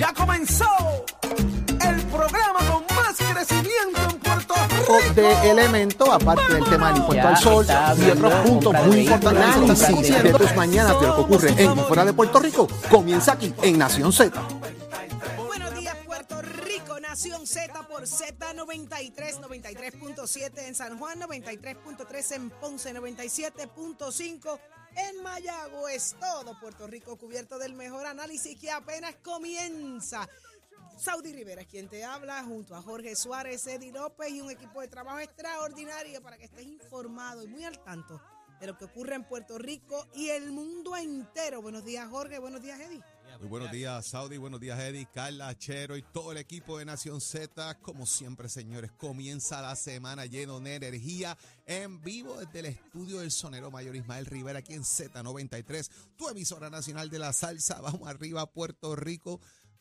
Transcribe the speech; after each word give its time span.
Ya 0.00 0.14
comenzó 0.14 0.64
el 1.22 2.02
programa 2.06 2.58
con 2.70 2.96
más 2.96 3.18
crecimiento 3.18 4.00
en 4.08 4.18
Puerto 4.18 4.54
Rico. 4.70 5.14
de 5.14 5.50
elementos, 5.50 6.08
aparte 6.08 6.54
del 6.54 6.64
tema 6.64 6.88
del 6.88 7.02
impuesto 7.02 7.28
al 7.28 7.36
sol 7.36 7.66
y 7.98 8.08
otros 8.08 8.32
puntos 8.36 8.72
muy 8.86 9.00
importantes 9.00 9.44
análisis 9.44 10.22
de 10.22 10.32
tus 10.32 10.56
mañanas 10.56 10.98
de 10.98 11.06
lo 11.06 11.16
que 11.16 11.20
ocurre 11.20 11.50
en 11.50 11.78
y 11.78 11.80
fuera 11.82 12.06
de 12.06 12.14
Puerto 12.14 12.38
Rico, 12.38 12.66
comienza 12.88 13.32
aquí 13.32 13.52
en 13.60 13.76
Nación 13.76 14.10
Z. 14.10 14.40
Buenos 15.36 15.74
días, 15.74 15.94
Puerto 16.06 16.40
Rico, 16.40 16.98
Nación 16.98 17.46
Z 17.46 17.70
por 17.86 18.04
Z93, 18.04 19.38
93.7 19.38 20.66
en 20.66 20.74
San 20.74 20.98
Juan, 20.98 21.20
93.3 21.20 22.36
en 22.36 22.48
Ponce, 22.48 22.94
97.5 22.94 24.58
en 24.96 25.22
Mayagüez. 25.22 26.14
Todo 26.18 26.58
Puerto 26.60 26.86
Rico 26.86 27.16
cubierto 27.16 27.58
del 27.58 27.74
mejor 27.74 28.06
análisis 28.06 28.58
que 28.58 28.70
apenas 28.70 29.16
comienza. 29.22 30.28
Saudi 30.96 31.32
Rivera 31.32 31.62
es 31.62 31.66
quien 31.66 31.88
te 31.88 32.04
habla, 32.04 32.44
junto 32.44 32.74
a 32.76 32.82
Jorge 32.82 33.16
Suárez, 33.16 33.66
Eddie 33.66 33.92
López 33.92 34.30
y 34.30 34.40
un 34.42 34.50
equipo 34.50 34.82
de 34.82 34.88
trabajo 34.88 35.18
extraordinario 35.18 36.20
para 36.22 36.36
que 36.36 36.44
estés 36.44 36.66
informado 36.66 37.42
y 37.42 37.48
muy 37.48 37.64
al 37.64 37.82
tanto 37.82 38.20
de 38.60 38.66
lo 38.66 38.76
que 38.76 38.84
ocurre 38.84 39.14
en 39.14 39.24
Puerto 39.24 39.56
Rico 39.56 40.06
y 40.14 40.28
el 40.28 40.52
mundo 40.52 40.94
entero. 40.96 41.62
Buenos 41.62 41.84
días, 41.84 42.06
Jorge. 42.08 42.38
Buenos 42.38 42.60
días, 42.60 42.78
Eddie. 42.78 43.02
Muy 43.40 43.48
buenos 43.48 43.72
días, 43.72 44.04
Saudi. 44.04 44.36
Buenos 44.36 44.60
días, 44.60 44.78
Eddie, 44.78 45.08
Carla, 45.14 45.56
Chero 45.56 45.96
y 45.96 46.02
todo 46.02 46.32
el 46.32 46.36
equipo 46.36 46.76
de 46.76 46.84
Nación 46.84 47.22
Z. 47.22 47.74
Como 47.80 48.04
siempre, 48.04 48.50
señores, 48.50 48.92
comienza 48.92 49.62
la 49.62 49.76
semana 49.76 50.26
lleno 50.26 50.60
de 50.60 50.74
energía 50.74 51.38
en 51.64 52.02
vivo 52.02 52.38
desde 52.38 52.58
el 52.58 52.66
estudio 52.66 53.20
del 53.20 53.30
sonero 53.30 53.70
mayor 53.70 53.96
Ismael 53.96 54.26
Rivera 54.26 54.58
aquí 54.58 54.74
en 54.74 54.82
Z93, 54.82 55.88
tu 56.16 56.28
emisora 56.28 56.68
nacional 56.68 57.08
de 57.08 57.18
la 57.18 57.32
salsa. 57.32 57.80
Vamos 57.80 58.06
arriba, 58.06 58.44
Puerto 58.44 58.94
Rico. 58.94 59.40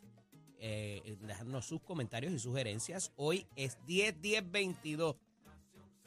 Eh, 0.59 1.19
sus 1.61 1.83
comentarios 1.83 2.33
y 2.33 2.39
sugerencias. 2.39 3.13
Hoy 3.17 3.47
es 3.57 3.77
10, 3.87 4.23
10, 4.23 4.51
22. 4.51 5.17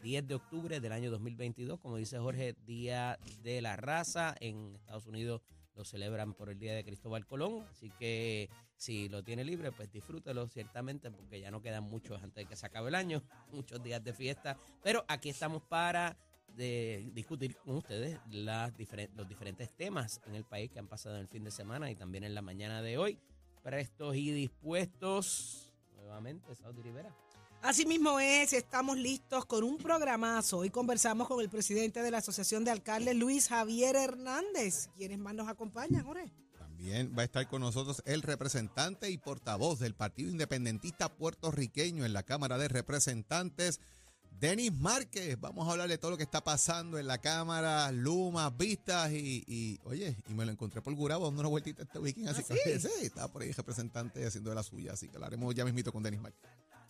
10 0.02 0.28
de 0.28 0.34
octubre 0.36 0.80
del 0.80 0.92
año 0.92 1.12
2022, 1.12 1.80
como 1.80 1.98
dice 1.98 2.18
Jorge, 2.18 2.56
Día 2.66 3.20
de 3.44 3.62
la 3.62 3.76
Raza. 3.76 4.36
En 4.40 4.76
Estados 4.76 5.06
Unidos 5.06 5.42
lo 5.76 5.84
celebran 5.86 6.34
por 6.34 6.50
el 6.50 6.60
Día 6.60 6.74
de 6.74 6.84
Cristóbal 6.84 7.26
Colón, 7.26 7.66
así 7.72 7.90
que 7.92 8.50
si 8.76 9.10
lo 9.10 9.24
tiene 9.24 9.44
libre, 9.44 9.72
pues 9.72 9.92
disfrútelo 9.92 10.48
ciertamente, 10.48 11.12
porque 11.12 11.40
ya 11.40 11.52
no 11.52 11.62
quedan 11.62 11.84
muchos 11.84 12.22
antes 12.22 12.44
de 12.44 12.46
que 12.46 12.56
se 12.56 12.66
acabe 12.66 12.90
el 12.90 12.96
año, 12.96 13.24
muchos 13.52 13.82
días 13.82 14.04
de 14.04 14.14
fiesta, 14.14 14.58
pero 14.82 15.04
aquí 15.08 15.30
estamos 15.30 15.64
para 15.64 16.18
de 16.56 17.10
discutir 17.14 17.56
con 17.58 17.78
ustedes 17.78 18.20
los 18.30 19.28
diferentes 19.28 19.76
temas 19.76 20.22
en 20.28 20.36
el 20.36 20.46
país 20.46 20.70
que 20.70 20.80
han 20.80 20.88
pasado 20.88 21.16
en 21.16 21.22
el 21.22 21.28
fin 21.28 21.44
de 21.44 21.52
semana 21.52 21.90
y 21.90 21.96
también 21.96 22.24
en 22.24 22.36
la 22.36 22.42
mañana 22.42 22.82
de 22.82 22.98
hoy. 22.98 23.20
Prestos 23.64 24.16
y 24.16 24.32
dispuestos, 24.32 25.72
nuevamente, 25.96 26.54
Saudi 26.54 26.82
Rivera. 26.82 27.16
Así 27.64 27.86
mismo 27.86 28.20
es, 28.20 28.52
estamos 28.52 28.98
listos 28.98 29.46
con 29.46 29.64
un 29.64 29.78
programazo. 29.78 30.58
Hoy 30.58 30.70
conversamos 30.70 31.30
con 31.30 31.40
el 31.40 31.50
presidente 31.50 32.04
de 32.04 32.12
la 32.12 32.18
Asociación 32.18 32.66
de 32.66 32.72
Alcaldes, 32.72 33.16
Luis 33.16 33.48
Javier 33.48 33.96
Hernández. 33.96 34.90
¿Quiénes 34.98 35.18
más 35.18 35.34
nos 35.34 35.48
acompañan, 35.48 36.04
Jorge? 36.04 36.30
También 36.60 37.16
va 37.18 37.22
a 37.22 37.26
estar 37.26 37.48
con 37.48 37.62
nosotros 37.62 38.04
el 38.06 38.22
representante 38.22 39.10
y 39.10 39.18
portavoz 39.18 39.80
del 39.80 39.96
Partido 39.96 40.30
Independentista 40.30 41.08
Puertorriqueño 41.08 42.04
en 42.04 42.12
la 42.12 42.24
Cámara 42.24 42.58
de 42.58 42.68
Representantes, 42.68 43.80
Denis 44.30 44.74
Márquez. 44.74 45.40
Vamos 45.40 45.66
a 45.66 45.72
hablar 45.72 45.88
de 45.88 45.98
todo 45.98 46.12
lo 46.12 46.18
que 46.18 46.24
está 46.24 46.44
pasando 46.44 47.00
en 47.00 47.08
la 47.08 47.20
Cámara, 47.20 47.90
lumas, 47.94 48.58
vistas 48.58 49.14
y, 49.14 49.42
y, 49.48 49.80
oye, 49.86 50.18
y 50.28 50.34
me 50.34 50.46
lo 50.46 50.52
encontré 50.52 50.82
por 50.82 50.94
Gurabo 50.96 51.28
dando 51.28 51.40
una 51.40 51.50
vueltita 51.50 51.84
este 51.84 51.98
weekend. 51.98 52.28
Así 52.28 52.42
¿Ah, 52.42 52.56
que 52.62 52.78
sí? 52.78 52.90
sí, 52.90 53.06
está 53.06 53.30
por 53.30 53.42
ahí 53.42 53.48
el 53.48 53.56
representante 53.56 54.28
haciendo 54.28 54.50
de 54.50 54.58
la 54.58 54.64
suya. 54.64 54.92
Así 54.92 55.08
que 55.08 55.18
lo 55.18 55.26
haremos 55.26 55.56
ya 55.56 55.64
mismito 55.64 55.94
con 55.94 56.04
Denis 56.04 56.20
Márquez. 56.20 56.42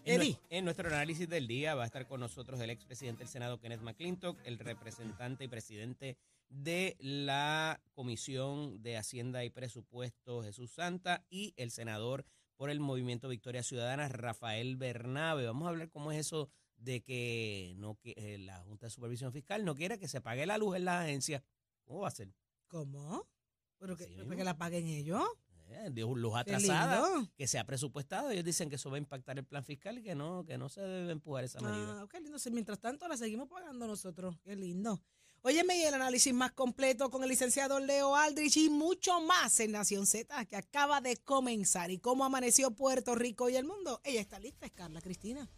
En, 0.06 0.22
Eddie. 0.22 0.38
en 0.50 0.66
nuestro 0.66 0.88
análisis 0.88 1.30
del 1.30 1.47
día 1.47 1.75
va 1.75 1.84
a 1.84 1.86
estar 1.86 2.08
con 2.08 2.19
nosotros 2.19 2.59
el 2.59 2.69
expresidente 2.69 3.19
del 3.19 3.30
Senado, 3.30 3.59
Kenneth 3.59 3.81
McClintock, 3.81 4.38
el 4.46 4.59
representante 4.59 5.46
y 5.46 5.47
presidente 5.47 6.18
de 6.50 6.97
la 7.00 7.81
Comisión 7.94 8.81
de 8.81 8.97
Hacienda 8.97 9.46
y 9.46 9.50
Presupuesto, 9.50 10.44
Jesús 10.44 10.72
Santa, 10.72 11.25
y 11.30 11.53
el 11.56 11.72
senador 11.72 12.25
por 12.58 12.69
el 12.69 12.81
Movimiento 12.81 13.30
Victoria 13.30 13.64
Ciudadana, 13.64 14.09
Rafael 14.09 14.75
Bernabe. 14.75 15.46
Vamos 15.46 15.66
a 15.66 15.69
hablar 15.69 15.90
cómo 15.90 16.12
es 16.12 16.20
eso 16.20 16.50
de 16.75 17.02
que 17.02 17.74
no 17.78 17.96
que, 17.96 18.14
eh, 18.18 18.38
la 18.40 18.59
Junta 18.59 18.88
de 18.88 18.91
Supervisión 18.91 19.31
Fiscal 19.31 19.64
no 19.64 19.74
quiere 19.74 20.00
que 20.00 20.09
se 20.09 20.20
pague 20.20 20.46
la 20.46 20.58
luz 20.58 20.75
en 20.75 20.85
las 20.85 21.06
agencias. 21.06 21.44
¿Cómo 21.85 22.02
va 22.02 22.09
a 22.09 22.12
ser? 22.12 22.34
¿Cómo? 22.68 23.25
¿Pero 23.78 23.96
que, 23.96 24.08
que 24.08 24.44
la 24.44 24.58
paguen 24.58 24.88
ellos? 24.88 25.24
Eh, 25.73 25.89
luz 25.89 26.34
Qué 26.34 26.39
atrasada 26.39 27.07
lindo. 27.09 27.31
que 27.35 27.47
se 27.47 27.59
ha 27.59 27.66
presupuestado. 27.66 28.29
Ellos 28.29 28.45
dicen 28.45 28.69
que 28.69 28.75
eso 28.75 28.89
va 28.89 28.97
a 28.97 29.00
impactar 29.00 29.38
el 29.38 29.45
plan 29.45 29.63
fiscal 29.63 29.97
y 29.97 30.03
que 30.03 30.16
no, 30.16 30.45
que 30.45 30.57
no 30.57 30.69
se 30.69 30.81
debe 30.81 31.11
empujar 31.11 31.44
esa 31.44 31.59
medida. 31.59 32.01
Ah, 32.01 32.07
qué 32.09 32.19
lindo. 32.22 32.39
Si 32.39 32.51
mientras 32.51 32.79
tanto 32.79 33.07
la 33.07 33.17
seguimos 33.17 33.47
pagando 33.47 33.88
nosotros. 33.88 34.35
Qué 34.44 34.56
lindo. 34.56 35.01
Óyeme, 35.45 35.78
y 35.78 35.84
el 35.84 35.94
análisis 35.94 36.34
más 36.34 36.53
completo 36.53 37.09
con 37.09 37.22
el 37.22 37.28
licenciado 37.28 37.78
Leo 37.81 38.16
Aldrich 38.16 38.56
y 38.56 38.69
mucho 38.69 39.19
más 39.19 39.59
en 39.59 39.73
Nación 39.73 40.06
Z, 40.06 40.45
que 40.45 40.56
acaba 40.56 41.01
de 41.01 41.17
comenzar. 41.17 41.91
¿Y 41.91 41.97
cómo 41.97 42.23
amaneció 42.23 42.72
Puerto 42.72 43.13
Rico 43.13 43.50
y 43.50 43.57
el 43.57 43.66
mundo? 43.66 44.00
Ella 44.05 44.22
está 44.22 44.40
lista, 44.40 44.66
es 44.66 44.72
Carla 44.72 45.01
Cristina. 45.01 45.50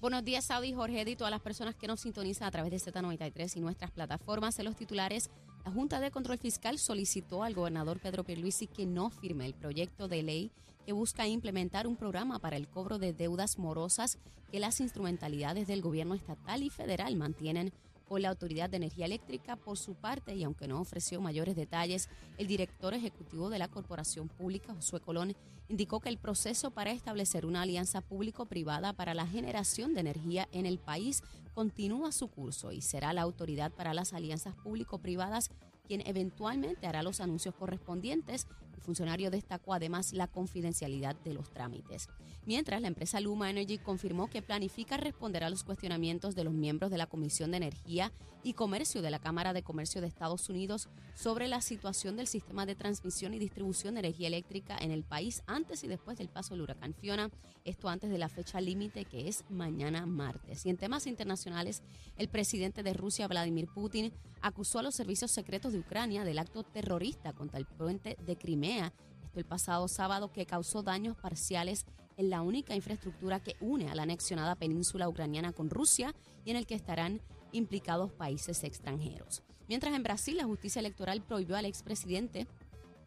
Buenos 0.00 0.24
días, 0.24 0.44
Saudi, 0.44 0.72
Jorge 0.72 1.08
y 1.08 1.16
todas 1.16 1.30
las 1.30 1.40
personas 1.40 1.74
que 1.74 1.86
nos 1.86 2.00
sintonizan 2.00 2.48
a 2.48 2.50
través 2.50 2.70
de 2.70 2.78
Z93 2.92 3.56
y 3.56 3.60
nuestras 3.60 3.90
plataformas. 3.90 4.58
En 4.58 4.64
los 4.66 4.76
titulares, 4.76 5.30
la 5.66 5.72
Junta 5.72 5.98
de 5.98 6.12
Control 6.12 6.38
Fiscal 6.38 6.78
solicitó 6.78 7.42
al 7.42 7.52
gobernador 7.54 7.98
Pedro 7.98 8.22
Pierluisi 8.22 8.68
que 8.68 8.86
no 8.86 9.10
firme 9.10 9.46
el 9.46 9.52
proyecto 9.52 10.06
de 10.06 10.22
ley 10.22 10.52
que 10.86 10.92
busca 10.92 11.26
implementar 11.26 11.88
un 11.88 11.96
programa 11.96 12.38
para 12.38 12.56
el 12.56 12.68
cobro 12.68 13.00
de 13.00 13.12
deudas 13.12 13.58
morosas 13.58 14.16
que 14.52 14.60
las 14.60 14.80
instrumentalidades 14.80 15.66
del 15.66 15.82
gobierno 15.82 16.14
estatal 16.14 16.62
y 16.62 16.70
federal 16.70 17.16
mantienen 17.16 17.72
con 18.08 18.22
la 18.22 18.28
Autoridad 18.30 18.70
de 18.70 18.78
Energía 18.78 19.06
Eléctrica. 19.06 19.56
Por 19.56 19.76
su 19.76 19.94
parte 19.94 20.34
y 20.34 20.44
aunque 20.44 20.68
no 20.68 20.80
ofreció 20.80 21.20
mayores 21.20 21.56
detalles, 21.56 22.08
el 22.38 22.46
director 22.46 22.94
ejecutivo 22.94 23.50
de 23.50 23.58
la 23.58 23.68
Corporación 23.68 24.28
Pública, 24.28 24.74
Josué 24.74 25.00
Colón, 25.00 25.36
indicó 25.68 26.00
que 26.00 26.08
el 26.08 26.18
proceso 26.18 26.70
para 26.70 26.92
establecer 26.92 27.44
una 27.44 27.62
alianza 27.62 28.00
público-privada 28.00 28.92
para 28.92 29.14
la 29.14 29.26
generación 29.26 29.94
de 29.94 30.00
energía 30.00 30.48
en 30.52 30.64
el 30.64 30.78
país 30.78 31.22
continúa 31.54 32.12
su 32.12 32.28
curso 32.28 32.70
y 32.72 32.80
será 32.80 33.12
la 33.12 33.22
Autoridad 33.22 33.72
para 33.72 33.94
las 33.94 34.12
Alianzas 34.12 34.54
Público-Privadas 34.54 35.50
quien 35.86 36.02
eventualmente 36.06 36.86
hará 36.86 37.02
los 37.02 37.20
anuncios 37.20 37.54
correspondientes 37.54 38.46
El 38.76 38.82
funcionario 38.82 39.30
destacó 39.30 39.74
además 39.74 40.12
la 40.12 40.28
confidencialidad 40.28 41.16
de 41.16 41.34
los 41.34 41.50
trámites. 41.50 42.08
Mientras, 42.44 42.80
la 42.80 42.88
empresa 42.88 43.20
Luma 43.20 43.50
Energy 43.50 43.78
confirmó 43.78 44.28
que 44.28 44.42
planifica 44.42 44.96
responder 44.96 45.42
a 45.42 45.50
los 45.50 45.64
cuestionamientos 45.64 46.34
de 46.34 46.44
los 46.44 46.54
miembros 46.54 46.90
de 46.90 46.98
la 46.98 47.06
Comisión 47.06 47.50
de 47.50 47.56
Energía 47.56 48.12
y 48.44 48.52
Comercio 48.52 49.02
de 49.02 49.10
la 49.10 49.18
Cámara 49.18 49.52
de 49.52 49.64
Comercio 49.64 50.00
de 50.00 50.06
Estados 50.06 50.48
Unidos 50.48 50.88
sobre 51.16 51.48
la 51.48 51.60
situación 51.60 52.16
del 52.16 52.28
sistema 52.28 52.64
de 52.64 52.76
transmisión 52.76 53.34
y 53.34 53.40
distribución 53.40 53.94
de 53.94 54.00
energía 54.00 54.28
eléctrica 54.28 54.78
en 54.78 54.92
el 54.92 55.02
país 55.02 55.42
antes 55.46 55.82
y 55.82 55.88
después 55.88 56.16
del 56.18 56.28
paso 56.28 56.54
del 56.54 56.62
huracán 56.62 56.94
Fiona, 56.94 57.30
esto 57.64 57.88
antes 57.88 58.08
de 58.08 58.18
la 58.18 58.28
fecha 58.28 58.60
límite 58.60 59.04
que 59.04 59.26
es 59.26 59.44
mañana 59.48 60.06
martes. 60.06 60.64
Y 60.64 60.70
en 60.70 60.76
temas 60.76 61.08
internacionales, 61.08 61.82
el 62.18 62.28
presidente 62.28 62.84
de 62.84 62.94
Rusia, 62.94 63.26
Vladimir 63.26 63.66
Putin, 63.66 64.12
acusó 64.40 64.78
a 64.78 64.82
los 64.82 64.94
servicios 64.94 65.32
secretos 65.32 65.72
de 65.72 65.80
Ucrania 65.80 66.24
del 66.24 66.38
acto 66.38 66.62
terrorista 66.62 67.32
contra 67.32 67.58
el 67.58 67.66
puente 67.66 68.16
de 68.24 68.36
Crimea, 68.36 68.65
esto 68.66 69.06
el 69.36 69.44
pasado 69.44 69.86
sábado 69.88 70.32
que 70.32 70.46
causó 70.46 70.82
daños 70.82 71.16
parciales 71.16 71.86
en 72.16 72.30
la 72.30 72.42
única 72.42 72.74
infraestructura 72.74 73.40
que 73.40 73.56
une 73.60 73.90
a 73.90 73.94
la 73.94 74.02
anexionada 74.02 74.54
península 74.54 75.08
ucraniana 75.08 75.52
con 75.52 75.70
Rusia 75.70 76.14
y 76.44 76.50
en 76.50 76.56
el 76.56 76.66
que 76.66 76.74
estarán 76.74 77.20
implicados 77.52 78.12
países 78.12 78.64
extranjeros. 78.64 79.42
Mientras 79.68 79.94
en 79.94 80.02
Brasil 80.02 80.36
la 80.36 80.44
justicia 80.44 80.80
electoral 80.80 81.22
prohibió 81.22 81.56
al 81.56 81.66
expresidente 81.66 82.46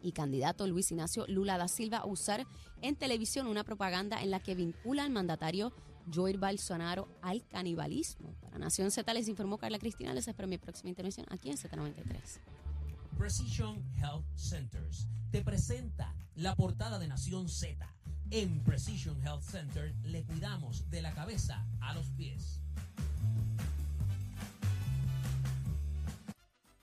y 0.01 0.11
candidato 0.11 0.67
Luis 0.67 0.91
Ignacio 0.91 1.25
Lula 1.27 1.57
da 1.57 1.67
Silva 1.67 2.05
usar 2.05 2.45
en 2.81 2.95
televisión 2.95 3.47
una 3.47 3.63
propaganda 3.63 4.21
en 4.21 4.31
la 4.31 4.39
que 4.39 4.55
vincula 4.55 5.03
al 5.03 5.09
mandatario 5.09 5.73
Joir 6.13 6.37
Bolsonaro 6.37 7.07
al 7.21 7.45
canibalismo. 7.47 8.33
Para 8.41 8.57
Nación 8.57 8.91
Z 8.91 9.13
les 9.13 9.27
informó 9.27 9.57
Carla 9.57 9.79
Cristina, 9.79 10.13
les 10.13 10.27
espero 10.27 10.47
mi 10.47 10.57
próxima 10.57 10.89
intervención 10.89 11.25
aquí 11.29 11.49
en 11.49 11.57
Z93. 11.57 12.68
Precision 13.17 13.83
Health 13.97 14.25
Centers 14.35 15.07
te 15.31 15.41
presenta 15.41 16.13
la 16.35 16.55
portada 16.55 16.99
de 16.99 17.07
Nación 17.07 17.49
Z. 17.49 17.87
En 18.31 18.63
Precision 18.63 19.19
Health 19.21 19.43
Center 19.43 19.93
le 20.03 20.23
cuidamos 20.23 20.89
de 20.89 21.01
la 21.01 21.13
cabeza 21.13 21.65
a 21.81 21.93
los 21.93 22.07
pies. 22.11 22.61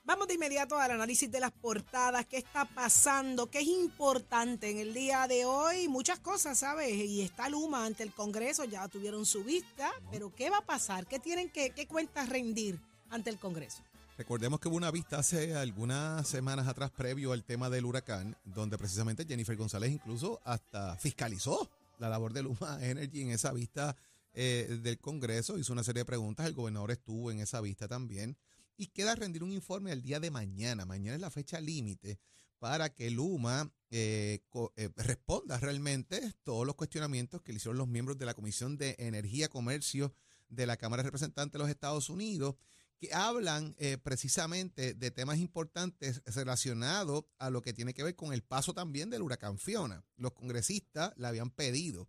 Vamos 0.05 0.29
de 0.29 0.35
inmediato 0.35 0.79
al 0.79 0.93
análisis 0.93 1.29
de 1.31 1.41
las 1.41 1.51
portadas, 1.51 2.27
qué 2.27 2.37
está 2.37 2.65
pasando, 2.65 3.51
qué 3.51 3.59
es 3.59 3.67
importante 3.67 4.71
en 4.71 4.79
el 4.79 4.95
día 4.95 5.27
de 5.27 5.45
hoy, 5.45 5.89
muchas 5.89 6.21
cosas, 6.21 6.59
¿sabes? 6.59 6.93
Y 6.95 7.23
está 7.23 7.49
Luma 7.49 7.85
ante 7.85 8.05
el 8.05 8.13
Congreso, 8.13 8.65
ya 8.65 8.87
tuvieron 8.87 9.27
su 9.27 9.43
vista, 9.43 9.91
pero 10.13 10.33
¿qué 10.33 10.49
va 10.49 10.59
a 10.59 10.65
pasar? 10.65 11.09
¿Qué 11.09 11.19
tienen 11.19 11.51
que, 11.51 11.71
qué 11.71 11.89
cuentas 11.89 12.29
rendir 12.29 12.79
ante 13.11 13.31
el 13.31 13.39
Congreso? 13.39 13.83
Recordemos 14.17 14.61
que 14.61 14.69
hubo 14.69 14.77
una 14.77 14.91
vista 14.91 15.19
hace 15.19 15.55
algunas 15.55 16.27
semanas 16.27 16.67
atrás 16.69 16.91
previo 16.91 17.33
al 17.33 17.45
tema 17.45 17.69
del 17.69 17.85
huracán, 17.85 18.35
donde 18.45 18.79
precisamente 18.79 19.27
Jennifer 19.27 19.55
González 19.57 19.93
incluso 19.93 20.41
hasta 20.43 20.97
fiscalizó 20.97 21.69
la 21.99 22.09
labor 22.09 22.33
de 22.33 22.43
Luma 22.43 22.79
Energy 22.81 23.21
en 23.21 23.31
esa 23.33 23.53
vista 23.53 23.95
eh, 24.33 24.79
del 24.83 24.99
Congreso, 24.99 25.59
hizo 25.59 25.75
una 25.75 25.85
serie 25.85 26.01
de 26.01 26.07
preguntas, 26.07 26.47
el 26.47 26.55
gobernador 26.55 26.93
estuvo 26.93 27.31
en 27.31 27.41
esa 27.41 27.61
vista 27.61 27.89
también. 27.89 28.39
Y 28.79 28.87
queda 28.87 29.15
rendir 29.15 29.43
un 29.43 29.53
informe 29.53 29.93
el 29.93 30.01
día 30.03 30.19
de 30.19 30.31
mañana. 30.31 30.87
Mañana 30.87 31.17
es 31.17 31.21
la 31.21 31.31
fecha 31.31 31.61
límite 31.61 32.19
para 32.59 32.89
que 32.95 33.11
Luma 33.11 33.71
eh, 33.91 34.41
eh, 34.77 34.91
responda 34.97 35.59
realmente 35.59 36.33
todos 36.43 36.67
los 36.67 36.75
cuestionamientos 36.75 37.43
que 37.43 37.53
le 37.53 37.57
hicieron 37.57 37.77
los 37.77 37.89
miembros 37.89 38.17
de 38.17 38.25
la 38.25 38.35
Comisión 38.35 38.79
de 38.79 38.97
Energía 38.99 39.49
Comercio 39.49 40.15
de 40.49 40.67
la 40.67 40.77
Cámara 40.77 41.03
de 41.03 41.09
Representantes 41.09 41.53
de 41.53 41.59
los 41.59 41.69
Estados 41.69 42.09
Unidos, 42.09 42.57
que 42.99 43.13
hablan 43.13 43.75
eh, 43.79 43.99
precisamente 43.99 44.95
de 44.95 45.11
temas 45.11 45.39
importantes 45.39 46.23
relacionados 46.27 47.25
a 47.39 47.51
lo 47.51 47.63
que 47.63 47.73
tiene 47.73 47.95
que 47.95 48.03
ver 48.03 48.17
con 48.17 48.33
el 48.33 48.43
paso 48.43 48.75
también 48.75 49.11
del 49.11 49.23
huracán 49.23 49.59
Fiona. 49.59 50.05
Los 50.17 50.33
congresistas 50.33 51.13
le 51.17 51.27
habían 51.27 51.51
pedido 51.51 52.09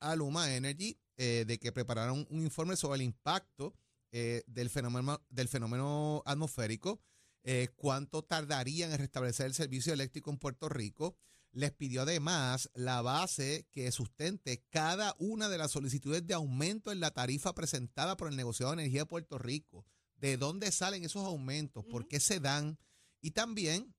a 0.00 0.14
Luma 0.16 0.54
Energy 0.54 0.98
de 1.16 1.58
que 1.58 1.72
prepararan 1.72 2.26
un 2.28 2.42
informe 2.42 2.76
sobre 2.76 2.96
el 2.96 3.02
impacto 3.02 3.74
eh, 4.14 4.42
del, 4.46 4.68
fenómeno, 4.68 5.22
del 5.30 5.48
fenómeno 5.48 6.22
atmosférico, 6.26 7.00
eh, 7.44 7.68
cuánto 7.76 8.22
tardarían 8.22 8.92
en 8.92 8.98
restablecer 8.98 9.46
el 9.46 9.54
servicio 9.54 9.94
eléctrico 9.94 10.30
en 10.30 10.36
Puerto 10.36 10.68
Rico. 10.68 11.16
Les 11.50 11.72
pidió 11.72 12.02
además 12.02 12.70
la 12.74 13.00
base 13.00 13.66
que 13.70 13.90
sustente 13.90 14.66
cada 14.68 15.16
una 15.18 15.48
de 15.48 15.56
las 15.56 15.70
solicitudes 15.70 16.26
de 16.26 16.34
aumento 16.34 16.92
en 16.92 17.00
la 17.00 17.10
tarifa 17.10 17.54
presentada 17.54 18.18
por 18.18 18.28
el 18.28 18.36
negociado 18.36 18.72
de 18.72 18.82
energía 18.82 19.02
de 19.02 19.06
Puerto 19.06 19.38
Rico. 19.38 19.86
¿De 20.22 20.36
dónde 20.36 20.70
salen 20.70 21.04
esos 21.04 21.24
aumentos? 21.24 21.84
¿Por 21.84 22.06
qué 22.06 22.20
se 22.20 22.38
dan? 22.38 22.78
Y 23.20 23.32
también 23.32 23.92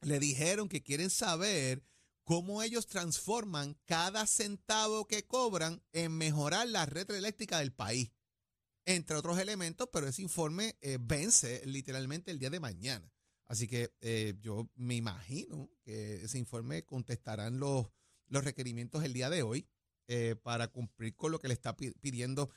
le 0.00 0.18
dijeron 0.18 0.68
que 0.68 0.82
quieren 0.82 1.10
saber 1.10 1.84
cómo 2.24 2.60
ellos 2.64 2.88
transforman 2.88 3.78
cada 3.84 4.26
centavo 4.26 5.06
que 5.06 5.28
cobran 5.28 5.80
en 5.92 6.10
mejorar 6.18 6.66
la 6.66 6.86
red 6.86 7.08
eléctrica 7.12 7.60
del 7.60 7.72
país 7.72 8.10
entre 8.84 9.14
otros 9.14 9.38
elementos, 9.38 9.88
pero 9.92 10.08
ese 10.08 10.22
informe 10.22 10.76
eh, 10.80 10.98
vence 11.00 11.64
literalmente 11.64 12.32
el 12.32 12.40
día 12.40 12.50
de 12.50 12.58
mañana. 12.58 13.08
Así 13.46 13.68
que 13.68 13.94
eh, 14.00 14.34
yo 14.40 14.68
me 14.74 14.96
imagino 14.96 15.70
que 15.84 16.24
ese 16.24 16.38
informe 16.38 16.84
contestarán 16.84 17.60
los, 17.60 17.86
los 18.26 18.42
requerimientos 18.42 19.04
el 19.04 19.12
día 19.12 19.30
de 19.30 19.44
hoy 19.44 19.68
eh, 20.08 20.34
para 20.42 20.66
cumplir 20.66 21.14
con 21.14 21.30
lo 21.30 21.38
que 21.38 21.46
le 21.46 21.54
está 21.54 21.76
pidiendo 21.76 22.50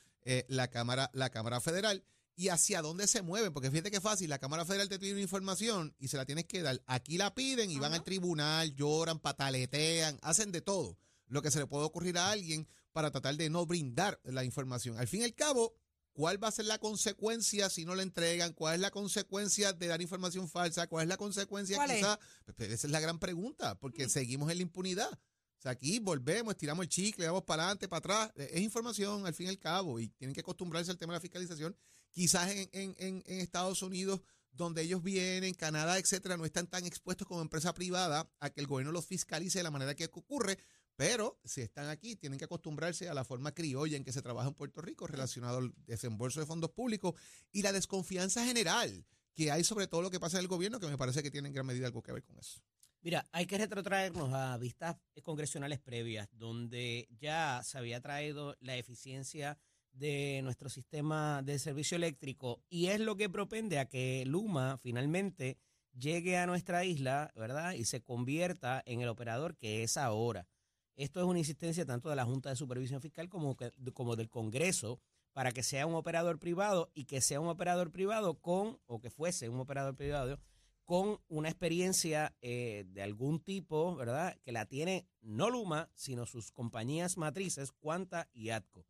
la, 0.48 0.70
Cámara, 0.70 1.12
la 1.14 1.30
Cámara 1.30 1.60
Federal 1.60 2.08
y 2.36 2.50
hacia 2.50 2.82
dónde 2.82 3.08
se 3.08 3.22
mueven, 3.22 3.54
porque 3.54 3.70
fíjate 3.70 3.92
que 3.92 4.02
fácil, 4.02 4.30
la 4.30 4.40
Cámara 4.40 4.66
Federal 4.66 4.90
te 4.90 5.00
pide 5.00 5.14
una 5.14 5.22
información 5.22 5.96
y 6.00 6.08
se 6.08 6.18
la 6.18 6.26
tienes 6.26 6.46
que 6.46 6.62
dar. 6.62 6.82
Aquí 6.88 7.18
la 7.18 7.34
piden 7.36 7.70
y 7.70 7.80
van 7.80 7.94
al 7.94 8.04
tribunal, 8.04 8.74
lloran, 8.76 9.20
pataletean, 9.20 10.18
hacen 10.22 10.52
de 10.52 10.62
todo 10.62 10.98
lo 11.28 11.42
que 11.42 11.52
se 11.52 11.60
le 11.60 11.68
puede 11.68 11.86
ocurrir 11.86 12.18
a 12.18 12.32
alguien 12.32 12.68
para 12.92 13.12
tratar 13.12 13.36
de 13.36 13.50
no 13.50 13.66
brindar 13.66 14.20
la 14.24 14.44
información. 14.44 14.98
Al 14.98 15.08
fin 15.08 15.22
y 15.22 15.26
al 15.26 15.36
cabo, 15.36 15.76
¿Cuál 16.14 16.42
va 16.42 16.48
a 16.48 16.52
ser 16.52 16.66
la 16.66 16.78
consecuencia 16.78 17.72
si 17.72 17.86
no 17.86 17.96
la 17.96 18.04
entregan? 18.04 18.54
¿Cuál 18.54 18.76
es 18.76 18.82
la 18.82 18.92
consecuencia 18.92 19.74
de 19.74 19.88
dar 19.88 20.00
información 20.00 20.48
falsa? 20.48 20.86
¿Cuál 20.86 21.04
es 21.04 21.10
la 21.10 21.18
consecuencia 21.18 21.84
quizá? 21.88 22.20
Pues, 22.46 22.56
pues, 22.56 22.72
esa 22.72 22.88
es 22.88 22.92
la 22.92 23.00
gran 23.00 23.18
pregunta, 23.18 23.80
porque 23.80 24.06
mm. 24.06 24.10
seguimos 24.10 24.52
en 24.52 24.58
la 24.58 24.62
impunidad. 24.62 25.12
O 25.12 25.62
sea, 25.64 25.72
aquí 25.72 25.98
volvemos, 26.00 26.52
estiramos 26.52 26.84
el 26.84 26.90
chicle, 26.90 27.26
vamos 27.26 27.44
para 27.46 27.64
adelante, 27.64 27.88
para 27.88 27.98
atrás. 27.98 28.32
E, 28.36 28.48
es 28.54 28.62
información 28.62 29.26
al 29.26 29.34
fin 29.34 29.48
y 29.48 29.50
al 29.50 29.58
cabo 29.58 30.00
y 30.00 30.10
tienen 30.10 30.36
que 30.36 30.42
acostumbrarse 30.42 30.92
al 30.92 31.00
tema 31.00 31.14
de 31.14 31.18
la 31.18 31.22
fiscalización. 31.22 31.76
Quizás 32.14 32.50
en, 32.72 33.24
Estados 33.26 33.82
Unidos, 33.82 34.22
donde 34.52 34.84
ellos 34.84 35.04
vienen, 35.04 35.54
Canadá, 35.54 35.98
etcétera, 35.98 36.38
no 36.38 36.46
están 36.46 36.68
tan 36.68 36.86
expuestos 36.86 37.28
como 37.28 37.42
empresa 37.42 37.74
privada 37.74 38.32
a 38.40 38.50
que 38.50 38.62
el 38.62 38.68
gobierno 38.68 38.92
los 38.92 39.06
fiscalice 39.06 39.60
de 39.60 39.64
la 39.64 39.72
manera 39.72 39.96
que 39.96 40.06
ocurre, 40.06 40.58
pero 40.96 41.40
si 41.44 41.62
están 41.62 41.90
aquí, 41.90 42.16
tienen 42.16 42.38
que 42.38 42.46
acostumbrarse 42.46 43.10
a 43.10 43.14
la 43.14 43.26
forma 43.26 43.52
criolla 43.52 43.98
en 43.98 44.04
que 44.04 44.14
se 44.14 44.22
trabaja 44.22 44.48
en 44.48 44.54
Puerto 44.54 44.82
Rico 44.82 45.08
relacionado 45.08 45.58
al 45.58 45.74
desembolso 45.86 46.40
de 46.40 46.46
fondos 46.46 46.70
públicos 46.70 47.16
y 47.52 47.64
la 47.64 47.74
desconfianza 47.74 48.46
general 48.46 49.06
que 49.34 49.52
hay 49.52 49.64
sobre 49.64 49.88
todo 49.88 50.02
lo 50.02 50.12
que 50.12 50.20
pasa 50.20 50.38
en 50.38 50.44
el 50.44 50.48
gobierno, 50.48 50.80
que 50.80 50.88
me 50.88 50.98
parece 50.98 51.24
que 51.24 51.32
tiene 51.32 51.48
en 51.48 51.54
gran 51.54 51.66
medida 51.66 51.88
algo 51.88 52.04
que 52.04 52.12
ver 52.12 52.24
con 52.24 52.38
eso. 52.38 52.62
Mira, 53.02 53.28
hay 53.32 53.46
que 53.46 53.58
retrotraernos 53.58 54.34
a 54.34 54.56
vistas 54.58 54.96
congresionales 55.24 55.80
previas, 55.82 56.30
donde 56.32 57.10
ya 57.20 57.62
se 57.64 57.78
había 57.78 58.00
traído 58.00 58.56
la 58.62 58.78
eficiencia 58.78 59.58
de 59.94 60.42
nuestro 60.44 60.70
sistema 60.70 61.42
de 61.44 61.60
servicio 61.60 61.96
eléctrico 61.96 62.62
y 62.70 62.88
es 62.88 63.00
lo 63.00 63.16
que 63.16 63.30
propende 63.30 63.80
a 63.80 63.88
que 63.88 64.24
Luma 64.26 64.78
finalmente 64.78 65.58
llegue 65.98 66.38
a 66.38 66.48
nuestra 66.48 66.84
isla, 66.86 67.32
¿verdad? 67.36 67.74
Y 67.74 67.86
se 67.86 68.02
convierta 68.02 68.82
en 68.86 69.02
el 69.02 69.10
operador 69.10 69.56
que 69.56 69.84
es 69.84 69.98
ahora. 69.98 70.48
Esto 70.96 71.20
es 71.20 71.26
una 71.26 71.40
insistencia 71.40 71.86
tanto 71.86 72.10
de 72.10 72.16
la 72.16 72.26
Junta 72.26 72.50
de 72.50 72.56
Supervisión 72.56 73.02
Fiscal 73.02 73.30
como, 73.30 73.56
como 73.94 74.16
del 74.16 74.30
Congreso 74.30 75.00
para 75.34 75.52
que 75.52 75.64
sea 75.64 75.88
un 75.88 75.96
operador 75.96 76.40
privado 76.40 76.92
y 76.94 77.06
que 77.06 77.22
sea 77.22 77.40
un 77.40 77.48
operador 77.48 77.92
privado 77.92 78.40
con, 78.40 78.80
o 78.86 79.00
que 79.00 79.10
fuese 79.10 79.50
un 79.50 79.60
operador 79.60 79.96
privado, 79.96 80.40
con 80.86 81.20
una 81.28 81.50
experiencia 81.50 82.36
eh, 82.42 82.86
de 82.88 83.02
algún 83.02 83.40
tipo, 83.40 83.96
¿verdad? 83.96 84.38
Que 84.44 84.52
la 84.52 84.66
tiene 84.66 85.08
no 85.22 85.50
Luma, 85.50 85.90
sino 85.96 86.26
sus 86.26 86.52
compañías 86.52 87.18
matrices, 87.18 87.72
Cuanta 87.72 88.30
y 88.34 88.50
ATCO. 88.50 88.86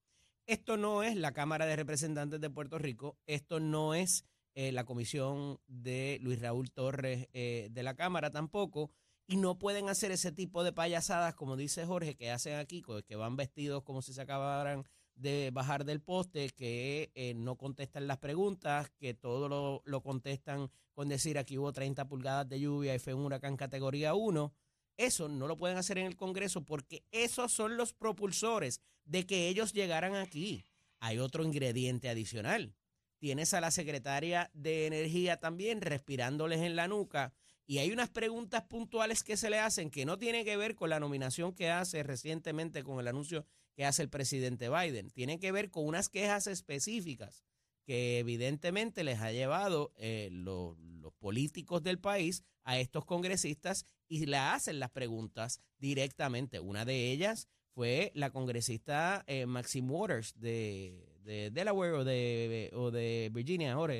Esto 0.45 0.75
no 0.75 1.03
es 1.03 1.15
la 1.15 1.31
Cámara 1.31 1.65
de 1.65 1.77
Representantes 1.77 2.41
de 2.41 2.49
Puerto 2.49 2.77
Rico, 2.77 3.17
esto 3.27 3.61
no 3.61 3.93
es 3.93 4.25
eh, 4.55 4.73
la 4.73 4.83
comisión 4.83 5.59
de 5.67 6.19
Luis 6.21 6.41
Raúl 6.41 6.69
Torres 6.69 7.29
eh, 7.31 7.69
de 7.71 7.83
la 7.83 7.95
Cámara 7.95 8.29
tampoco, 8.29 8.91
y 9.25 9.37
no 9.37 9.57
pueden 9.57 9.87
hacer 9.87 10.11
ese 10.11 10.33
tipo 10.33 10.65
de 10.65 10.73
payasadas, 10.73 11.33
como 11.33 11.55
dice 11.55 11.85
Jorge, 11.85 12.15
que 12.15 12.29
hacen 12.29 12.55
aquí, 12.55 12.83
que 13.07 13.15
van 13.15 13.37
vestidos 13.37 13.83
como 13.83 14.01
si 14.01 14.11
se 14.11 14.21
acabaran 14.21 14.83
de 15.15 15.49
bajar 15.53 15.85
del 15.85 16.01
poste, 16.01 16.49
que 16.49 17.11
eh, 17.15 17.33
no 17.35 17.55
contestan 17.55 18.07
las 18.07 18.17
preguntas, 18.17 18.91
que 18.97 19.13
todo 19.13 19.47
lo, 19.47 19.81
lo, 19.85 20.01
contestan 20.01 20.69
con 20.93 21.07
decir 21.07 21.37
aquí 21.37 21.57
hubo 21.57 21.71
30 21.71 22.05
pulgadas 22.09 22.49
de 22.49 22.59
lluvia 22.59 22.93
y 22.93 22.99
fue 22.99 23.13
un 23.13 23.23
huracán 23.23 23.55
categoría 23.55 24.13
1. 24.13 24.53
Eso 24.97 25.27
no 25.27 25.47
lo 25.47 25.57
pueden 25.57 25.77
hacer 25.77 25.97
en 25.97 26.05
el 26.05 26.15
Congreso 26.15 26.63
porque 26.63 27.03
esos 27.11 27.51
son 27.51 27.77
los 27.77 27.93
propulsores 27.93 28.81
de 29.05 29.25
que 29.25 29.47
ellos 29.47 29.73
llegaran 29.73 30.15
aquí. 30.15 30.63
Hay 30.99 31.19
otro 31.19 31.43
ingrediente 31.43 32.09
adicional. 32.09 32.75
Tienes 33.17 33.53
a 33.53 33.61
la 33.61 33.71
secretaria 33.71 34.51
de 34.53 34.85
Energía 34.85 35.37
también 35.37 35.81
respirándoles 35.81 36.61
en 36.61 36.75
la 36.75 36.87
nuca 36.87 37.33
Y 37.65 37.77
hay 37.77 37.91
unas 37.91 38.09
preguntas 38.09 38.63
puntuales 38.63 39.23
que 39.23 39.37
se 39.37 39.49
le 39.49 39.59
hacen 39.59 39.89
que 39.89 40.05
no 40.05 40.17
tienen 40.17 40.43
que 40.43 40.57
ver 40.57 40.75
con 40.75 40.89
la 40.89 40.99
nominación 40.99 41.53
que 41.53 41.69
hace 41.69 42.03
recientemente 42.03 42.83
con 42.83 42.99
el 42.99 43.07
anuncio 43.07 43.45
que 43.75 43.85
hace 43.85 44.01
el 44.03 44.09
presidente 44.09 44.69
Biden. 44.69 45.09
Tienen 45.09 45.39
que 45.39 45.53
ver 45.53 45.71
con 45.71 45.85
unas 45.87 46.09
quejas 46.09 46.47
específicas 46.47 47.45
que 47.85 48.19
evidentemente 48.19 49.03
les 49.03 49.19
ha 49.19 49.31
llevado 49.31 49.93
eh, 49.97 50.29
los, 50.31 50.77
políticos 51.19 51.83
del 51.83 51.99
país 51.99 52.43
a 52.63 52.79
estos 52.79 53.05
congresistas 53.05 53.85
y 54.07 54.25
le 54.25 54.37
hacen 54.37 54.79
las 54.79 54.89
preguntas 54.89 55.61
directamente. 55.77 56.59
Una 56.59 56.85
de 56.85 57.11
ellas 57.11 57.47
fue 57.73 58.11
la 58.13 58.29
congresista 58.29 59.23
eh, 59.27 59.45
Maxine 59.45 59.89
Waters 59.89 60.39
de, 60.39 61.49
Delaware 61.51 61.93
o 61.93 62.91
de, 62.91 63.29
Virginia, 63.33 63.73
ahora 63.73 63.95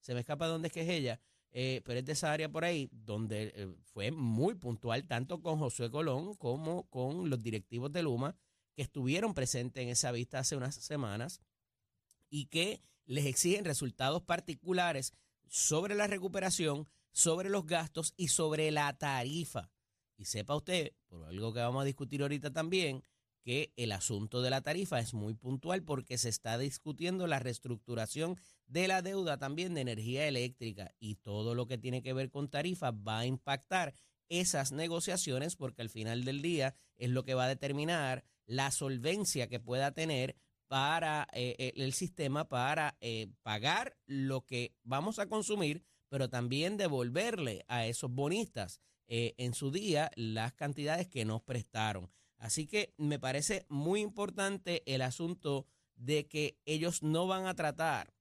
se 0.00 0.14
me 0.14 0.20
escapa 0.20 0.46
dónde 0.46 0.68
es 0.68 0.72
que 0.72 0.82
es 0.82 0.88
ella, 0.88 1.20
eh, 1.56 1.82
pero 1.84 2.00
es 2.00 2.04
de 2.04 2.12
esa 2.12 2.32
área 2.32 2.48
por 2.48 2.64
ahí, 2.64 2.90
donde 2.90 3.52
eh, 3.54 3.72
fue 3.84 4.10
muy 4.10 4.54
puntual 4.54 5.06
tanto 5.06 5.40
con 5.40 5.60
Josué 5.60 5.88
Colón 5.88 6.34
como 6.34 6.88
con 6.90 7.30
los 7.30 7.42
directivos 7.42 7.92
de 7.92 8.02
Luma 8.02 8.36
que 8.74 8.82
estuvieron 8.82 9.34
presentes 9.34 9.82
en 9.82 9.88
esa 9.88 10.10
vista 10.10 10.40
hace 10.40 10.56
unas 10.56 10.74
semanas 10.74 11.40
y 12.28 12.46
que 12.46 12.82
les 13.06 13.26
exigen 13.26 13.64
resultados 13.64 14.22
particulares 14.22 15.12
sobre 15.48 15.94
la 15.94 16.06
recuperación, 16.06 16.88
sobre 17.12 17.48
los 17.48 17.66
gastos 17.66 18.14
y 18.16 18.28
sobre 18.28 18.70
la 18.70 18.96
tarifa. 18.96 19.70
Y 20.16 20.26
sepa 20.26 20.56
usted, 20.56 20.92
por 21.08 21.24
algo 21.24 21.52
que 21.52 21.60
vamos 21.60 21.82
a 21.82 21.86
discutir 21.86 22.22
ahorita 22.22 22.52
también, 22.52 23.02
que 23.44 23.72
el 23.76 23.92
asunto 23.92 24.40
de 24.40 24.50
la 24.50 24.62
tarifa 24.62 24.98
es 24.98 25.12
muy 25.12 25.34
puntual 25.34 25.82
porque 25.82 26.16
se 26.16 26.30
está 26.30 26.56
discutiendo 26.56 27.26
la 27.26 27.38
reestructuración 27.38 28.38
de 28.66 28.88
la 28.88 29.02
deuda 29.02 29.38
también 29.38 29.74
de 29.74 29.82
energía 29.82 30.26
eléctrica 30.26 30.94
y 30.98 31.16
todo 31.16 31.54
lo 31.54 31.66
que 31.66 31.76
tiene 31.76 32.02
que 32.02 32.14
ver 32.14 32.30
con 32.30 32.48
tarifa 32.48 32.90
va 32.90 33.20
a 33.20 33.26
impactar 33.26 33.94
esas 34.30 34.72
negociaciones 34.72 35.56
porque 35.56 35.82
al 35.82 35.90
final 35.90 36.24
del 36.24 36.40
día 36.40 36.74
es 36.96 37.10
lo 37.10 37.24
que 37.24 37.34
va 37.34 37.44
a 37.44 37.48
determinar 37.48 38.24
la 38.46 38.70
solvencia 38.70 39.48
que 39.48 39.60
pueda 39.60 39.92
tener 39.92 40.36
para 40.68 41.28
eh, 41.32 41.54
eh, 41.58 41.72
el 41.76 41.92
sistema 41.92 42.48
para 42.48 42.96
eh, 43.00 43.28
pagar 43.42 43.96
lo 44.06 44.44
que 44.44 44.74
vamos 44.82 45.18
a 45.18 45.28
consumir, 45.28 45.84
pero 46.08 46.28
también 46.28 46.76
devolverle 46.76 47.64
a 47.68 47.86
esos 47.86 48.10
bonistas 48.10 48.80
en 49.06 49.52
su 49.52 49.70
día 49.70 50.10
las 50.16 50.54
cantidades 50.54 51.06
que 51.08 51.26
nos 51.26 51.42
prestaron. 51.42 52.10
Así 52.38 52.66
que 52.66 52.94
me 52.96 53.18
parece 53.18 53.66
muy 53.68 54.00
importante 54.00 54.82
el 54.86 55.02
asunto 55.02 55.66
de 55.94 56.26
que 56.26 56.58
ellos 56.64 57.02
no 57.02 57.26
van 57.26 57.46
a 57.46 57.54
tratar 57.54 58.14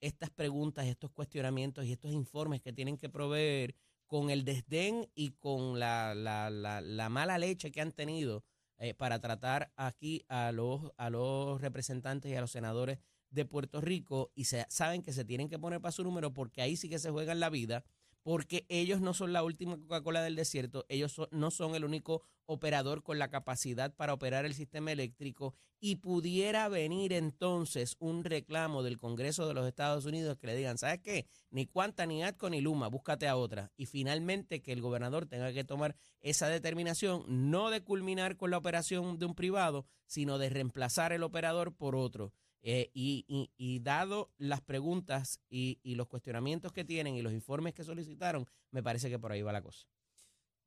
estas 0.00 0.30
preguntas, 0.30 0.86
estos 0.86 1.10
cuestionamientos 1.10 1.84
y 1.84 1.92
estos 1.92 2.12
informes 2.12 2.60
que 2.60 2.72
tienen 2.72 2.96
que 2.96 3.08
proveer 3.08 3.74
con 4.06 4.30
el 4.30 4.44
desdén 4.44 5.08
y 5.14 5.30
con 5.32 5.78
la, 5.78 6.14
la, 6.14 7.08
mala 7.08 7.38
leche 7.38 7.70
que 7.70 7.80
han 7.80 7.92
tenido 7.92 8.44
eh, 8.80 8.94
para 8.94 9.20
tratar 9.20 9.72
aquí 9.76 10.24
a 10.28 10.52
los, 10.52 10.90
a 10.96 11.10
los 11.10 11.60
representantes 11.60 12.32
y 12.32 12.34
a 12.34 12.40
los 12.40 12.50
senadores 12.50 12.98
de 13.28 13.44
Puerto 13.44 13.80
Rico 13.80 14.32
y 14.34 14.46
se, 14.46 14.64
saben 14.70 15.02
que 15.02 15.12
se 15.12 15.24
tienen 15.24 15.48
que 15.48 15.58
poner 15.58 15.80
para 15.80 15.92
su 15.92 16.02
número 16.02 16.32
porque 16.32 16.62
ahí 16.62 16.76
sí 16.76 16.88
que 16.88 16.98
se 16.98 17.10
juegan 17.10 17.40
la 17.40 17.50
vida 17.50 17.84
porque 18.30 18.64
ellos 18.68 19.00
no 19.00 19.12
son 19.12 19.32
la 19.32 19.42
última 19.42 19.76
Coca-Cola 19.76 20.22
del 20.22 20.36
desierto, 20.36 20.86
ellos 20.88 21.20
no 21.32 21.50
son 21.50 21.74
el 21.74 21.84
único 21.84 22.22
operador 22.46 23.02
con 23.02 23.18
la 23.18 23.28
capacidad 23.28 23.92
para 23.92 24.12
operar 24.12 24.44
el 24.44 24.54
sistema 24.54 24.92
eléctrico 24.92 25.56
y 25.80 25.96
pudiera 25.96 26.68
venir 26.68 27.12
entonces 27.12 27.96
un 27.98 28.22
reclamo 28.22 28.84
del 28.84 28.98
Congreso 28.98 29.48
de 29.48 29.54
los 29.54 29.66
Estados 29.66 30.04
Unidos 30.04 30.38
que 30.38 30.46
le 30.46 30.54
digan, 30.54 30.78
¿sabes 30.78 31.00
qué? 31.00 31.26
Ni 31.50 31.66
Cuanta, 31.66 32.06
ni 32.06 32.22
ATCO, 32.22 32.50
ni 32.50 32.60
Luma, 32.60 32.86
búscate 32.86 33.26
a 33.26 33.34
otra. 33.34 33.72
Y 33.76 33.86
finalmente 33.86 34.62
que 34.62 34.72
el 34.72 34.80
gobernador 34.80 35.26
tenga 35.26 35.52
que 35.52 35.64
tomar 35.64 35.96
esa 36.20 36.48
determinación, 36.48 37.24
no 37.26 37.70
de 37.70 37.82
culminar 37.82 38.36
con 38.36 38.52
la 38.52 38.58
operación 38.58 39.18
de 39.18 39.26
un 39.26 39.34
privado, 39.34 39.86
sino 40.06 40.38
de 40.38 40.50
reemplazar 40.50 41.12
el 41.12 41.24
operador 41.24 41.74
por 41.74 41.96
otro. 41.96 42.32
Eh, 42.62 42.90
y, 42.92 43.80
dado 43.80 44.30
las 44.36 44.60
preguntas 44.60 45.40
y, 45.48 45.78
los 45.94 46.08
cuestionamientos 46.08 46.72
que 46.72 46.84
tienen 46.84 47.14
y 47.14 47.22
los 47.22 47.32
informes 47.32 47.74
que 47.74 47.84
solicitaron, 47.84 48.46
me 48.70 48.82
parece 48.82 49.08
que 49.08 49.18
por 49.18 49.32
ahí 49.32 49.42
va 49.42 49.52
la 49.52 49.62
cosa. 49.62 49.86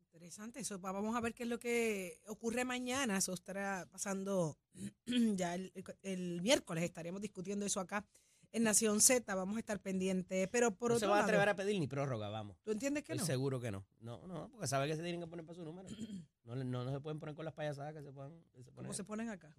Interesante, 0.01 0.59
eso 0.59 0.79
vamos 0.79 1.15
a 1.15 1.21
ver 1.21 1.33
qué 1.33 1.43
es 1.43 1.49
lo 1.49 1.59
que 1.59 2.19
ocurre 2.27 2.65
mañana, 2.65 3.17
eso 3.17 3.33
estará 3.33 3.87
pasando 3.91 4.57
ya 5.35 5.55
el, 5.55 6.41
miércoles, 6.41 6.83
estaremos 6.83 7.21
discutiendo 7.21 7.65
eso 7.65 7.79
acá 7.79 8.05
en 8.51 8.63
Nación 8.63 9.01
Z, 9.01 9.33
vamos 9.33 9.57
a 9.57 9.59
estar 9.59 9.79
pendientes, 9.79 10.47
pero 10.49 10.75
por 10.75 10.91
no 10.91 10.99
se 10.99 11.07
va 11.07 11.19
a 11.19 11.23
atrever 11.23 11.49
a 11.49 11.55
pedir 11.55 11.79
ni 11.79 11.87
prórroga, 11.87 12.29
vamos. 12.29 12.57
¿Tú 12.63 12.71
entiendes 12.71 13.03
que 13.03 13.15
no? 13.15 13.25
Seguro 13.25 13.59
que 13.59 13.71
no. 13.71 13.83
No, 13.99 14.27
no, 14.27 14.49
porque 14.49 14.67
sabe 14.67 14.87
que 14.87 14.95
se 14.95 15.01
tienen 15.01 15.19
que 15.21 15.27
poner 15.27 15.43
para 15.43 15.55
su 15.55 15.65
número. 15.65 15.89
No, 16.43 16.55
no, 16.55 16.91
se 16.91 16.99
pueden 16.99 17.19
poner 17.19 17.33
con 17.33 17.45
las 17.45 17.53
payasadas 17.55 17.93
que 17.93 18.03
se, 18.03 18.11
puedan, 18.11 18.31
ponen. 18.53 18.73
¿Cómo 18.75 18.93
se 18.93 19.03
ponen 19.03 19.29
acá? 19.29 19.55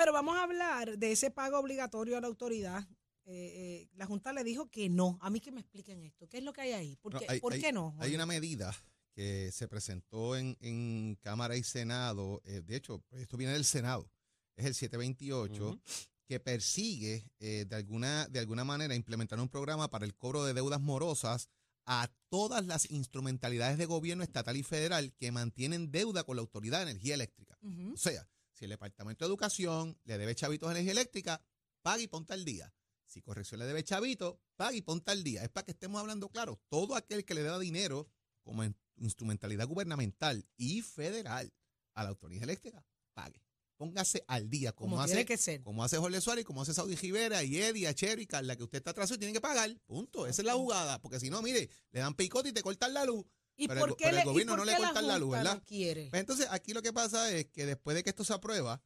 Pero 0.00 0.14
vamos 0.14 0.34
a 0.34 0.44
hablar 0.44 0.96
de 0.96 1.12
ese 1.12 1.30
pago 1.30 1.58
obligatorio 1.58 2.16
a 2.16 2.22
la 2.22 2.26
autoridad. 2.26 2.88
Eh, 3.26 3.34
eh, 3.34 3.88
la 3.96 4.06
Junta 4.06 4.32
le 4.32 4.42
dijo 4.44 4.70
que 4.70 4.88
no. 4.88 5.18
A 5.20 5.28
mí 5.28 5.40
que 5.40 5.52
me 5.52 5.60
expliquen 5.60 6.02
esto. 6.02 6.26
¿Qué 6.26 6.38
es 6.38 6.42
lo 6.42 6.54
que 6.54 6.62
hay 6.62 6.72
ahí? 6.72 6.96
¿Por, 6.96 7.18
qué, 7.60 7.70
no? 7.70 7.94
Hay 7.98 8.14
una 8.14 8.24
medida 8.24 8.74
que 9.12 9.50
se 9.52 9.68
presentó 9.68 10.36
en, 10.36 11.18
Cámara 11.20 11.54
y 11.54 11.62
Senado. 11.62 12.40
Eh, 12.46 12.62
de 12.64 12.76
hecho, 12.76 13.04
esto 13.10 13.36
viene 13.36 13.52
del 13.52 13.66
Senado. 13.66 14.10
Es 14.56 14.64
el 14.64 14.74
728. 14.74 15.78
que 16.26 16.40
persigue 16.40 17.26
de, 17.38 17.68
alguna, 17.72 18.26
de 18.28 18.38
alguna 18.38 18.64
manera 18.64 18.94
implementar 18.94 19.38
un 19.38 19.50
programa 19.50 19.90
para 19.90 20.06
el 20.06 20.14
cobro 20.14 20.44
de 20.44 20.54
deudas 20.54 20.80
morosas 20.80 21.50
a 21.84 22.10
todas 22.30 22.64
las 22.64 22.90
instrumentalidades 22.90 23.76
de 23.76 23.84
gobierno 23.84 24.24
estatal 24.24 24.56
y 24.56 24.62
federal 24.62 25.12
que 25.18 25.30
mantienen 25.30 25.90
deuda 25.90 26.24
con 26.24 26.36
la 26.36 26.40
Autoridad 26.40 26.78
de 26.78 26.92
Energía 26.92 27.16
Eléctrica. 27.16 27.58
O 27.92 27.96
sea, 27.98 28.26
si 28.60 28.66
el 28.66 28.70
Departamento 28.72 29.24
de 29.24 29.28
Educación 29.30 29.98
le 30.04 30.18
debe 30.18 30.34
chavitos 30.34 30.68
a 30.68 30.72
energía 30.72 30.92
eléctrica, 30.92 31.42
pague 31.80 32.02
y 32.02 32.08
ponta 32.08 32.34
al 32.34 32.44
día. 32.44 32.70
Si 33.06 33.22
corrección 33.22 33.58
le 33.58 33.64
debe 33.64 33.82
chavito, 33.82 34.38
pague 34.56 34.76
y 34.76 34.82
ponta 34.82 35.12
al 35.12 35.24
día. 35.24 35.42
Es 35.42 35.48
para 35.48 35.64
que 35.64 35.72
estemos 35.72 35.98
hablando 35.98 36.28
claro. 36.28 36.60
Todo 36.68 36.94
aquel 36.94 37.24
que 37.24 37.34
le 37.34 37.42
da 37.42 37.58
dinero 37.58 38.06
como 38.42 38.62
instrumentalidad 38.96 39.66
gubernamental 39.66 40.46
y 40.58 40.82
federal 40.82 41.50
a 41.94 42.02
la 42.02 42.10
autoridad 42.10 42.44
eléctrica, 42.44 42.84
pague. 43.14 43.42
Póngase 43.78 44.22
al 44.26 44.50
día, 44.50 44.72
como, 44.72 45.00
hace, 45.00 45.60
como 45.64 45.82
hace 45.82 45.96
Jorge 45.96 46.20
Suárez, 46.20 46.44
como 46.44 46.60
hace 46.60 46.74
Saudi 46.74 46.96
Rivera 46.96 47.42
y 47.42 47.56
Eddie, 47.56 47.88
Achero 47.88 48.20
y 48.20 48.26
Carla, 48.26 48.56
que 48.56 48.64
usted 48.64 48.76
está 48.76 48.90
atrás 48.90 49.10
y 49.10 49.16
tiene 49.16 49.32
que 49.32 49.40
pagar. 49.40 49.74
Punto. 49.86 50.26
Esa 50.26 50.42
es 50.42 50.46
la 50.46 50.52
jugada. 50.52 51.00
Porque 51.00 51.18
si 51.18 51.30
no, 51.30 51.40
mire, 51.40 51.70
le 51.92 52.00
dan 52.00 52.14
picote 52.14 52.50
y 52.50 52.52
te 52.52 52.60
cortan 52.60 52.92
la 52.92 53.06
luz. 53.06 53.24
¿Y 53.60 53.68
pero, 53.68 53.80
por 53.80 53.96
qué 53.96 54.08
el, 54.08 54.24
gobierno 54.24 54.56
no 54.56 54.64
le 54.64 54.74
corta 54.74 55.02
la, 55.02 55.18
luz, 55.18 55.32
¿verdad? 55.32 55.62
Pues 55.68 56.14
entonces, 56.14 56.46
aquí 56.50 56.72
lo 56.72 56.80
que 56.80 56.94
pasa 56.94 57.30
es 57.30 57.44
que 57.44 57.66
después 57.66 57.94
de 57.94 58.02
que 58.02 58.08
esto 58.08 58.24
se 58.24 58.32
aprueba, 58.32 58.82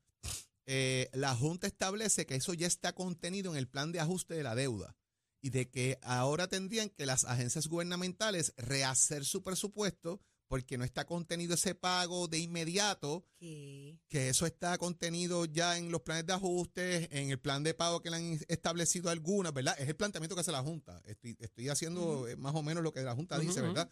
eh, 0.66 1.08
la 1.12 1.32
Junta 1.36 1.68
establece 1.68 2.26
que 2.26 2.34
eso 2.34 2.54
ya 2.54 2.66
está 2.66 2.92
contenido 2.92 3.52
en 3.52 3.56
el 3.56 3.68
plan 3.68 3.92
de 3.92 4.00
ajuste 4.00 4.34
de 4.34 4.42
la 4.42 4.56
deuda 4.56 4.96
y 5.40 5.50
de 5.50 5.70
que 5.70 6.00
ahora 6.02 6.48
tendrían 6.48 6.90
que 6.90 7.06
las 7.06 7.22
agencias 7.22 7.68
gubernamentales 7.68 8.52
rehacer 8.56 9.24
su 9.24 9.44
presupuesto 9.44 10.20
porque 10.48 10.76
no 10.76 10.82
está 10.82 11.06
contenido 11.06 11.54
ese 11.54 11.76
pago 11.76 12.26
de 12.26 12.38
inmediato, 12.38 13.24
que 13.38 14.28
eso 14.28 14.46
está 14.46 14.76
contenido 14.78 15.44
ya 15.44 15.78
en 15.78 15.92
los 15.92 16.02
planes 16.02 16.26
de 16.26 16.32
ajuste, 16.32 17.08
en 17.16 17.30
el 17.30 17.38
plan 17.38 17.62
de 17.62 17.74
pago 17.74 18.00
que 18.02 18.10
le 18.10 18.16
han 18.16 18.38
establecido 18.48 19.10
algunas, 19.10 19.52
¿verdad? 19.52 19.76
Es 19.78 19.88
el 19.88 19.96
planteamiento 19.96 20.34
que 20.34 20.42
hace 20.42 20.52
la 20.52 20.62
Junta. 20.62 21.00
Estoy, 21.06 21.36
estoy 21.38 21.68
haciendo 21.68 22.28
eh, 22.28 22.36
más 22.36 22.54
o 22.54 22.62
menos 22.62 22.82
lo 22.82 22.92
que 22.92 23.02
la 23.02 23.14
Junta 23.14 23.38
dice, 23.38 23.62
¿verdad? 23.62 23.88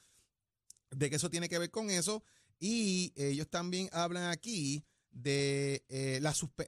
De 0.95 1.11
que 1.11 1.17
eso 1.17 1.31
tiene 1.31 1.49
que 1.49 1.59
ver 1.59 1.71
con 1.71 1.91
eso. 1.91 2.23
Y 2.59 3.13
ellos 3.17 3.49
también 3.49 3.89
hablan 3.93 4.31
aquí 4.31 4.85
de, 5.11 5.85
eh, 5.89 6.21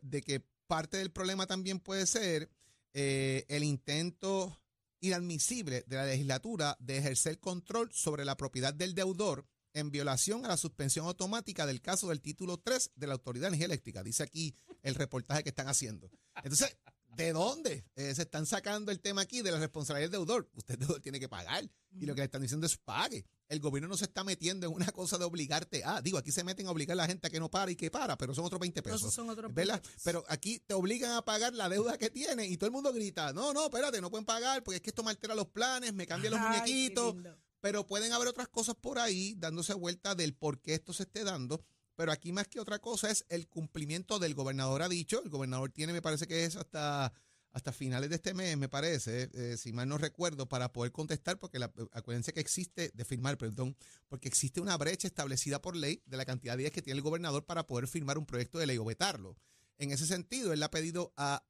de 0.02 0.23
que 0.23 0.45
parte 0.66 0.97
del 0.97 1.12
problema 1.12 1.47
también 1.47 1.81
puede 1.81 2.07
ser 2.07 2.50
eh, 2.93 3.45
el 3.49 3.64
intento 3.64 4.61
inadmisible 5.00 5.85
de 5.87 5.97
la 5.97 6.07
legislatura 6.07 6.76
de 6.81 6.99
ejercer 6.99 7.38
control 7.38 7.90
sobre 7.93 8.25
la 8.25 8.37
propiedad 8.37 8.73
del 8.73 8.95
deudor 8.95 9.47
en 9.75 9.90
violación 9.90 10.45
a 10.45 10.49
la 10.49 10.57
suspensión 10.57 11.07
automática 11.07 11.66
del 11.66 11.83
caso 11.83 12.09
del 12.09 12.21
título 12.21 12.59
3 12.59 12.93
de 12.95 13.07
la 13.07 13.14
Autoridad 13.14 13.45
de 13.45 13.49
Energía 13.49 13.66
Eléctrica. 13.66 14.02
Dice 14.02 14.23
aquí 14.23 14.54
el 14.83 14.95
reportaje 14.95 15.43
que 15.43 15.49
están 15.50 15.69
haciendo. 15.69 16.11
Entonces, 16.37 16.76
¿de 17.16 17.33
dónde 17.33 17.85
eh, 17.97 18.14
se 18.14 18.23
están 18.23 18.47
sacando 18.47 18.93
el 18.93 19.00
tema 19.00 19.23
aquí 19.23 19.43
de 19.43 19.50
la 19.50 19.59
responsabilidad 19.59 20.11
del 20.11 20.21
deudor? 20.21 20.49
Usted 20.54 20.78
deudor 20.78 21.00
tiene 21.00 21.21
que 21.21 21.28
pagar 21.28 21.69
y 21.99 22.07
lo 22.07 22.14
que 22.14 22.21
le 22.21 22.26
están 22.26 22.43
diciendo 22.43 22.66
es 22.66 22.76
pague. 22.76 23.26
El 23.54 23.61
gobierno 23.61 23.88
no 23.88 23.96
se 23.96 24.04
está 24.04 24.23
metiendo 24.23 24.66
en 24.66 24.73
una 24.75 24.87
cosa 24.92 25.16
de 25.16 25.25
obligarte 25.25 25.82
a. 25.84 26.02
Digo, 26.02 26.18
aquí 26.18 26.30
se 26.30 26.44
meten 26.44 26.66
a 26.66 26.70
obligar 26.70 26.94
a 26.94 27.02
la 27.02 27.06
gente 27.06 27.26
a 27.26 27.30
que 27.30 27.40
no 27.40 27.50
para 27.50 27.70
y 27.70 27.76
que 27.76 27.90
para, 27.90 28.18
pero 28.18 28.34
son 28.34 28.44
otros 28.44 28.61
20 28.61 28.82
pesos. 28.82 29.14
son 29.14 29.30
otros 29.30 29.54
¿verdad? 29.54 29.82
Pero 30.04 30.25
aquí 30.28 30.58
te 30.58 30.75
obligan 30.75 31.12
a 31.12 31.25
pagar 31.25 31.54
la 31.54 31.68
deuda 31.68 31.96
que 31.96 32.11
tienen 32.11 32.52
y 32.52 32.56
todo 32.56 32.66
el 32.66 32.73
mundo 32.73 32.92
grita, 32.92 33.32
no, 33.32 33.52
no, 33.52 33.64
espérate, 33.64 34.00
no 34.00 34.11
pueden 34.11 34.26
pagar 34.26 34.62
porque 34.62 34.76
es 34.76 34.82
que 34.82 34.90
esto 34.90 35.02
me 35.02 35.11
altera 35.11 35.34
los 35.34 35.46
planes, 35.46 35.94
me 35.94 36.06
cambia 36.06 36.30
los 36.30 36.40
muñequitos. 36.40 37.14
Pero 37.61 37.87
pueden 37.87 38.12
haber 38.12 38.28
otras 38.28 38.49
cosas 38.49 38.75
por 38.75 38.99
ahí 38.99 39.34
dándose 39.38 39.73
vuelta 39.73 40.14
del 40.14 40.34
por 40.34 40.61
qué 40.61 40.75
esto 40.75 40.92
se 40.92 41.04
esté 41.04 41.25
dando. 41.25 41.64
Pero 41.96 42.12
aquí 42.12 42.32
más 42.32 42.49
que 42.49 42.61
otra 42.61 42.78
cosa 42.78 43.11
es 43.11 43.25
el 43.28 43.49
cumplimiento 43.49 44.18
del 44.18 44.34
gobernador 44.34 44.82
ha 44.82 44.88
dicho. 44.88 45.23
El 45.23 45.30
gobernador 45.30 45.70
tiene, 45.70 45.92
me 45.92 46.02
parece 46.02 46.26
que 46.26 46.44
es 46.44 46.56
hasta 46.56 47.12
hasta 47.54 47.73
finales 47.73 48.11
de 48.11 48.16
este 48.16 48.34
mes, 48.34 48.58
me 48.58 48.68
parece, 48.68 49.30
eh, 49.32 49.56
si 49.56 49.73
mal 49.73 49.88
no 49.88 49.96
recuerdo, 49.96 50.49
para 50.49 50.73
poder 50.73 50.90
contestar, 50.90 51.38
porque 51.38 51.61
la, 51.61 51.73
acuérdense 51.92 52.32
que 52.32 52.40
existe, 52.40 52.90
de 52.92 53.04
firmar, 53.04 53.38
perdón, 53.38 53.76
porque 54.08 54.26
existe 54.26 54.61
una 54.61 54.76
brecha 54.76 55.06
establecida 55.06 55.62
por 55.62 55.76
ley 55.76 56.02
de 56.04 56.16
la 56.16 56.25
cantidad 56.25 56.54
de 56.54 56.64
días 56.64 56.73
que 56.73 56.82
tiene 56.82 56.99
el 56.99 57.02
gobernador 57.02 57.46
para 57.46 57.64
poder 57.64 57.87
firmar 57.87 58.18
un 58.18 58.26
proyecto 58.26 58.58
de 58.58 58.66
ley 58.66 58.76
o 58.76 58.84
vetarlo. 58.84 59.37
En 59.78 59.92
ese 59.92 60.04
sentido, 60.04 60.52
él 60.52 60.64
ha 60.64 60.70
pedido 60.70 61.12
a, 61.16 61.44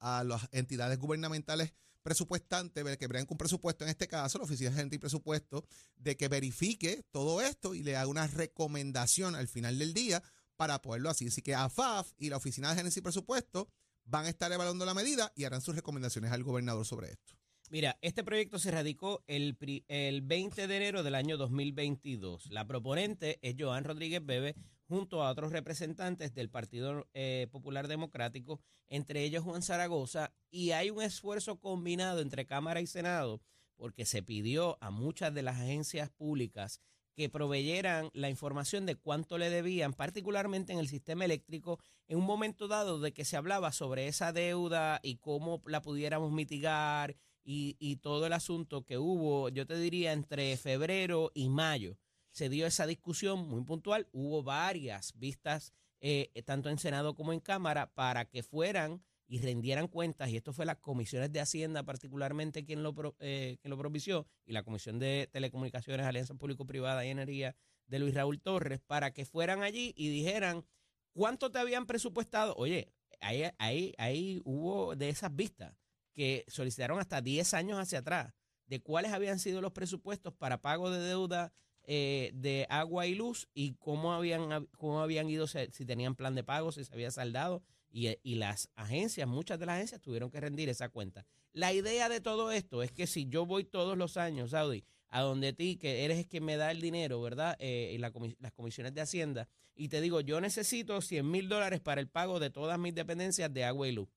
a, 0.00 0.22
las 0.24 0.48
entidades 0.52 0.98
gubernamentales 1.00 1.72
presupuestantes, 2.02 2.96
que 2.96 3.06
bregan 3.08 3.26
con 3.26 3.36
presupuesto, 3.36 3.84
en 3.84 3.90
este 3.90 4.06
caso, 4.06 4.38
la 4.38 4.44
Oficina 4.44 4.70
de 4.70 4.76
Gente 4.76 4.96
y 4.96 4.98
Presupuesto, 5.00 5.66
de 5.96 6.16
que 6.16 6.28
verifique 6.28 7.04
todo 7.10 7.40
esto 7.40 7.74
y 7.74 7.82
le 7.82 7.96
haga 7.96 8.06
una 8.06 8.28
recomendación 8.28 9.34
al 9.34 9.48
final 9.48 9.80
del 9.80 9.94
día 9.94 10.22
para 10.56 10.80
poderlo 10.80 11.10
así. 11.10 11.26
Así 11.26 11.42
que 11.42 11.56
AFAF 11.56 12.12
y 12.18 12.30
la 12.30 12.36
Oficina 12.36 12.70
de 12.70 12.76
Gerencia 12.76 13.00
y 13.00 13.02
Presupuesto 13.02 13.68
van 14.10 14.26
a 14.26 14.28
estar 14.28 14.50
evaluando 14.52 14.84
la 14.84 14.94
medida 14.94 15.32
y 15.36 15.44
harán 15.44 15.60
sus 15.60 15.76
recomendaciones 15.76 16.32
al 16.32 16.42
gobernador 16.42 16.84
sobre 16.84 17.12
esto. 17.12 17.34
Mira, 17.70 17.96
este 18.02 18.24
proyecto 18.24 18.58
se 18.58 18.72
radicó 18.72 19.22
el, 19.28 19.56
el 19.86 20.22
20 20.22 20.66
de 20.66 20.76
enero 20.76 21.04
del 21.04 21.14
año 21.14 21.36
2022. 21.36 22.50
La 22.50 22.66
proponente 22.66 23.38
es 23.42 23.54
Joan 23.56 23.84
Rodríguez 23.84 24.26
Bebe, 24.26 24.56
junto 24.88 25.22
a 25.22 25.30
otros 25.30 25.52
representantes 25.52 26.34
del 26.34 26.50
Partido 26.50 27.06
eh, 27.14 27.46
Popular 27.52 27.86
Democrático, 27.86 28.60
entre 28.88 29.22
ellos 29.22 29.44
Juan 29.44 29.62
Zaragoza, 29.62 30.32
y 30.50 30.72
hay 30.72 30.90
un 30.90 31.00
esfuerzo 31.00 31.60
combinado 31.60 32.20
entre 32.20 32.44
Cámara 32.44 32.80
y 32.80 32.88
Senado 32.88 33.40
porque 33.76 34.04
se 34.04 34.22
pidió 34.22 34.76
a 34.82 34.90
muchas 34.90 35.32
de 35.32 35.42
las 35.42 35.56
agencias 35.56 36.10
públicas 36.10 36.82
que 37.20 37.28
proveyeran 37.28 38.08
la 38.14 38.30
información 38.30 38.86
de 38.86 38.96
cuánto 38.96 39.36
le 39.36 39.50
debían, 39.50 39.92
particularmente 39.92 40.72
en 40.72 40.78
el 40.78 40.88
sistema 40.88 41.26
eléctrico, 41.26 41.78
en 42.08 42.16
un 42.16 42.24
momento 42.24 42.66
dado 42.66 42.98
de 42.98 43.12
que 43.12 43.26
se 43.26 43.36
hablaba 43.36 43.72
sobre 43.72 44.08
esa 44.08 44.32
deuda 44.32 45.00
y 45.02 45.16
cómo 45.16 45.60
la 45.66 45.82
pudiéramos 45.82 46.32
mitigar 46.32 47.14
y, 47.44 47.76
y 47.78 47.96
todo 47.96 48.26
el 48.26 48.32
asunto 48.32 48.86
que 48.86 48.96
hubo, 48.96 49.50
yo 49.50 49.66
te 49.66 49.76
diría, 49.76 50.14
entre 50.14 50.56
febrero 50.56 51.30
y 51.34 51.50
mayo. 51.50 51.98
Se 52.30 52.48
dio 52.48 52.66
esa 52.66 52.86
discusión 52.86 53.46
muy 53.46 53.64
puntual, 53.64 54.08
hubo 54.12 54.42
varias 54.42 55.12
vistas, 55.18 55.74
eh, 56.00 56.30
tanto 56.46 56.70
en 56.70 56.78
Senado 56.78 57.14
como 57.14 57.34
en 57.34 57.40
Cámara, 57.40 57.92
para 57.92 58.24
que 58.24 58.42
fueran 58.42 59.04
y 59.30 59.38
rendieran 59.38 59.86
cuentas, 59.86 60.28
y 60.30 60.36
esto 60.36 60.52
fue 60.52 60.66
las 60.66 60.78
comisiones 60.78 61.30
de 61.30 61.38
Hacienda 61.38 61.84
particularmente 61.84 62.64
quien 62.64 62.82
lo, 62.82 62.92
eh, 63.20 63.58
quien 63.62 63.70
lo 63.70 63.78
propició, 63.78 64.26
y 64.44 64.52
la 64.52 64.64
Comisión 64.64 64.98
de 64.98 65.28
Telecomunicaciones, 65.30 66.04
Alianza 66.04 66.34
Público-Privada 66.34 67.06
y 67.06 67.10
Energía 67.10 67.54
de 67.86 68.00
Luis 68.00 68.12
Raúl 68.12 68.40
Torres, 68.40 68.80
para 68.84 69.12
que 69.12 69.24
fueran 69.24 69.62
allí 69.62 69.94
y 69.96 70.08
dijeran 70.08 70.64
cuánto 71.12 71.52
te 71.52 71.60
habían 71.60 71.86
presupuestado. 71.86 72.56
Oye, 72.56 72.92
ahí, 73.20 73.44
ahí, 73.58 73.94
ahí 73.98 74.40
hubo 74.44 74.96
de 74.96 75.10
esas 75.10 75.32
vistas 75.32 75.76
que 76.12 76.44
solicitaron 76.48 76.98
hasta 76.98 77.20
10 77.20 77.54
años 77.54 77.78
hacia 77.78 78.00
atrás 78.00 78.34
de 78.66 78.80
cuáles 78.80 79.12
habían 79.12 79.38
sido 79.38 79.60
los 79.60 79.70
presupuestos 79.70 80.34
para 80.34 80.60
pago 80.60 80.90
de 80.90 80.98
deuda 80.98 81.52
eh, 81.84 82.32
de 82.34 82.66
agua 82.68 83.06
y 83.06 83.14
luz 83.14 83.48
y 83.54 83.74
cómo 83.74 84.12
habían, 84.12 84.66
cómo 84.76 85.00
habían 85.00 85.30
ido, 85.30 85.46
si 85.46 85.86
tenían 85.86 86.16
plan 86.16 86.34
de 86.34 86.42
pago, 86.42 86.72
si 86.72 86.84
se 86.84 86.92
había 86.92 87.12
saldado, 87.12 87.62
eh, 87.92 88.18
y, 88.22 88.34
las 88.36 88.68
agencias, 88.74 89.26
muchas 89.28 89.58
de 89.58 89.66
las 89.66 89.76
agencias 89.76 90.00
tuvieron 90.00 90.30
que 90.30 90.40
rendir 90.40 90.68
esa 90.68 90.88
cuenta. 90.88 91.26
La 91.52 91.72
idea 91.72 92.08
de 92.08 92.20
todo 92.20 92.52
esto 92.52 92.82
es 92.82 92.92
que 92.92 93.06
si 93.06 93.26
yo 93.26 93.46
voy 93.46 93.64
todos 93.64 93.98
los 93.98 94.16
años, 94.16 94.50
Saudi, 94.50 94.84
a 95.08 95.20
donde 95.22 95.52
ti, 95.52 95.76
que 95.76 96.04
eres 96.04 96.26
que 96.26 96.40
me 96.40 96.56
da 96.56 96.70
el 96.70 96.80
dinero, 96.80 97.20
¿verdad? 97.20 97.56
Eh, 97.58 97.92
y 97.94 97.98
las 97.98 98.52
comisiones 98.52 98.94
de 98.94 99.00
Hacienda, 99.00 99.48
y 99.74 99.88
te 99.88 100.00
digo, 100.00 100.20
yo 100.20 100.40
necesito 100.40 101.00
100 101.00 101.28
mil 101.28 101.48
dólares 101.48 101.80
para 101.80 102.00
el 102.00 102.08
pago 102.08 102.38
de 102.38 102.50
todas 102.50 102.78
mis 102.78 102.94
dependencias 102.94 103.52
de 103.52 103.64
agua 103.64 103.88
y 103.88 103.92
luz 103.92 104.08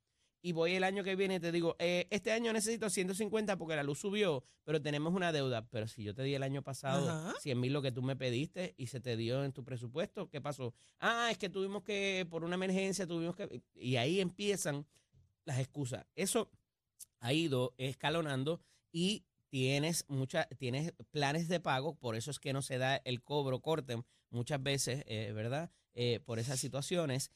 y 0.46 0.52
voy 0.52 0.74
el 0.74 0.84
año 0.84 1.06
que 1.06 1.16
viene 1.16 1.36
y 1.36 1.40
te 1.40 1.54
digo, 1.54 1.78
eh, 1.80 2.06
este 2.10 2.34
año 2.34 2.52
necesito 2.52 2.90
150 2.90 3.58
porque 3.58 3.78
la 3.78 3.84
luz 3.84 4.00
subió, 4.00 4.44
pero 4.66 4.82
tenemos 4.82 5.14
una 5.14 5.32
deuda. 5.32 5.66
Pero 5.70 5.88
si 5.88 6.04
yo 6.04 6.14
te 6.14 6.22
di 6.22 6.36
el 6.36 6.44
año 6.44 6.62
pasado 6.62 7.34
100 7.40 7.60
mil 7.60 7.72
lo 7.72 7.82
que 7.82 7.94
tú 7.94 8.02
me 8.02 8.18
pediste 8.18 8.76
y 8.78 8.88
se 8.88 9.00
te 9.00 9.16
dio 9.16 9.46
en 9.46 9.54
tu 9.54 9.64
presupuesto, 9.64 10.30
¿qué 10.30 10.42
pasó? 10.42 10.74
Ah, 11.00 11.30
es 11.32 11.38
que 11.38 11.48
tuvimos 11.48 11.84
que, 11.84 12.28
por 12.30 12.44
una 12.44 12.56
emergencia, 12.56 13.08
tuvimos 13.08 13.38
que... 13.38 13.64
Y 13.74 13.96
ahí 13.96 14.20
empiezan 14.20 14.86
las 15.46 15.60
excusas. 15.60 16.06
Eso 16.14 16.52
ha 17.20 17.32
ido 17.32 17.74
escalonando 17.78 18.60
y 18.92 19.24
tienes 19.48 20.04
muchas 20.10 20.48
tienes 20.58 20.94
planes 21.12 21.48
de 21.48 21.62
pago, 21.62 21.96
por 21.96 22.18
eso 22.18 22.32
es 22.32 22.40
que 22.40 22.52
no 22.52 22.62
se 22.62 22.80
da 22.80 22.98
el 22.98 23.24
cobro 23.24 23.62
corte 23.62 24.04
muchas 24.30 24.62
veces, 24.62 25.04
eh, 25.08 25.32
¿verdad? 25.34 25.72
Eh, 25.94 26.20
por 26.20 26.40
esas 26.40 26.60
situaciones 26.60 27.32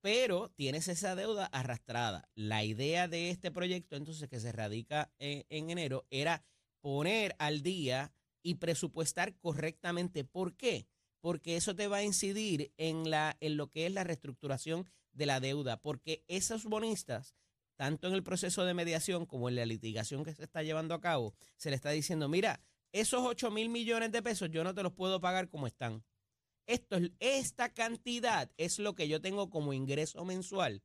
pero 0.00 0.50
tienes 0.50 0.88
esa 0.88 1.14
deuda 1.14 1.46
arrastrada. 1.46 2.28
La 2.34 2.64
idea 2.64 3.08
de 3.08 3.30
este 3.30 3.50
proyecto, 3.50 3.96
entonces, 3.96 4.28
que 4.28 4.40
se 4.40 4.52
radica 4.52 5.12
en, 5.18 5.70
enero, 5.70 6.06
era 6.10 6.42
poner 6.80 7.36
al 7.38 7.62
día 7.62 8.12
y 8.42 8.54
presupuestar 8.54 9.36
correctamente. 9.36 10.24
¿Por 10.24 10.56
qué? 10.56 10.86
Porque 11.20 11.56
eso 11.56 11.74
te 11.74 11.86
va 11.86 11.98
a 11.98 12.02
incidir 12.02 12.72
en, 12.78 13.10
la, 13.10 13.36
en 13.40 13.56
lo 13.56 13.68
que 13.68 13.86
es 13.86 13.92
la 13.92 14.04
reestructuración 14.04 14.88
de 15.12 15.26
la 15.26 15.40
deuda, 15.40 15.80
porque 15.82 16.24
esos 16.28 16.64
bonistas, 16.64 17.34
tanto 17.76 18.08
en 18.08 18.14
el 18.14 18.22
proceso 18.22 18.64
de 18.64 18.74
mediación 18.74 19.26
como 19.26 19.48
en 19.48 19.56
la 19.56 19.66
litigación 19.66 20.24
que 20.24 20.34
se 20.34 20.44
está 20.44 20.62
llevando 20.62 20.94
a 20.94 21.00
cabo, 21.00 21.34
se 21.56 21.68
le 21.68 21.76
está 21.76 21.90
diciendo, 21.90 22.28
mira, 22.28 22.62
esos 22.92 23.20
8 23.22 23.50
mil 23.50 23.68
millones 23.68 24.12
de 24.12 24.22
pesos 24.22 24.50
yo 24.50 24.64
no 24.64 24.74
te 24.74 24.82
los 24.82 24.92
puedo 24.92 25.20
pagar 25.20 25.48
como 25.48 25.66
están 25.66 26.04
esto, 26.72 26.98
esta 27.18 27.72
cantidad 27.72 28.50
es 28.56 28.78
lo 28.78 28.94
que 28.94 29.08
yo 29.08 29.20
tengo 29.20 29.50
como 29.50 29.72
ingreso 29.72 30.24
mensual 30.24 30.82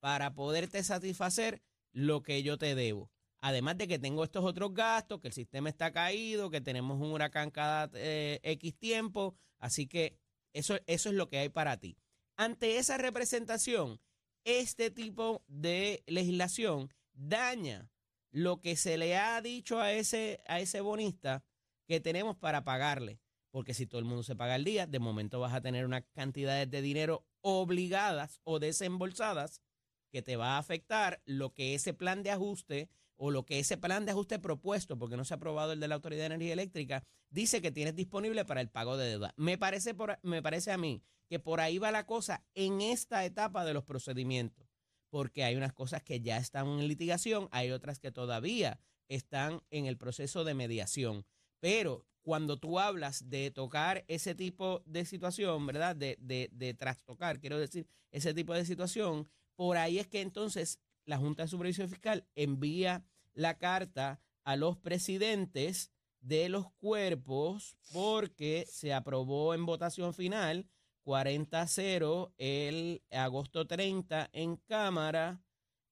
para 0.00 0.34
poderte 0.34 0.82
satisfacer 0.84 1.62
lo 1.92 2.22
que 2.22 2.42
yo 2.42 2.56
te 2.56 2.74
debo. 2.74 3.10
Además 3.40 3.76
de 3.76 3.88
que 3.88 3.98
tengo 3.98 4.24
estos 4.24 4.44
otros 4.44 4.72
gastos, 4.72 5.20
que 5.20 5.28
el 5.28 5.34
sistema 5.34 5.68
está 5.68 5.92
caído, 5.92 6.50
que 6.50 6.60
tenemos 6.60 7.00
un 7.00 7.12
huracán 7.12 7.50
cada 7.50 7.90
eh, 7.94 8.40
X 8.42 8.78
tiempo. 8.78 9.34
Así 9.58 9.86
que 9.86 10.18
eso, 10.52 10.78
eso 10.86 11.08
es 11.08 11.14
lo 11.14 11.28
que 11.28 11.38
hay 11.38 11.48
para 11.48 11.78
ti. 11.78 11.98
Ante 12.36 12.78
esa 12.78 12.96
representación, 12.96 14.00
este 14.44 14.90
tipo 14.90 15.42
de 15.48 16.04
legislación 16.06 16.92
daña 17.12 17.90
lo 18.30 18.60
que 18.60 18.76
se 18.76 18.98
le 18.98 19.16
ha 19.16 19.40
dicho 19.42 19.80
a 19.80 19.92
ese, 19.92 20.42
a 20.46 20.60
ese 20.60 20.80
bonista 20.80 21.44
que 21.86 22.00
tenemos 22.00 22.36
para 22.36 22.64
pagarle 22.64 23.20
porque 23.54 23.72
si 23.72 23.86
todo 23.86 24.00
el 24.00 24.04
mundo 24.04 24.24
se 24.24 24.34
paga 24.34 24.56
al 24.56 24.64
día, 24.64 24.88
de 24.88 24.98
momento 24.98 25.38
vas 25.38 25.54
a 25.54 25.60
tener 25.60 25.84
unas 25.84 26.02
cantidades 26.12 26.68
de 26.68 26.82
dinero 26.82 27.24
obligadas 27.40 28.40
o 28.42 28.58
desembolsadas 28.58 29.62
que 30.10 30.22
te 30.22 30.34
va 30.34 30.56
a 30.56 30.58
afectar 30.58 31.22
lo 31.24 31.54
que 31.54 31.76
ese 31.76 31.94
plan 31.94 32.24
de 32.24 32.32
ajuste 32.32 32.90
o 33.14 33.30
lo 33.30 33.46
que 33.46 33.60
ese 33.60 33.76
plan 33.78 34.06
de 34.06 34.10
ajuste 34.10 34.40
propuesto, 34.40 34.98
porque 34.98 35.16
no 35.16 35.24
se 35.24 35.34
ha 35.34 35.36
aprobado 35.36 35.70
el 35.70 35.78
de 35.78 35.86
la 35.86 35.94
Autoridad 35.94 36.22
de 36.22 36.34
Energía 36.34 36.52
Eléctrica, 36.52 37.04
dice 37.30 37.62
que 37.62 37.70
tienes 37.70 37.94
disponible 37.94 38.44
para 38.44 38.60
el 38.60 38.70
pago 38.70 38.96
de 38.96 39.08
deuda. 39.08 39.34
Me 39.36 39.56
parece, 39.56 39.94
por, 39.94 40.18
me 40.24 40.42
parece 40.42 40.72
a 40.72 40.76
mí 40.76 41.04
que 41.28 41.38
por 41.38 41.60
ahí 41.60 41.78
va 41.78 41.92
la 41.92 42.06
cosa 42.06 42.44
en 42.56 42.80
esta 42.80 43.24
etapa 43.24 43.64
de 43.64 43.72
los 43.72 43.84
procedimientos, 43.84 44.66
porque 45.10 45.44
hay 45.44 45.54
unas 45.54 45.72
cosas 45.72 46.02
que 46.02 46.20
ya 46.20 46.38
están 46.38 46.66
en 46.66 46.88
litigación, 46.88 47.48
hay 47.52 47.70
otras 47.70 48.00
que 48.00 48.10
todavía 48.10 48.80
están 49.06 49.62
en 49.70 49.86
el 49.86 49.96
proceso 49.96 50.42
de 50.42 50.54
mediación. 50.54 51.24
Pero 51.60 52.04
cuando 52.24 52.56
tú 52.56 52.80
hablas 52.80 53.28
de 53.28 53.50
tocar 53.50 54.04
ese 54.08 54.34
tipo 54.34 54.82
de 54.86 55.04
situación, 55.04 55.66
¿verdad? 55.66 55.94
De, 55.94 56.16
de, 56.20 56.48
de 56.52 56.72
trastocar, 56.72 57.38
quiero 57.38 57.58
decir, 57.58 57.86
ese 58.10 58.32
tipo 58.32 58.54
de 58.54 58.64
situación, 58.64 59.28
por 59.54 59.76
ahí 59.76 59.98
es 59.98 60.06
que 60.06 60.22
entonces 60.22 60.80
la 61.04 61.18
Junta 61.18 61.42
de 61.42 61.48
Supervisión 61.48 61.88
Fiscal 61.88 62.26
envía 62.34 63.04
la 63.34 63.58
carta 63.58 64.20
a 64.42 64.56
los 64.56 64.78
presidentes 64.78 65.92
de 66.20 66.48
los 66.48 66.72
cuerpos 66.72 67.76
porque 67.92 68.66
se 68.70 68.94
aprobó 68.94 69.52
en 69.52 69.66
votación 69.66 70.14
final 70.14 70.66
40-0 71.04 72.32
el 72.38 73.02
agosto 73.10 73.66
30 73.66 74.30
en 74.32 74.56
Cámara 74.56 75.42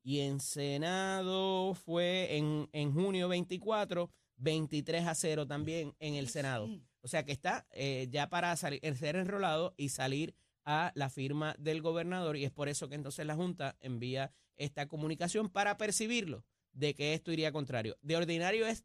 y 0.03 0.21
en 0.21 0.40
Senado 0.40 1.75
fue 1.75 2.38
en, 2.38 2.68
en 2.73 2.95
junio 2.95 3.29
24 3.29 4.11
23 4.42 5.07
a 5.07 5.14
0 5.14 5.46
también 5.46 5.94
en 6.00 6.14
el 6.14 6.28
Senado. 6.28 6.68
O 7.00 7.09
sea 7.09 7.24
que 7.24 7.33
está 7.33 7.66
eh, 7.72 8.09
ya 8.11 8.28
para 8.28 8.55
salir, 8.57 8.81
ser 8.96 9.16
enrolado 9.16 9.74
y 9.76 9.88
salir 9.88 10.35
a 10.64 10.92
la 10.94 11.11
firma 11.11 11.55
del 11.59 11.81
gobernador 11.81 12.37
y 12.37 12.44
es 12.44 12.52
por 12.52 12.68
eso 12.68 12.88
que 12.88 12.94
entonces 12.94 13.26
la 13.26 13.35
Junta 13.35 13.76
envía 13.81 14.33
esta 14.57 14.87
comunicación 14.87 15.48
para 15.48 15.76
percibirlo 15.76 16.44
de 16.72 16.94
que 16.94 17.14
esto 17.14 17.33
iría 17.33 17.52
contrario. 17.52 17.96
De 18.02 18.16
ordinario 18.16 18.66
es 18.66 18.85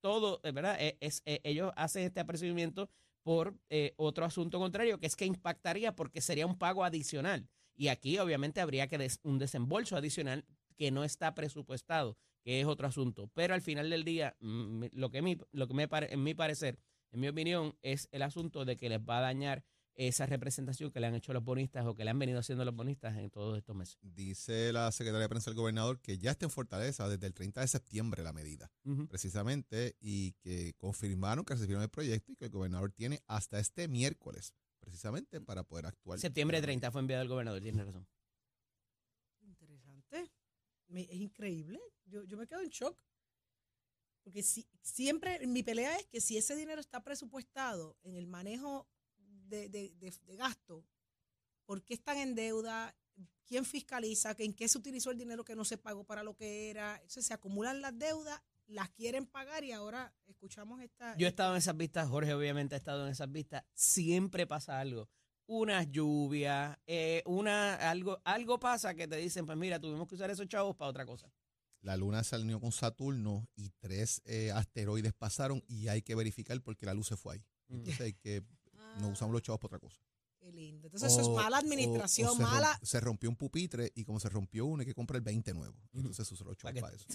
todo, 0.00 0.40
eh, 0.42 0.52
¿verdad? 0.52 0.76
Eh, 0.80 0.96
es, 1.00 1.22
ellos 1.24 1.72
hacen 1.76 2.04
este 2.04 2.20
apercibimiento 2.20 2.90
por 3.22 3.58
otro 3.96 4.24
asunto 4.24 4.58
contrario, 4.58 4.98
que 4.98 5.06
es 5.06 5.14
que 5.14 5.26
impactaría 5.26 5.94
porque 5.94 6.22
sería 6.22 6.46
un 6.46 6.56
pago 6.56 6.82
adicional. 6.82 7.46
Y 7.76 7.88
aquí 7.88 8.18
obviamente 8.18 8.62
habría 8.62 8.88
que 8.88 8.96
des, 8.96 9.20
un 9.22 9.38
desembolso 9.38 9.96
adicional 9.96 10.46
que 10.76 10.90
no 10.90 11.04
está 11.04 11.34
presupuestado 11.34 12.16
que 12.48 12.62
es 12.62 12.66
otro 12.66 12.88
asunto. 12.88 13.30
Pero 13.34 13.52
al 13.52 13.60
final 13.60 13.90
del 13.90 14.04
día, 14.04 14.34
lo 14.40 15.10
que, 15.10 15.38
lo 15.52 15.68
que 15.68 15.74
me 15.74 15.86
en 15.90 16.22
mi 16.22 16.32
parecer, 16.32 16.78
en 17.12 17.20
mi 17.20 17.28
opinión, 17.28 17.76
es 17.82 18.08
el 18.10 18.22
asunto 18.22 18.64
de 18.64 18.78
que 18.78 18.88
les 18.88 19.00
va 19.00 19.18
a 19.18 19.20
dañar 19.20 19.66
esa 19.96 20.24
representación 20.24 20.90
que 20.90 20.98
le 20.98 21.08
han 21.08 21.14
hecho 21.14 21.34
los 21.34 21.44
bonistas 21.44 21.84
o 21.84 21.94
que 21.94 22.04
le 22.04 22.10
han 22.10 22.18
venido 22.18 22.38
haciendo 22.38 22.64
los 22.64 22.74
bonistas 22.74 23.18
en 23.18 23.28
todos 23.28 23.58
estos 23.58 23.76
meses. 23.76 23.98
Dice 24.00 24.72
la 24.72 24.90
secretaria 24.92 25.24
de 25.24 25.28
prensa 25.28 25.50
del 25.50 25.58
gobernador 25.58 26.00
que 26.00 26.16
ya 26.16 26.30
está 26.30 26.46
en 26.46 26.50
Fortaleza 26.50 27.06
desde 27.06 27.26
el 27.26 27.34
30 27.34 27.60
de 27.60 27.68
septiembre 27.68 28.22
la 28.22 28.32
medida, 28.32 28.72
precisamente, 29.10 29.96
y 30.00 30.32
que 30.40 30.72
confirmaron 30.78 31.44
que 31.44 31.52
recibieron 31.52 31.82
el 31.82 31.90
proyecto 31.90 32.32
y 32.32 32.36
que 32.36 32.46
el 32.46 32.50
gobernador 32.50 32.92
tiene 32.92 33.20
hasta 33.26 33.58
este 33.58 33.88
miércoles, 33.88 34.54
precisamente, 34.80 35.42
para 35.42 35.64
poder 35.64 35.84
actuar. 35.84 36.18
Septiembre 36.18 36.62
30 36.62 36.90
fue 36.92 37.02
enviado 37.02 37.22
el 37.22 37.28
gobernador, 37.28 37.60
tienes 37.60 37.84
razón. 37.84 38.06
Me- 40.88 41.02
es 41.10 41.20
increíble. 41.20 41.80
Yo, 42.06 42.24
yo 42.24 42.36
me 42.36 42.46
quedo 42.46 42.60
en 42.60 42.68
shock. 42.70 43.00
Porque 44.22 44.42
si, 44.42 44.66
siempre, 44.82 45.46
mi 45.46 45.62
pelea 45.62 45.96
es 45.96 46.06
que 46.06 46.20
si 46.20 46.36
ese 46.36 46.54
dinero 46.54 46.80
está 46.80 47.02
presupuestado 47.02 47.96
en 48.02 48.14
el 48.16 48.26
manejo 48.26 48.86
de, 49.16 49.68
de- 49.68 49.94
de- 49.98 50.12
de 50.26 50.36
gasto, 50.36 50.84
¿por 51.64 51.82
qué 51.82 51.94
están 51.94 52.18
en 52.18 52.34
deuda? 52.34 52.94
¿Quién 53.46 53.64
fiscaliza? 53.64 54.34
¿En 54.38 54.52
qué 54.52 54.68
se 54.68 54.76
utilizó 54.76 55.10
el 55.10 55.18
dinero 55.18 55.44
que 55.44 55.56
no 55.56 55.64
se 55.64 55.78
pagó 55.78 56.04
para 56.04 56.22
lo 56.22 56.34
que 56.36 56.68
era? 56.68 56.96
Entonces 56.96 57.24
se 57.24 57.32
acumulan 57.32 57.80
las 57.80 57.98
deudas, 57.98 58.38
las 58.66 58.90
quieren 58.90 59.24
pagar 59.26 59.64
y 59.64 59.72
ahora 59.72 60.14
escuchamos 60.26 60.82
esta... 60.82 61.16
Yo 61.16 61.26
he 61.26 61.30
estado 61.30 61.52
en 61.52 61.58
esas 61.58 61.76
vistas, 61.76 62.06
Jorge 62.08 62.34
obviamente 62.34 62.74
ha 62.74 62.78
estado 62.78 63.06
en 63.06 63.12
esas 63.12 63.32
vistas, 63.32 63.64
siempre 63.72 64.46
pasa 64.46 64.78
algo. 64.78 65.08
Unas 65.48 65.90
lluvias, 65.90 66.78
eh, 66.86 67.22
una, 67.26 67.74
algo, 67.74 68.20
algo 68.24 68.60
pasa 68.60 68.94
que 68.94 69.08
te 69.08 69.16
dicen, 69.16 69.46
pues 69.46 69.56
mira, 69.56 69.80
tuvimos 69.80 70.06
que 70.06 70.14
usar 70.14 70.30
esos 70.30 70.46
chavos 70.46 70.76
para 70.76 70.90
otra 70.90 71.06
cosa. 71.06 71.32
La 71.80 71.96
luna 71.96 72.22
se 72.22 72.36
alineó 72.36 72.60
con 72.60 72.70
Saturno 72.70 73.48
y 73.56 73.70
tres 73.80 74.20
eh, 74.24 74.50
asteroides 74.52 75.14
pasaron 75.14 75.64
y 75.66 75.88
hay 75.88 76.02
que 76.02 76.14
verificar 76.14 76.60
porque 76.60 76.86
la 76.86 76.92
luz 76.94 77.06
se 77.08 77.16
fue 77.16 77.34
ahí. 77.34 77.44
Mm. 77.68 77.74
Entonces 77.74 78.00
hay 78.00 78.12
que, 78.12 78.44
Ah, 78.78 78.96
no 79.00 79.08
usamos 79.08 79.32
los 79.32 79.42
chavos 79.42 79.60
para 79.60 79.76
otra 79.76 79.80
cosa. 79.80 80.00
Qué 80.48 80.52
lindo. 80.56 80.86
Entonces 80.86 81.12
eso 81.12 81.20
es 81.20 81.28
mala 81.28 81.58
administración, 81.58 82.30
o 82.30 82.34
se, 82.36 82.42
mala... 82.42 82.78
se 82.82 83.00
rompió 83.00 83.28
un 83.28 83.36
pupitre 83.36 83.92
y 83.94 84.04
como 84.04 84.18
se 84.18 84.28
rompió 84.30 84.64
uno 84.64 84.80
hay 84.80 84.86
que 84.86 84.94
comprar 84.94 85.20
20 85.20 85.52
nuevos. 85.52 85.76
Y 85.92 85.98
Ujú. 85.98 86.06
Entonces 86.08 86.26
se 86.26 86.34
usó 86.34 86.44
los 86.44 86.56
Para 86.56 86.90
eso. 86.94 87.06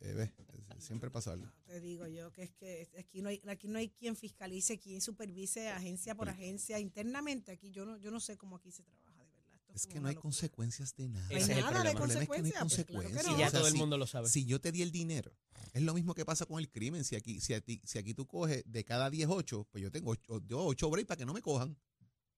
Eh, 0.00 0.30
Siempre 0.78 1.10
pasa 1.10 1.32
algo. 1.32 1.46
No, 1.46 1.52
te 1.64 1.80
digo 1.80 2.06
yo 2.06 2.30
que 2.32 2.42
es 2.42 2.52
que 2.52 2.88
aquí 2.98 3.22
no 3.22 3.28
hay 3.30 3.40
aquí 3.48 3.68
no 3.68 3.78
hay 3.78 3.88
quien 3.88 4.16
fiscalice, 4.16 4.78
quien 4.78 5.00
supervise 5.00 5.68
agencia 5.70 6.14
por 6.14 6.28
agencia 6.28 6.78
internamente. 6.78 7.52
Aquí 7.52 7.70
yo 7.70 7.84
no 7.86 7.96
yo 7.96 8.10
no 8.10 8.20
sé 8.20 8.36
cómo 8.36 8.56
aquí 8.56 8.70
se 8.72 8.82
trabaja 8.82 9.24
de 9.24 9.30
verdad. 9.30 9.60
Esto 9.68 9.72
Es 9.74 9.86
que 9.86 10.00
no 10.00 10.08
hay 10.08 10.14
locura. 10.14 10.22
consecuencias 10.22 10.94
de 10.96 11.08
nada. 11.08 11.26
Ese 11.30 11.52
es 11.52 11.58
el 11.58 11.64
nada 11.64 11.82
de 11.82 11.90
problema. 11.90 11.90
El 11.90 11.96
problema 11.96 12.20
es 12.22 12.28
que 12.28 12.42
no 12.42 12.46
hay 12.46 12.52
consecuencia. 12.52 12.84
pues, 12.84 12.84
claro 12.84 13.12
consecuencias. 13.14 13.26
no. 13.26 13.36
Y 13.36 13.40
ya 13.40 13.46
O 13.46 13.50
sea, 13.50 13.58
todo 13.60 13.66
el 13.68 13.72
si- 13.72 13.78
mundo 13.78 13.98
lo 13.98 14.06
sabe. 14.06 14.28
Si 14.28 14.44
yo 14.44 14.60
te 14.60 14.72
di 14.72 14.82
el 14.82 14.90
dinero, 14.92 15.32
es 15.72 15.82
lo 15.82 15.94
mismo 15.94 16.14
que 16.14 16.24
pasa 16.24 16.44
con 16.46 16.58
el 16.58 16.68
crimen. 16.70 17.04
Si 17.04 17.16
aquí, 17.16 17.40
si 17.40 17.54
a 17.54 17.60
ti- 17.60 17.80
si 17.84 17.98
aquí 17.98 18.14
tú 18.14 18.26
coges 18.26 18.62
de 18.66 18.84
cada 18.84 19.10
10, 19.10 19.28
8, 19.30 19.66
pues 19.70 19.82
yo 19.82 19.90
tengo 19.90 20.10
8, 20.10 20.40
yo 20.46 20.64
8 20.64 20.90
breaks 20.90 21.06
para 21.08 21.18
que 21.18 21.26
no 21.26 21.32
me 21.34 21.40
cojan. 21.42 21.76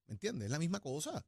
¿Me 0.06 0.14
entiendes? 0.14 0.46
Es 0.46 0.50
la 0.50 0.58
misma 0.58 0.80
cosa. 0.80 1.24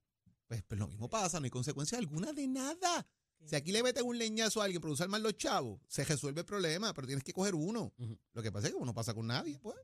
Pues, 0.47 0.63
pues 0.63 0.81
lo 0.81 0.89
mismo 0.89 1.09
pasa, 1.09 1.39
no 1.41 1.45
hay 1.45 1.51
consecuencia 1.51 1.99
alguna 1.99 2.33
de 2.33 2.47
nada. 2.47 3.07
Si 3.45 3.55
aquí 3.55 3.71
le 3.71 3.83
meten 3.83 4.05
un 4.05 4.19
leñazo 4.19 4.61
a 4.61 4.65
alguien 4.65 4.81
por 4.81 4.91
usar 4.91 5.09
mal 5.09 5.23
los 5.23 5.37
chavos, 5.37 5.81
se 5.87 6.05
resuelve 6.05 6.41
el 6.41 6.47
problema, 6.47 6.93
pero 6.93 7.07
tienes 7.07 7.23
que 7.25 7.33
coger 7.33 7.55
uno. 7.55 7.93
Lo 8.33 8.43
que 8.43 8.51
pasa 8.51 8.67
es 8.67 8.75
que 8.75 8.81
no 8.81 8.95
pasa 8.95 9.15
con 9.15 9.27
nadie, 9.27 9.59
pues. 9.61 9.77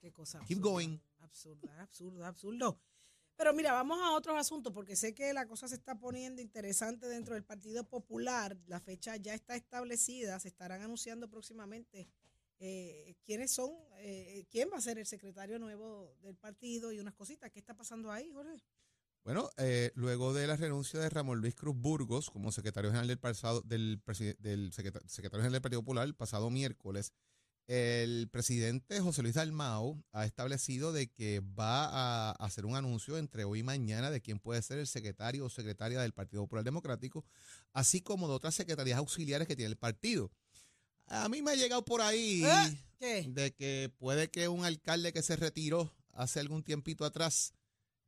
Qué 0.00 0.12
cosa 0.12 0.38
Keep 0.40 0.58
absurda, 0.58 0.70
going. 0.70 0.98
Absurda, 1.18 1.82
absurda, 1.82 2.28
absurdo. 2.28 2.80
Pero 3.36 3.52
mira, 3.52 3.72
vamos 3.72 3.98
a 4.00 4.12
otros 4.12 4.36
asuntos 4.36 4.72
porque 4.72 4.96
sé 4.96 5.14
que 5.14 5.32
la 5.32 5.46
cosa 5.46 5.66
se 5.66 5.74
está 5.74 5.98
poniendo 5.98 6.40
interesante 6.40 7.08
dentro 7.08 7.34
del 7.34 7.42
Partido 7.42 7.84
Popular. 7.84 8.56
La 8.66 8.80
fecha 8.80 9.16
ya 9.16 9.34
está 9.34 9.56
establecida, 9.56 10.38
se 10.38 10.48
estarán 10.48 10.82
anunciando 10.82 11.28
próximamente 11.28 12.08
eh, 12.66 13.14
quiénes 13.26 13.52
son, 13.52 13.70
eh, 13.98 14.46
quién 14.50 14.70
va 14.72 14.78
a 14.78 14.80
ser 14.80 14.98
el 14.98 15.06
secretario 15.06 15.58
nuevo 15.58 16.16
del 16.22 16.36
partido 16.36 16.92
y 16.92 16.98
unas 16.98 17.14
cositas. 17.14 17.50
¿Qué 17.50 17.58
está 17.58 17.74
pasando 17.74 18.10
ahí, 18.10 18.30
Jorge? 18.32 18.62
Bueno, 19.22 19.50
eh, 19.58 19.90
luego 19.94 20.32
de 20.32 20.46
la 20.46 20.56
renuncia 20.56 20.98
de 21.00 21.10
Ramón 21.10 21.40
Luis 21.40 21.54
Cruz 21.54 21.76
Burgos 21.76 22.30
como 22.30 22.52
secretario 22.52 22.90
general 22.90 23.08
del, 23.08 23.18
pasado, 23.18 23.60
del, 23.62 24.00
del 24.38 24.72
secreta- 24.72 25.00
secretario 25.06 25.42
general 25.42 25.52
del 25.52 25.62
Partido 25.62 25.82
Popular 25.82 26.06
el 26.06 26.14
pasado 26.14 26.48
miércoles, 26.50 27.12
el 27.66 28.28
presidente 28.30 29.00
José 29.00 29.22
Luis 29.22 29.34
Dalmao 29.34 30.04
ha 30.12 30.26
establecido 30.26 30.92
de 30.92 31.10
que 31.10 31.40
va 31.40 31.86
a 31.86 32.32
hacer 32.32 32.66
un 32.66 32.76
anuncio 32.76 33.16
entre 33.16 33.44
hoy 33.44 33.60
y 33.60 33.62
mañana 33.62 34.10
de 34.10 34.20
quién 34.20 34.38
puede 34.38 34.60
ser 34.60 34.78
el 34.78 34.86
secretario 34.86 35.46
o 35.46 35.48
secretaria 35.48 36.00
del 36.02 36.12
Partido 36.12 36.42
Popular 36.42 36.64
Democrático, 36.64 37.24
así 37.72 38.02
como 38.02 38.28
de 38.28 38.34
otras 38.34 38.54
secretarías 38.54 38.98
auxiliares 38.98 39.48
que 39.48 39.56
tiene 39.56 39.70
el 39.70 39.78
partido. 39.78 40.30
A 41.06 41.28
mí 41.28 41.42
me 41.42 41.52
ha 41.52 41.54
llegado 41.54 41.84
por 41.84 42.00
ahí 42.00 42.44
¿Eh? 42.44 42.78
¿Qué? 42.98 43.24
de 43.28 43.52
que 43.52 43.92
puede 43.98 44.30
que 44.30 44.48
un 44.48 44.64
alcalde 44.64 45.12
que 45.12 45.22
se 45.22 45.36
retiró 45.36 45.92
hace 46.12 46.40
algún 46.40 46.62
tiempito 46.62 47.04
atrás 47.04 47.52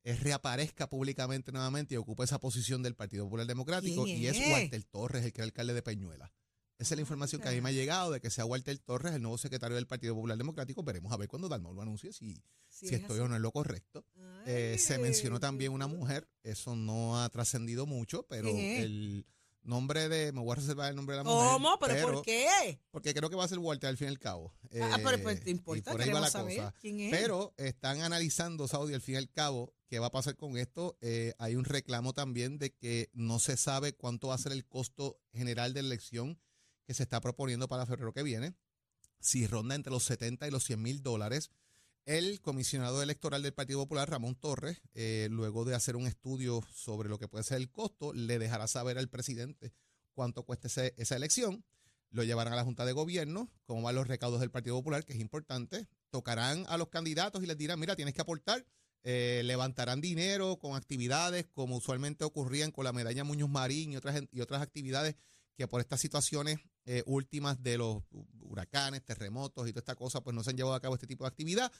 eh, 0.04 0.14
reaparezca 0.16 0.88
públicamente 0.88 1.50
nuevamente 1.52 1.94
y 1.94 1.98
ocupe 1.98 2.24
esa 2.24 2.38
posición 2.38 2.82
del 2.82 2.94
Partido 2.94 3.24
Popular 3.24 3.46
Democrático 3.46 4.04
¿Quién 4.04 4.18
y 4.22 4.26
es 4.28 4.36
es? 4.38 4.48
Walter 4.52 4.84
Torres, 4.84 5.24
el 5.24 5.32
que 5.32 5.40
era 5.40 5.46
alcalde 5.46 5.74
de 5.74 5.82
Peñuela. 5.82 6.32
Esa 6.78 6.94
es 6.94 6.98
la 6.98 7.00
información 7.00 7.40
que 7.40 7.48
a 7.48 7.52
mí 7.52 7.60
me 7.62 7.70
ha 7.70 7.72
llegado 7.72 8.12
de 8.12 8.20
que 8.20 8.28
sea 8.30 8.44
Walter 8.44 8.78
Torres 8.78 9.14
el 9.14 9.22
nuevo 9.22 9.38
secretario 9.38 9.76
del 9.76 9.86
Partido 9.86 10.14
Popular 10.14 10.36
Democrático. 10.36 10.82
Veremos 10.82 11.10
a 11.10 11.16
ver 11.16 11.26
cuando 11.26 11.48
Dalmau 11.48 11.72
lo 11.74 11.80
anuncie 11.82 12.12
si, 12.12 12.34
Si 12.68 12.86
si 12.88 12.94
es 12.94 13.00
estoy 13.00 13.16
así. 13.16 13.24
o 13.24 13.28
no 13.28 13.36
en 13.36 13.42
lo 13.42 13.50
correcto. 13.50 14.04
Eh, 14.44 14.76
se 14.78 14.98
mencionó 14.98 15.40
también 15.40 15.72
una 15.72 15.86
mujer, 15.86 16.28
eso 16.42 16.76
no 16.76 17.20
ha 17.22 17.28
trascendido 17.30 17.86
mucho, 17.86 18.24
pero 18.28 18.52
¿Quién 18.52 18.58
es? 18.58 18.84
el 18.84 19.26
nombre 19.66 20.08
de, 20.08 20.32
me 20.32 20.40
voy 20.40 20.52
a 20.52 20.54
reservar 20.56 20.90
el 20.90 20.96
nombre 20.96 21.16
de 21.16 21.24
la 21.24 21.28
mujer. 21.30 21.48
¿Cómo? 21.52 21.78
¿Pero, 21.80 22.12
por 22.12 22.22
qué? 22.24 22.80
Porque 22.90 23.12
creo 23.14 23.28
que 23.30 23.36
va 23.36 23.44
a 23.44 23.48
ser 23.48 23.58
Walter 23.58 23.88
al 23.90 23.96
fin 23.96 24.06
y 24.06 24.10
al 24.10 24.18
cabo. 24.18 24.52
ah, 24.64 24.68
Eh, 24.70 25.00
pero 25.04 25.22
pues 25.22 25.40
te 25.40 25.50
y 25.50 25.52
importa, 25.52 25.92
por 25.92 26.00
ahí 26.00 26.08
va 26.08 26.14
queremos 26.14 26.20
la 26.22 26.30
saber 26.30 26.56
cosa. 26.58 26.74
quién 26.80 27.00
es. 27.00 27.10
Pero 27.10 27.54
están 27.56 28.00
analizando, 28.00 28.68
Saudi, 28.68 28.94
al 28.94 29.00
fin 29.02 29.14
y 29.16 29.18
al 29.18 29.30
cabo, 29.30 29.74
qué 29.88 29.98
va 29.98 30.06
a 30.06 30.10
pasar 30.12 30.36
con 30.36 30.56
esto. 30.56 30.96
Eh, 31.00 31.34
hay 31.38 31.56
un 31.56 31.64
reclamo 31.64 32.12
también 32.12 32.58
de 32.58 32.74
que 32.74 33.10
no 33.12 33.38
se 33.38 33.56
sabe 33.56 33.92
cuánto 33.94 34.28
va 34.28 34.34
a 34.34 34.38
ser 34.38 34.52
el 34.52 34.66
costo 34.66 35.18
general 35.32 35.74
de 35.74 35.82
la 35.82 35.88
elección 35.88 36.40
que 36.84 36.94
se 36.94 37.02
está 37.02 37.20
proponiendo 37.20 37.68
para 37.68 37.86
febrero 37.86 38.12
que 38.12 38.22
viene. 38.22 38.54
Si 39.18 39.46
ronda 39.46 39.74
entre 39.74 39.92
los 39.92 40.04
70 40.04 40.46
y 40.46 40.50
los 40.50 40.64
100 40.64 40.80
mil 40.82 41.02
dólares. 41.02 41.50
El 42.06 42.40
comisionado 42.40 43.02
electoral 43.02 43.42
del 43.42 43.52
Partido 43.52 43.80
Popular, 43.80 44.08
Ramón 44.08 44.36
Torres, 44.36 44.80
eh, 44.94 45.26
luego 45.28 45.64
de 45.64 45.74
hacer 45.74 45.96
un 45.96 46.06
estudio 46.06 46.62
sobre 46.72 47.08
lo 47.08 47.18
que 47.18 47.26
puede 47.26 47.42
ser 47.42 47.56
el 47.56 47.68
costo, 47.72 48.12
le 48.14 48.38
dejará 48.38 48.68
saber 48.68 48.96
al 48.96 49.08
presidente 49.08 49.72
cuánto 50.14 50.44
cuesta 50.44 50.68
ese- 50.68 50.94
esa 50.98 51.16
elección. 51.16 51.64
Lo 52.10 52.22
llevarán 52.22 52.52
a 52.52 52.56
la 52.56 52.62
Junta 52.64 52.84
de 52.84 52.92
Gobierno, 52.92 53.50
cómo 53.64 53.82
van 53.82 53.96
los 53.96 54.06
recaudos 54.06 54.38
del 54.38 54.52
Partido 54.52 54.76
Popular, 54.76 55.04
que 55.04 55.14
es 55.14 55.20
importante. 55.20 55.88
Tocarán 56.10 56.64
a 56.68 56.76
los 56.76 56.90
candidatos 56.90 57.42
y 57.42 57.46
les 57.46 57.58
dirán, 57.58 57.80
mira, 57.80 57.96
tienes 57.96 58.14
que 58.14 58.22
aportar. 58.22 58.64
Eh, 59.02 59.42
levantarán 59.44 60.00
dinero 60.00 60.58
con 60.58 60.76
actividades 60.76 61.46
como 61.52 61.76
usualmente 61.76 62.24
ocurrían 62.24 62.70
con 62.70 62.84
la 62.84 62.92
medalla 62.92 63.24
Muñoz 63.24 63.50
Marín 63.50 63.92
y 63.92 63.96
otras, 63.96 64.22
y 64.30 64.40
otras 64.40 64.62
actividades 64.62 65.16
que 65.56 65.66
por 65.66 65.80
estas 65.80 66.00
situaciones 66.00 66.58
eh, 66.84 67.02
últimas 67.06 67.60
de 67.64 67.78
los 67.78 68.04
huracanes, 68.42 69.04
terremotos 69.04 69.66
y 69.68 69.72
toda 69.72 69.80
esta 69.80 69.96
cosa, 69.96 70.20
pues 70.22 70.34
no 70.36 70.44
se 70.44 70.50
han 70.50 70.56
llevado 70.56 70.76
a 70.76 70.80
cabo 70.80 70.94
este 70.94 71.08
tipo 71.08 71.24
de 71.24 71.28
actividad. 71.28 71.72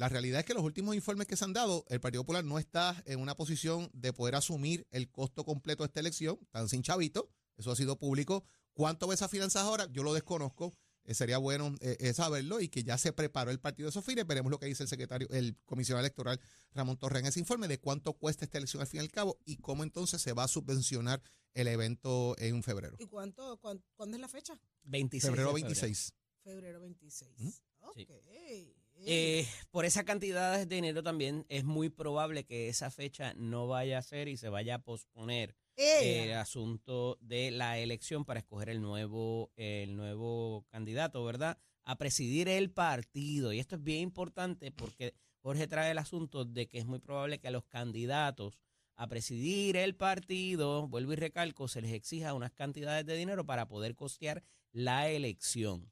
La 0.00 0.08
realidad 0.08 0.40
es 0.40 0.46
que 0.46 0.54
los 0.54 0.62
últimos 0.64 0.94
informes 0.94 1.26
que 1.26 1.36
se 1.36 1.44
han 1.44 1.52
dado, 1.52 1.84
el 1.90 2.00
Partido 2.00 2.22
Popular 2.22 2.42
no 2.42 2.58
está 2.58 3.02
en 3.04 3.20
una 3.20 3.36
posición 3.36 3.90
de 3.92 4.14
poder 4.14 4.34
asumir 4.34 4.86
el 4.92 5.10
costo 5.10 5.44
completo 5.44 5.82
de 5.82 5.88
esta 5.88 6.00
elección, 6.00 6.38
tan 6.50 6.70
sin 6.70 6.82
chavito, 6.82 7.28
eso 7.58 7.70
ha 7.70 7.76
sido 7.76 7.98
público. 7.98 8.42
¿Cuánto 8.72 9.06
va 9.06 9.12
esas 9.12 9.30
finanzas 9.30 9.62
ahora? 9.62 9.86
Yo 9.92 10.02
lo 10.02 10.14
desconozco. 10.14 10.74
Eh, 11.04 11.12
sería 11.12 11.36
bueno 11.36 11.74
eh, 11.82 11.98
eh, 12.00 12.14
saberlo 12.14 12.60
y 12.62 12.68
que 12.70 12.82
ya 12.82 12.96
se 12.96 13.12
preparó 13.12 13.50
el 13.50 13.60
partido 13.60 13.88
de 13.88 13.90
esos 13.90 14.02
fines. 14.02 14.26
Veremos 14.26 14.50
lo 14.50 14.58
que 14.58 14.64
dice 14.64 14.82
el 14.84 14.88
secretario, 14.88 15.28
el 15.32 15.58
comisionado 15.66 16.00
electoral 16.00 16.40
Ramón 16.72 16.96
Torres 16.96 17.20
en 17.20 17.26
ese 17.26 17.40
informe 17.40 17.68
de 17.68 17.78
cuánto 17.78 18.14
cuesta 18.14 18.46
esta 18.46 18.56
elección 18.56 18.80
al 18.80 18.86
fin 18.86 19.00
y 19.00 19.04
al 19.04 19.10
cabo 19.10 19.38
y 19.44 19.56
cómo 19.58 19.82
entonces 19.82 20.22
se 20.22 20.32
va 20.32 20.44
a 20.44 20.48
subvencionar 20.48 21.20
el 21.52 21.68
evento 21.68 22.36
en 22.38 22.62
febrero. 22.62 22.96
¿Y 23.00 23.06
cuánto, 23.06 23.58
cuán- 23.58 23.84
cuándo 23.96 24.16
es 24.16 24.20
la 24.22 24.28
fecha? 24.28 24.58
26 24.84 25.22
de 25.24 25.28
Febrero 25.28 25.48
febrero. 25.50 25.66
26. 25.68 26.14
Febrero 26.42 26.80
26. 26.80 27.30
¿Mm? 27.38 27.48
Ok. 27.82 27.96
Sí. 27.96 28.74
Eh, 29.06 29.40
Eh, 29.40 29.48
por 29.70 29.84
esa 29.84 30.04
cantidad 30.04 30.58
de 30.58 30.66
dinero 30.66 31.02
también 31.02 31.46
es 31.48 31.64
muy 31.64 31.88
probable 31.88 32.44
que 32.44 32.68
esa 32.68 32.90
fecha 32.90 33.32
no 33.34 33.66
vaya 33.66 33.98
a 33.98 34.02
ser 34.02 34.28
y 34.28 34.36
se 34.36 34.48
vaya 34.48 34.76
a 34.76 34.82
posponer 34.82 35.54
eh, 35.76 36.24
el 36.24 36.34
asunto 36.34 37.16
de 37.20 37.50
la 37.50 37.78
elección 37.78 38.24
para 38.24 38.40
escoger 38.40 38.68
el 38.68 38.82
nuevo, 38.82 39.50
el 39.56 39.96
nuevo 39.96 40.66
candidato, 40.68 41.24
¿verdad? 41.24 41.58
A 41.84 41.96
presidir 41.96 42.48
el 42.48 42.70
partido. 42.70 43.52
Y 43.52 43.58
esto 43.58 43.76
es 43.76 43.82
bien 43.82 44.00
importante 44.00 44.70
porque 44.70 45.14
Jorge 45.42 45.66
trae 45.66 45.92
el 45.92 45.98
asunto 45.98 46.44
de 46.44 46.68
que 46.68 46.78
es 46.78 46.86
muy 46.86 46.98
probable 46.98 47.38
que 47.38 47.48
a 47.48 47.52
los 47.52 47.64
candidatos 47.64 48.58
a 48.96 49.06
presidir 49.06 49.78
el 49.78 49.96
partido, 49.96 50.86
vuelvo 50.86 51.14
y 51.14 51.16
recalco, 51.16 51.68
se 51.68 51.80
les 51.80 51.92
exija 51.92 52.34
unas 52.34 52.52
cantidades 52.52 53.06
de 53.06 53.16
dinero 53.16 53.46
para 53.46 53.66
poder 53.66 53.94
costear 53.94 54.42
la 54.72 55.08
elección. 55.08 55.90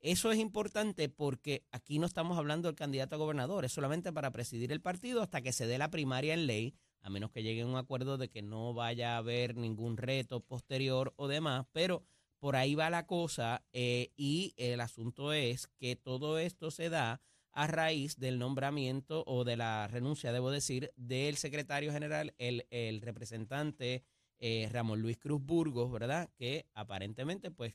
Eso 0.00 0.32
es 0.32 0.38
importante 0.38 1.10
porque 1.10 1.66
aquí 1.72 1.98
no 1.98 2.06
estamos 2.06 2.38
hablando 2.38 2.68
del 2.68 2.74
candidato 2.74 3.16
a 3.16 3.18
gobernador, 3.18 3.66
es 3.66 3.72
solamente 3.72 4.12
para 4.12 4.30
presidir 4.30 4.72
el 4.72 4.80
partido 4.80 5.20
hasta 5.20 5.42
que 5.42 5.52
se 5.52 5.66
dé 5.66 5.76
la 5.76 5.90
primaria 5.90 6.32
en 6.32 6.46
ley, 6.46 6.74
a 7.02 7.10
menos 7.10 7.30
que 7.30 7.42
llegue 7.42 7.62
a 7.62 7.66
un 7.66 7.76
acuerdo 7.76 8.16
de 8.16 8.30
que 8.30 8.40
no 8.40 8.72
vaya 8.72 9.14
a 9.14 9.18
haber 9.18 9.56
ningún 9.56 9.98
reto 9.98 10.40
posterior 10.40 11.12
o 11.16 11.28
demás, 11.28 11.66
pero 11.72 12.02
por 12.38 12.56
ahí 12.56 12.74
va 12.74 12.88
la 12.88 13.06
cosa 13.06 13.62
eh, 13.74 14.10
y 14.16 14.54
el 14.56 14.80
asunto 14.80 15.34
es 15.34 15.66
que 15.76 15.96
todo 15.96 16.38
esto 16.38 16.70
se 16.70 16.88
da 16.88 17.20
a 17.52 17.66
raíz 17.66 18.16
del 18.16 18.38
nombramiento 18.38 19.22
o 19.26 19.44
de 19.44 19.58
la 19.58 19.86
renuncia, 19.86 20.32
debo 20.32 20.50
decir, 20.50 20.92
del 20.96 21.36
secretario 21.36 21.92
general, 21.92 22.34
el, 22.38 22.66
el 22.70 23.02
representante 23.02 24.04
eh, 24.42 24.70
Ramón 24.72 25.02
Luis 25.02 25.18
Cruz 25.18 25.42
Burgos, 25.42 25.92
¿verdad? 25.92 26.30
Que 26.34 26.66
aparentemente, 26.72 27.50
pues, 27.50 27.74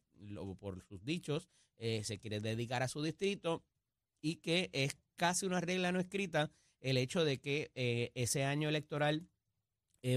por 0.59 0.83
sus 0.83 1.05
dichos, 1.05 1.47
eh, 1.77 2.03
se 2.03 2.17
quiere 2.17 2.39
dedicar 2.39 2.81
a 2.81 2.87
su 2.87 3.03
distrito 3.03 3.63
y 4.19 4.37
que 4.37 4.71
es 4.73 4.97
casi 5.15 5.45
una 5.45 5.61
regla 5.61 5.91
no 5.91 5.99
escrita 5.99 6.51
el 6.79 6.97
hecho 6.97 7.23
de 7.23 7.39
que 7.39 7.71
eh, 7.75 8.11
ese 8.15 8.45
año 8.45 8.67
electoral 8.67 9.29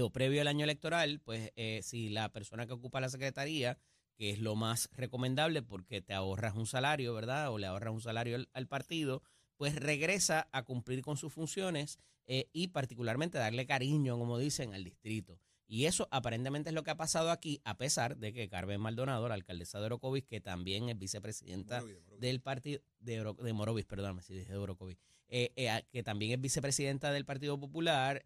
o 0.03 0.11
previo 0.11 0.41
al 0.41 0.47
año 0.47 0.65
electoral, 0.65 1.19
pues 1.19 1.51
si 1.81 2.09
la 2.09 2.31
persona 2.31 2.67
que 2.67 2.73
ocupa 2.73 3.01
la 3.01 3.09
secretaría, 3.09 3.79
que 4.13 4.29
es 4.29 4.37
lo 4.37 4.55
más 4.55 4.87
recomendable 4.91 5.63
porque 5.63 5.99
te 5.99 6.13
ahorras 6.13 6.53
un 6.53 6.67
salario, 6.67 7.15
¿verdad? 7.15 7.51
O 7.51 7.57
le 7.57 7.65
ahorras 7.65 7.95
un 7.95 8.01
salario 8.01 8.37
al 8.53 8.67
partido, 8.67 9.23
pues 9.57 9.73
regresa 9.75 10.47
a 10.51 10.61
cumplir 10.61 11.01
con 11.01 11.17
sus 11.17 11.33
funciones 11.33 11.97
y 12.27 12.67
particularmente 12.67 13.39
darle 13.39 13.65
cariño, 13.65 14.19
como 14.19 14.37
dicen, 14.37 14.75
al 14.75 14.83
distrito. 14.83 15.39
Y 15.71 15.85
eso 15.85 16.07
aparentemente 16.09 16.69
es 16.69 16.73
lo 16.73 16.83
que 16.83 16.89
ha 16.89 16.97
pasado 16.97 17.29
aquí, 17.29 17.61
a 17.63 17.77
pesar 17.77 18.17
de 18.17 18.33
que 18.33 18.49
Carmen 18.49 18.81
Maldonado, 18.81 19.29
la 19.29 19.35
alcaldesa 19.35 19.79
de 19.79 19.85
Orocovis, 19.85 20.25
que 20.25 20.41
también 20.41 20.89
es 20.89 20.97
vicepresidenta 20.97 21.83
del 22.19 22.41
partido, 22.41 22.81
de, 22.99 23.23
de 23.39 23.53
Morovis, 23.53 23.85
perdóname 23.85 24.23
si 24.23 24.33
dije 24.33 24.51
de 24.51 24.57
Orocovis, 24.57 24.97
eh, 25.27 25.51
eh, 25.55 25.83
que 25.91 26.01
también 26.01 26.31
es 26.31 26.41
vicepresidenta 26.41 27.11
del 27.11 27.23
Partido 27.23 27.59
Popular, 27.59 28.25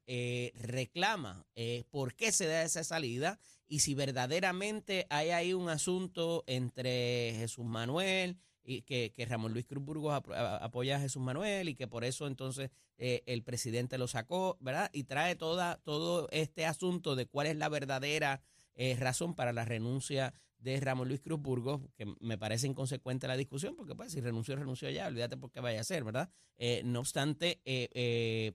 reclama 0.55 1.45
por 1.91 2.15
qué 2.15 2.31
se 2.31 2.47
da 2.47 2.63
esa 2.63 2.85
salida 2.85 3.37
y 3.67 3.79
si 3.79 3.93
verdaderamente 3.93 5.05
hay 5.09 5.31
ahí 5.31 5.53
un 5.53 5.67
asunto 5.67 6.45
entre 6.47 7.33
Jesús 7.35 7.65
Manuel, 7.65 8.37
y 8.63 8.81
que, 8.83 9.11
que 9.15 9.25
Ramón 9.25 9.53
Luis 9.53 9.65
Cruz 9.65 9.83
Burgos 9.83 10.13
apoya 10.13 10.97
a 10.97 10.99
Jesús 10.99 11.21
Manuel 11.21 11.69
y 11.69 11.75
que 11.75 11.87
por 11.87 12.03
eso 12.03 12.27
entonces 12.27 12.69
eh, 12.97 13.23
el 13.25 13.43
presidente 13.43 13.97
lo 13.97 14.07
sacó, 14.07 14.57
¿verdad? 14.59 14.89
Y 14.93 15.03
trae 15.03 15.35
toda, 15.35 15.77
todo 15.83 16.27
este 16.31 16.65
asunto 16.65 17.15
de 17.15 17.25
cuál 17.25 17.47
es 17.47 17.57
la 17.57 17.69
verdadera 17.69 18.41
eh, 18.75 18.95
razón 18.99 19.35
para 19.35 19.53
la 19.53 19.65
renuncia 19.65 20.33
de 20.57 20.79
Ramón 20.79 21.09
Luis 21.09 21.19
Cruz 21.19 21.41
Burgos, 21.41 21.81
que 21.97 22.05
me 22.21 22.37
parece 22.37 22.67
inconsecuente 22.67 23.27
la 23.27 23.35
discusión, 23.35 23.75
porque 23.75 23.95
pues 23.95 24.13
si 24.13 24.21
renunció, 24.21 24.55
renunció 24.55 24.89
ya, 24.89 25.07
olvídate 25.07 25.35
por 25.35 25.51
qué 25.51 25.59
vaya 25.59 25.81
a 25.81 25.83
ser, 25.83 26.05
¿verdad? 26.05 26.29
Eh, 26.55 26.81
no 26.85 27.01
obstante, 27.01 27.59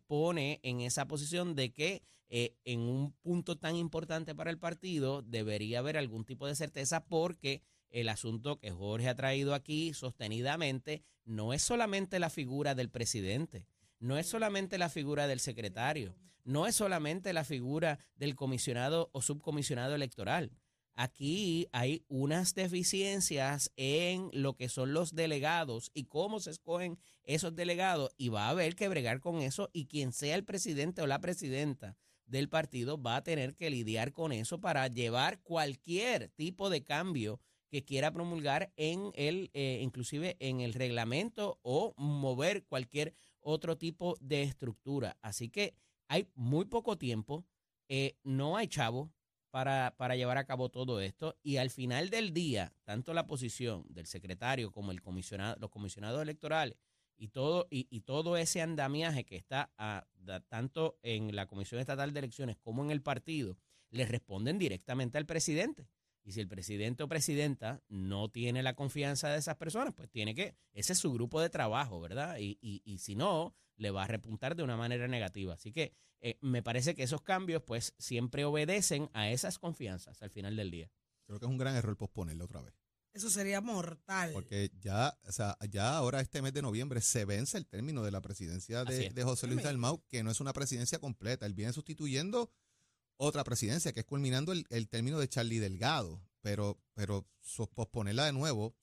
pone 0.07 0.61
en 0.63 0.81
esa 0.81 1.07
posición 1.07 1.55
de 1.55 1.73
que 1.75 2.03
en 2.31 2.81
un 2.81 3.13
punto 3.21 3.59
tan 3.59 3.77
importante 3.77 4.35
para 4.35 4.51
el 4.51 4.59
partido 4.59 5.21
debería 5.21 5.81
haber 5.81 5.99
algún 5.99 6.25
tipo 6.25 6.47
de 6.47 6.55
certeza 6.55 7.05
porque 7.05 7.63
el 7.91 8.09
asunto 8.09 8.59
que 8.59 8.71
Jorge 8.71 9.09
ha 9.09 9.15
traído 9.15 9.55
aquí 9.55 9.95
sostenidamente 9.95 11.03
no 11.25 11.53
es 11.53 11.63
solamente 11.63 12.19
la 12.19 12.31
figura 12.31 12.75
del 12.75 12.91
presidente, 12.91 13.67
no 14.01 14.19
es 14.19 14.27
solamente 14.27 14.79
la 14.79 14.89
figura 14.89 15.27
del 15.27 15.41
secretario, 15.41 16.17
no 16.45 16.67
es 16.67 16.75
solamente 16.75 17.33
la 17.33 17.45
figura 17.45 17.99
del 18.17 18.35
comisionado 18.35 19.11
o 19.13 19.21
subcomisionado 19.21 19.95
electoral. 19.95 20.53
Aquí 20.95 21.69
hay 21.71 22.05
unas 22.09 22.55
deficiencias 22.55 23.71
en 23.77 24.31
lo 24.33 24.57
que 24.57 24.69
son 24.69 24.93
los 24.93 25.15
delegados 25.15 25.93
y 25.95 26.07
cómo 26.07 26.41
se 26.41 26.51
escogen 26.51 26.99
esos 27.23 27.55
delegados 27.55 28.11
y 28.17 28.31
va 28.31 28.47
a 28.47 28.51
haber 28.51 28.75
que 28.75 28.89
bregar 28.89 29.21
con 29.21 29.41
eso 29.41 29.71
y 29.73 29.87
quien 29.87 30.13
sea 30.13 30.35
el 30.35 30.45
presidente 30.45 31.03
o 31.03 31.07
la 31.07 31.21
presidenta 31.21 31.97
del 32.27 32.49
partido 32.49 33.01
va 33.01 33.17
a 33.17 33.23
tener 33.23 33.55
que 33.55 33.71
lidiar 33.71 34.13
con 34.13 34.33
eso 34.33 34.61
para 34.61 34.89
llevar 34.89 35.41
cualquier 35.43 36.31
tipo 36.31 36.69
de 36.69 36.83
cambio 36.83 37.41
que 37.69 37.85
quiera 37.85 38.13
promulgar 38.13 38.73
en 38.77 39.13
el, 39.15 39.51
eh, 39.55 39.81
inclusive 39.83 40.37
en 40.41 40.61
el 40.61 40.75
reglamento 40.75 41.59
o 41.63 41.95
mover 41.97 42.65
cualquier 42.65 43.15
otro 43.41 43.77
tipo 43.77 44.17
de 44.21 44.43
estructura. 44.43 45.17
Así 45.23 45.49
que 45.49 45.75
hay 46.09 46.29
muy 46.35 46.65
poco 46.65 46.97
tiempo, 46.97 47.45
eh, 47.89 48.17
no 48.23 48.57
hay 48.57 48.69
chavo 48.69 49.13
para, 49.51 49.95
para, 49.97 50.17
llevar 50.17 50.39
a 50.39 50.45
cabo 50.45 50.69
todo 50.69 51.01
esto 51.01 51.39
y 51.43 51.57
al 51.57 51.71
final 51.71 52.11
del 52.11 52.33
día, 52.33 52.75
tanto 52.85 53.15
la 53.15 53.27
posición 53.27 53.85
del 53.89 54.07
secretario 54.07 54.73
como 54.73 54.93
el 54.93 55.01
comisionado, 55.01 55.57
los 55.59 55.71
comisionados 55.71 56.23
electorales 56.23 56.77
y 57.19 57.29
todo, 57.29 57.67
y, 57.71 58.01
todo 58.01 58.37
ese 58.37 58.63
andamiaje 58.63 59.25
que 59.25 59.37
está 59.37 59.73
a, 59.77 60.07
tanto 60.49 60.99
en 61.03 61.35
la 61.35 61.47
Comisión 61.47 61.81
Estatal 61.81 62.13
de 62.13 62.21
Elecciones 62.21 62.57
como 62.57 62.85
en 62.85 62.91
el 62.91 63.03
partido, 63.03 63.57
le 63.91 64.07
responden 64.07 64.59
directamente 64.59 65.19
al 65.19 65.27
presidente. 65.27 65.89
Y 66.29 66.33
si 66.33 66.43
el 66.43 66.49
presidente 66.49 67.03
o 67.03 67.09
presidenta 67.09 67.83
no 67.89 68.29
tiene 68.29 68.63
la 68.63 68.75
confianza 68.75 69.31
de 69.31 69.39
esas 69.39 69.57
personas, 69.57 69.95
pues 69.95 70.11
tiene 70.11 70.35
que, 70.35 70.55
ese 70.75 70.93
es 70.93 70.99
su 70.99 71.11
grupo 71.11 71.41
de 71.41 71.49
trabajo, 71.49 72.03
¿verdad? 72.03 72.37
Y, 72.39 72.59
y, 72.61 72.83
y 72.85 72.99
si 72.99 73.15
no, 73.15 73.57
le 73.77 73.91
va 73.91 74.05
a 74.05 74.07
repuntar 74.07 74.55
de 74.55 74.63
una 74.63 74.77
manera 74.77 75.09
negativa. 75.09 75.55
Así 75.55 75.73
que 75.73 75.95
eh, 76.21 76.37
me 76.43 76.63
parece 76.63 76.95
que 76.95 77.03
esos 77.03 77.23
cambios, 77.23 77.63
pues, 77.63 77.95
siempre 77.99 78.45
obedecen 78.45 79.09
a 79.15 79.31
esas 79.31 79.59
confianzas 79.59 80.21
al 80.21 80.29
final 80.29 80.55
del 80.55 80.71
día. 80.71 80.91
Creo 81.25 81.41
que 81.41 81.47
es 81.47 81.51
un 81.51 81.57
gran 81.57 81.75
error 81.75 81.97
posponerlo 81.97 82.45
otra 82.45 82.61
vez. 82.61 82.75
Eso 83.15 83.31
sería 83.31 83.63
mortal. 83.63 84.33
Porque 84.35 84.71
ya, 84.79 85.19
o 85.25 85.33
sea, 85.33 85.57
ya 85.71 85.97
ahora 85.97 86.21
este 86.21 86.43
mes 86.43 86.53
de 86.53 86.61
noviembre 86.61 87.01
se 87.01 87.25
vence 87.25 87.57
el 87.57 87.67
término 87.67 88.03
de 88.03 88.11
la 88.11 88.21
presidencia 88.21 88.85
de, 88.85 89.09
de 89.09 89.25
José 89.25 89.47
Luis 89.47 89.63
Dalmau, 89.63 90.05
que 90.07 90.23
no 90.23 90.31
es 90.31 90.41
una 90.41 90.53
presidencia 90.53 90.99
completa. 90.99 91.47
Él 91.47 91.55
viene 91.55 91.73
sustituyendo 91.73 92.51
otra 93.19 93.45
presidencia, 93.45 93.93
que 93.93 94.01
es 94.01 94.07
culminando 94.07 94.53
el, 94.53 94.89
término 94.89 95.19
de 95.19 95.29
Charlie 95.29 95.59
Delgado, 95.59 96.23
pero, 96.41 96.81
pero 96.95 97.27
posponerla 97.75 98.25
de 98.25 98.33
nuevo, 98.33 98.75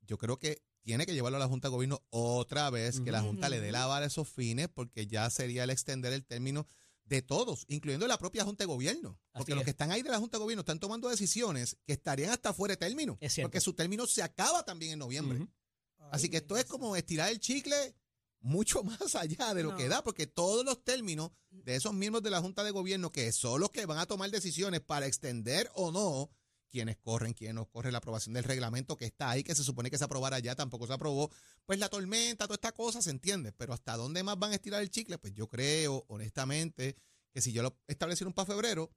yo 0.00 0.16
creo 0.16 0.38
que 0.38 0.62
tiene 0.82 1.06
que 1.06 1.14
llevarlo 1.14 1.36
a 1.36 1.40
la 1.40 1.48
Junta 1.48 1.68
de 1.68 1.72
Gobierno 1.72 2.02
otra 2.10 2.70
vez, 2.70 3.00
que 3.00 3.12
la 3.12 3.22
Junta 3.22 3.48
le 3.48 3.60
dé 3.60 3.70
la 3.70 3.86
vara 3.86 4.04
a 4.04 4.08
esos 4.08 4.28
fines, 4.28 4.68
porque 4.68 5.06
ya 5.06 5.28
sería 5.30 5.64
el 5.64 5.70
extender 5.70 6.12
el 6.12 6.24
término 6.24 6.66
de 7.04 7.22
todos, 7.22 7.64
incluyendo 7.68 8.06
la 8.06 8.18
propia 8.18 8.44
Junta 8.44 8.62
de 8.62 8.66
Gobierno. 8.66 9.20
Porque 9.32 9.54
los 9.54 9.64
que 9.64 9.70
están 9.70 9.90
ahí 9.90 10.02
de 10.02 10.10
la 10.10 10.18
Junta 10.18 10.38
de 10.38 10.42
Gobierno 10.42 10.60
están 10.60 10.80
tomando 10.80 11.08
decisiones 11.08 11.76
que 11.84 11.92
estarían 11.92 12.30
hasta 12.30 12.52
fuera 12.52 12.72
de 12.72 12.78
término. 12.78 13.18
porque 13.42 13.60
su 13.60 13.74
término 13.74 14.06
se 14.06 14.22
acaba 14.22 14.64
también 14.64 14.92
en 14.92 14.98
noviembre. 14.98 15.46
Así 16.10 16.28
que 16.28 16.38
esto 16.38 16.56
es 16.56 16.64
como 16.64 16.96
estirar 16.96 17.30
el 17.30 17.40
chicle 17.40 17.94
mucho 18.42 18.82
más 18.84 19.14
allá 19.14 19.54
de 19.54 19.62
lo 19.62 19.76
que 19.76 19.88
da, 19.88 20.02
porque 20.02 20.26
todos 20.26 20.64
los 20.64 20.84
términos 20.84 21.30
de 21.50 21.76
esos 21.76 21.94
miembros 21.94 22.22
de 22.22 22.30
la 22.30 22.40
Junta 22.40 22.64
de 22.64 22.70
Gobierno, 22.70 23.12
que 23.12 23.32
son 23.32 23.60
los 23.60 23.70
que 23.70 23.86
van 23.86 23.98
a 23.98 24.06
tomar 24.06 24.30
decisiones 24.30 24.80
para 24.80 25.06
extender 25.06 25.70
o 25.74 25.90
no, 25.90 26.30
quienes 26.70 26.96
corren, 26.96 27.34
quienes 27.34 27.54
no 27.54 27.66
corren, 27.66 27.92
la 27.92 27.98
aprobación 27.98 28.34
del 28.34 28.44
reglamento 28.44 28.96
que 28.96 29.04
está 29.04 29.30
ahí, 29.30 29.44
que 29.44 29.54
se 29.54 29.62
supone 29.62 29.90
que 29.90 29.98
se 29.98 30.04
aprobara 30.04 30.38
ya, 30.38 30.56
tampoco 30.56 30.86
se 30.86 30.94
aprobó, 30.94 31.30
pues 31.66 31.78
la 31.78 31.88
tormenta, 31.88 32.46
toda 32.46 32.54
esta 32.54 32.72
cosa 32.72 33.02
se 33.02 33.10
entiende, 33.10 33.52
pero 33.52 33.74
hasta 33.74 33.96
dónde 33.96 34.22
más 34.22 34.38
van 34.38 34.52
a 34.52 34.54
estirar 34.54 34.82
el 34.82 34.90
chicle, 34.90 35.18
pues 35.18 35.34
yo 35.34 35.48
creo, 35.48 36.04
honestamente, 36.08 36.96
que 37.32 37.40
si 37.40 37.52
yo 37.52 37.62
lo 37.62 37.78
establecieron 37.86 38.32
para 38.32 38.46
febrero, 38.46 38.90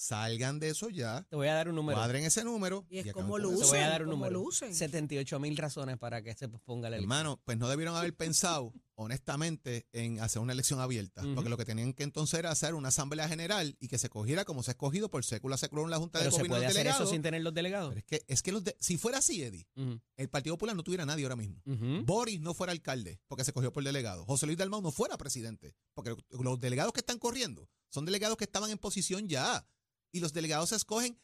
Salgan 0.00 0.58
de 0.58 0.70
eso 0.70 0.88
ya. 0.88 1.26
Te 1.28 1.36
voy 1.36 1.48
a 1.48 1.52
dar 1.52 1.68
un 1.68 1.74
número. 1.74 1.98
Cuadren 1.98 2.24
ese 2.24 2.42
número. 2.42 2.86
Y 2.88 3.00
es 3.00 3.12
como 3.12 3.36
lucen. 3.36 3.60
Te 3.60 3.66
voy 3.66 3.78
a 3.80 3.88
dar 3.90 4.02
un 4.04 4.08
número. 4.08 4.42
78 4.50 5.38
mil 5.38 5.54
razones 5.58 5.98
para 5.98 6.22
que 6.22 6.34
se 6.34 6.48
ponga 6.48 6.88
la 6.88 6.96
elección. 6.96 7.12
Hermano, 7.18 7.42
pues 7.44 7.58
no 7.58 7.68
debieron 7.68 7.94
haber 7.94 8.16
pensado, 8.16 8.72
honestamente, 8.94 9.86
en 9.92 10.18
hacer 10.20 10.40
una 10.40 10.54
elección 10.54 10.80
abierta. 10.80 11.22
Porque 11.34 11.50
lo 11.50 11.58
que 11.58 11.66
tenían 11.66 11.92
que 11.92 12.04
entonces 12.04 12.38
era 12.38 12.50
hacer 12.50 12.72
una 12.72 12.88
asamblea 12.88 13.28
general 13.28 13.76
y 13.78 13.88
que 13.88 13.98
se 13.98 14.08
cogiera 14.08 14.46
como 14.46 14.62
se 14.62 14.70
ha 14.70 14.72
escogido 14.72 15.10
por 15.10 15.22
sécula 15.22 15.58
secular 15.58 15.84
en 15.84 15.90
la 15.90 15.98
Junta 15.98 16.18
de 16.18 16.30
Gobierno. 16.30 16.44
se 16.44 16.48
puede 16.48 16.66
hacer 16.66 16.86
eso 16.86 17.04
sin 17.04 17.20
tener 17.20 17.42
los 17.42 17.52
delegados. 17.52 17.94
es 17.94 18.04
que, 18.04 18.24
es 18.26 18.40
que 18.40 18.52
los 18.52 18.62
si 18.78 18.96
fuera 18.96 19.18
así, 19.18 19.42
Eddie, 19.42 19.68
el 20.16 20.30
Partido 20.30 20.54
Popular 20.54 20.74
no 20.74 20.82
tuviera 20.82 21.04
nadie 21.04 21.24
ahora 21.26 21.36
mismo. 21.36 21.60
Boris 22.06 22.40
no 22.40 22.54
fuera 22.54 22.72
alcalde 22.72 23.20
porque 23.28 23.44
se 23.44 23.52
cogió 23.52 23.70
por 23.70 23.84
delegado. 23.84 24.24
José 24.24 24.46
Luis 24.46 24.56
Dalmau 24.56 24.80
no 24.80 24.92
fuera 24.92 25.18
presidente 25.18 25.74
porque 25.92 26.16
los 26.30 26.58
delegados 26.58 26.94
que 26.94 27.00
están 27.00 27.18
corriendo 27.18 27.68
son 27.90 28.06
delegados 28.06 28.38
que 28.38 28.44
estaban 28.44 28.70
en 28.70 28.78
posición 28.78 29.28
ya 29.28 29.62
y 30.12 30.20
los 30.20 30.32
delegados 30.32 30.70
se 30.70 30.76
escogen 30.76 31.18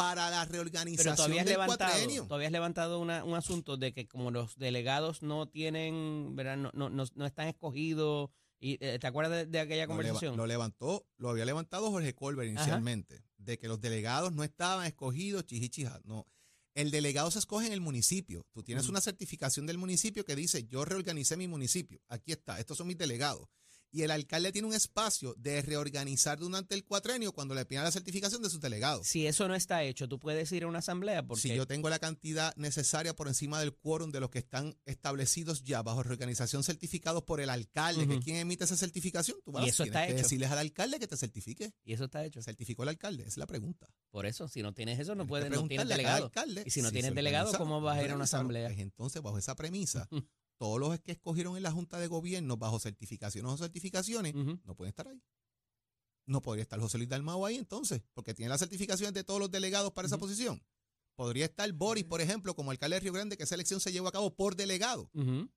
para 0.00 0.30
la 0.30 0.46
reorganización 0.46 1.14
Pero 1.14 1.34
del 1.36 1.46
levantado, 1.46 2.26
Todavía 2.26 2.48
has 2.48 2.52
levantado 2.52 3.00
un 3.00 3.10
asunto 3.10 3.76
de 3.76 3.92
que 3.92 4.08
como 4.08 4.30
los 4.30 4.56
delegados 4.56 5.22
no 5.22 5.46
tienen, 5.46 6.34
¿verdad? 6.34 6.56
No, 6.56 6.70
no, 6.72 7.04
no, 7.14 7.26
están 7.26 7.48
escogidos. 7.48 8.30
Y, 8.58 8.78
eh, 8.80 8.98
¿Te 8.98 9.06
acuerdas 9.06 9.50
de, 9.50 9.60
aquella 9.60 9.86
conversación? 9.86 10.36
Lo, 10.36 10.46
levantó, 10.46 11.06
lo 11.18 11.28
había 11.28 11.44
levantado 11.44 11.90
Jorge 11.90 12.14
Colbert 12.14 12.48
inicialmente, 12.48 13.22
de 13.36 13.58
que 13.58 13.68
los 13.68 13.80
delegados 13.80 14.32
no 14.32 14.42
estaban 14.42 14.86
escogidos, 14.86 15.44
chichichija, 15.44 16.00
no. 16.04 16.26
El 16.74 16.90
delegado 16.90 17.30
se 17.30 17.40
escoge 17.40 17.66
en 17.66 17.72
el 17.74 17.80
municipio. 17.80 18.46
Tú 18.52 18.62
tienes 18.62 18.88
una 18.88 19.00
certificación 19.02 19.66
del 19.66 19.76
municipio 19.76 20.24
que 20.24 20.36
dice, 20.36 20.64
yo 20.64 20.84
reorganicé 20.84 21.36
mi 21.36 21.48
municipio. 21.48 22.00
Aquí 22.08 22.32
está, 22.32 22.58
estos 22.58 22.78
son 22.78 22.86
mis 22.86 22.96
delegados 22.96 23.48
y 23.92 24.02
el 24.02 24.10
alcalde 24.10 24.52
tiene 24.52 24.68
un 24.68 24.74
espacio 24.74 25.34
de 25.36 25.62
reorganizar 25.62 26.38
durante 26.38 26.74
el 26.74 26.84
cuatrenio 26.84 27.32
cuando 27.32 27.54
le 27.54 27.64
pida 27.64 27.82
la 27.82 27.90
certificación 27.90 28.42
de 28.42 28.50
sus 28.50 28.60
delegados. 28.60 29.06
Si 29.06 29.26
eso 29.26 29.48
no 29.48 29.54
está 29.54 29.82
hecho, 29.82 30.08
tú 30.08 30.18
puedes 30.18 30.50
ir 30.52 30.64
a 30.64 30.66
una 30.66 30.78
asamblea 30.78 31.26
porque... 31.26 31.42
Si 31.42 31.54
yo 31.54 31.66
tengo 31.66 31.88
la 31.88 31.98
cantidad 31.98 32.54
necesaria 32.56 33.14
por 33.14 33.28
encima 33.28 33.60
del 33.60 33.74
quórum 33.74 34.10
de 34.10 34.20
los 34.20 34.30
que 34.30 34.38
están 34.38 34.76
establecidos 34.84 35.64
ya 35.64 35.82
bajo 35.82 36.02
reorganización 36.02 36.62
certificados 36.62 37.24
por 37.24 37.40
el 37.40 37.50
alcalde, 37.50 38.06
que 38.06 38.14
es 38.14 38.24
quien 38.24 38.36
emite 38.36 38.64
esa 38.64 38.76
certificación, 38.76 39.38
tú 39.44 39.52
vas 39.52 39.66
y 39.66 39.68
eso 39.70 39.84
está 39.84 40.06
que 40.06 40.12
hecho. 40.12 40.22
decirles 40.22 40.50
al 40.50 40.58
alcalde 40.58 40.98
que 40.98 41.06
te 41.06 41.16
certifique. 41.16 41.72
Y 41.84 41.92
eso 41.92 42.04
está 42.04 42.24
hecho. 42.24 42.42
¿Certificó 42.42 42.82
el 42.82 42.90
alcalde? 42.90 43.22
Esa 43.22 43.30
es 43.30 43.36
la 43.38 43.46
pregunta. 43.46 43.88
Por 44.10 44.26
eso, 44.26 44.48
si 44.48 44.62
no 44.62 44.72
tienes 44.72 44.98
eso, 44.98 45.14
no 45.14 45.26
puedes, 45.26 45.50
no 45.50 45.66
tienes 45.66 45.88
delegado. 45.88 46.30
y 46.64 46.70
si 46.70 46.82
no 46.82 46.90
tienes 46.90 47.14
delegado, 47.14 47.52
¿cómo 47.56 47.80
vas 47.80 47.98
a 47.98 48.04
ir 48.04 48.10
a 48.10 48.14
una 48.14 48.24
asamblea? 48.24 48.68
Pues 48.68 48.80
entonces, 48.80 49.22
bajo 49.22 49.38
esa 49.38 49.54
premisa, 49.54 50.08
todos 50.60 50.78
los 50.78 51.00
que 51.00 51.12
escogieron 51.12 51.56
en 51.56 51.62
la 51.62 51.72
Junta 51.72 51.98
de 51.98 52.06
Gobierno 52.06 52.58
bajo 52.58 52.78
certificaciones 52.78 53.50
o 53.50 53.56
certificaciones 53.56 54.34
no 54.34 54.74
pueden 54.74 54.90
estar 54.90 55.08
ahí. 55.08 55.22
No 56.26 56.42
podría 56.42 56.62
estar 56.62 56.78
José 56.78 56.98
Luis 56.98 57.08
Dalmau 57.08 57.46
ahí 57.46 57.56
entonces, 57.56 58.02
porque 58.12 58.34
tiene 58.34 58.50
las 58.50 58.60
certificaciones 58.60 59.14
de 59.14 59.24
todos 59.24 59.40
los 59.40 59.50
delegados 59.50 59.92
para 59.92 60.06
esa 60.06 60.18
posición. 60.18 60.62
Podría 61.16 61.46
estar 61.46 61.70
Boris, 61.72 62.04
por 62.04 62.20
ejemplo, 62.20 62.54
como 62.54 62.70
alcalde 62.70 62.96
de 62.96 63.00
Río 63.00 63.12
Grande, 63.14 63.36
que 63.38 63.44
esa 63.44 63.54
elección 63.54 63.80
se 63.80 63.90
llevó 63.90 64.08
a 64.08 64.12
cabo 64.12 64.34
por 64.36 64.54
delegado. 64.54 65.10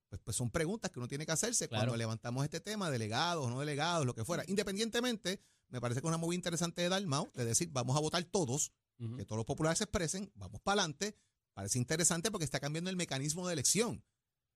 Pues, 0.09 0.21
pues 0.23 0.37
son 0.37 0.49
preguntas 0.49 0.89
que 0.89 0.99
uno 0.99 1.07
tiene 1.09 1.25
que 1.25 1.33
hacerse 1.33 1.67
Claro. 1.67 1.81
cuando 1.83 1.97
levantamos 1.97 2.43
este 2.45 2.61
tema, 2.61 2.89
delegados, 2.89 3.49
no 3.49 3.59
delegados, 3.59 4.05
lo 4.05 4.15
que 4.15 4.23
fuera. 4.23 4.43
Independientemente, 4.47 5.41
me 5.67 5.81
parece 5.81 5.99
que 6.01 6.07
es 6.07 6.09
una 6.09 6.17
muy 6.17 6.35
interesante 6.35 6.81
de 6.81 6.87
Dalmau, 6.89 7.29
de 7.33 7.43
decir, 7.45 7.69
vamos 7.71 7.95
a 7.97 7.99
votar 7.99 8.23
todos, 8.23 8.71
que 9.17 9.25
todos 9.25 9.37
los 9.37 9.45
populares 9.45 9.79
se 9.79 9.83
expresen, 9.83 10.31
vamos 10.35 10.61
para 10.61 10.81
adelante. 10.81 11.17
Parece 11.53 11.77
interesante 11.77 12.31
porque 12.31 12.45
está 12.45 12.59
cambiando 12.61 12.89
el 12.89 12.95
mecanismo 12.95 13.45
de 13.47 13.53
elección. 13.53 14.01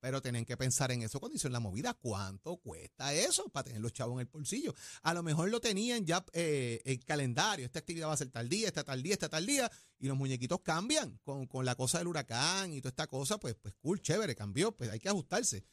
Pero 0.07 0.21
tienen 0.21 0.45
que 0.45 0.55
pensar 0.55 0.89
en 0.93 1.01
eso 1.01 1.19
cuando 1.19 1.35
hicieron 1.35 1.51
la 1.51 1.59
movida. 1.59 1.93
¿Cuánto 1.93 2.55
cuesta 2.55 3.13
eso 3.13 3.49
para 3.49 3.65
tener 3.65 3.81
los 3.81 3.91
chavos 3.91 4.13
en 4.13 4.21
el 4.21 4.27
bolsillo? 4.27 4.73
A 5.01 5.13
lo 5.13 5.21
mejor 5.21 5.49
lo 5.49 5.59
tenían 5.59 6.05
ya 6.05 6.23
eh, 6.31 6.81
el 6.85 7.03
calendario. 7.03 7.65
Esta 7.65 7.79
actividad 7.79 8.07
va 8.07 8.13
a 8.13 8.17
ser 8.17 8.29
tal 8.29 8.47
día, 8.47 8.67
esta 8.67 8.85
tal 8.85 9.03
día, 9.03 9.11
esta 9.11 9.27
tal 9.27 9.45
día. 9.45 9.69
Y 9.99 10.07
los 10.07 10.15
muñequitos 10.15 10.61
cambian 10.61 11.19
con, 11.25 11.45
con 11.45 11.65
la 11.65 11.75
cosa 11.75 11.97
del 11.97 12.07
huracán 12.07 12.71
y 12.71 12.79
toda 12.79 12.91
esta 12.91 13.07
cosa. 13.07 13.37
Pues, 13.37 13.55
pues 13.55 13.73
cool, 13.81 14.01
chévere, 14.01 14.33
cambió. 14.33 14.71
Pues 14.71 14.89
hay 14.91 14.99
que 15.01 15.09
ajustarse. 15.09 15.65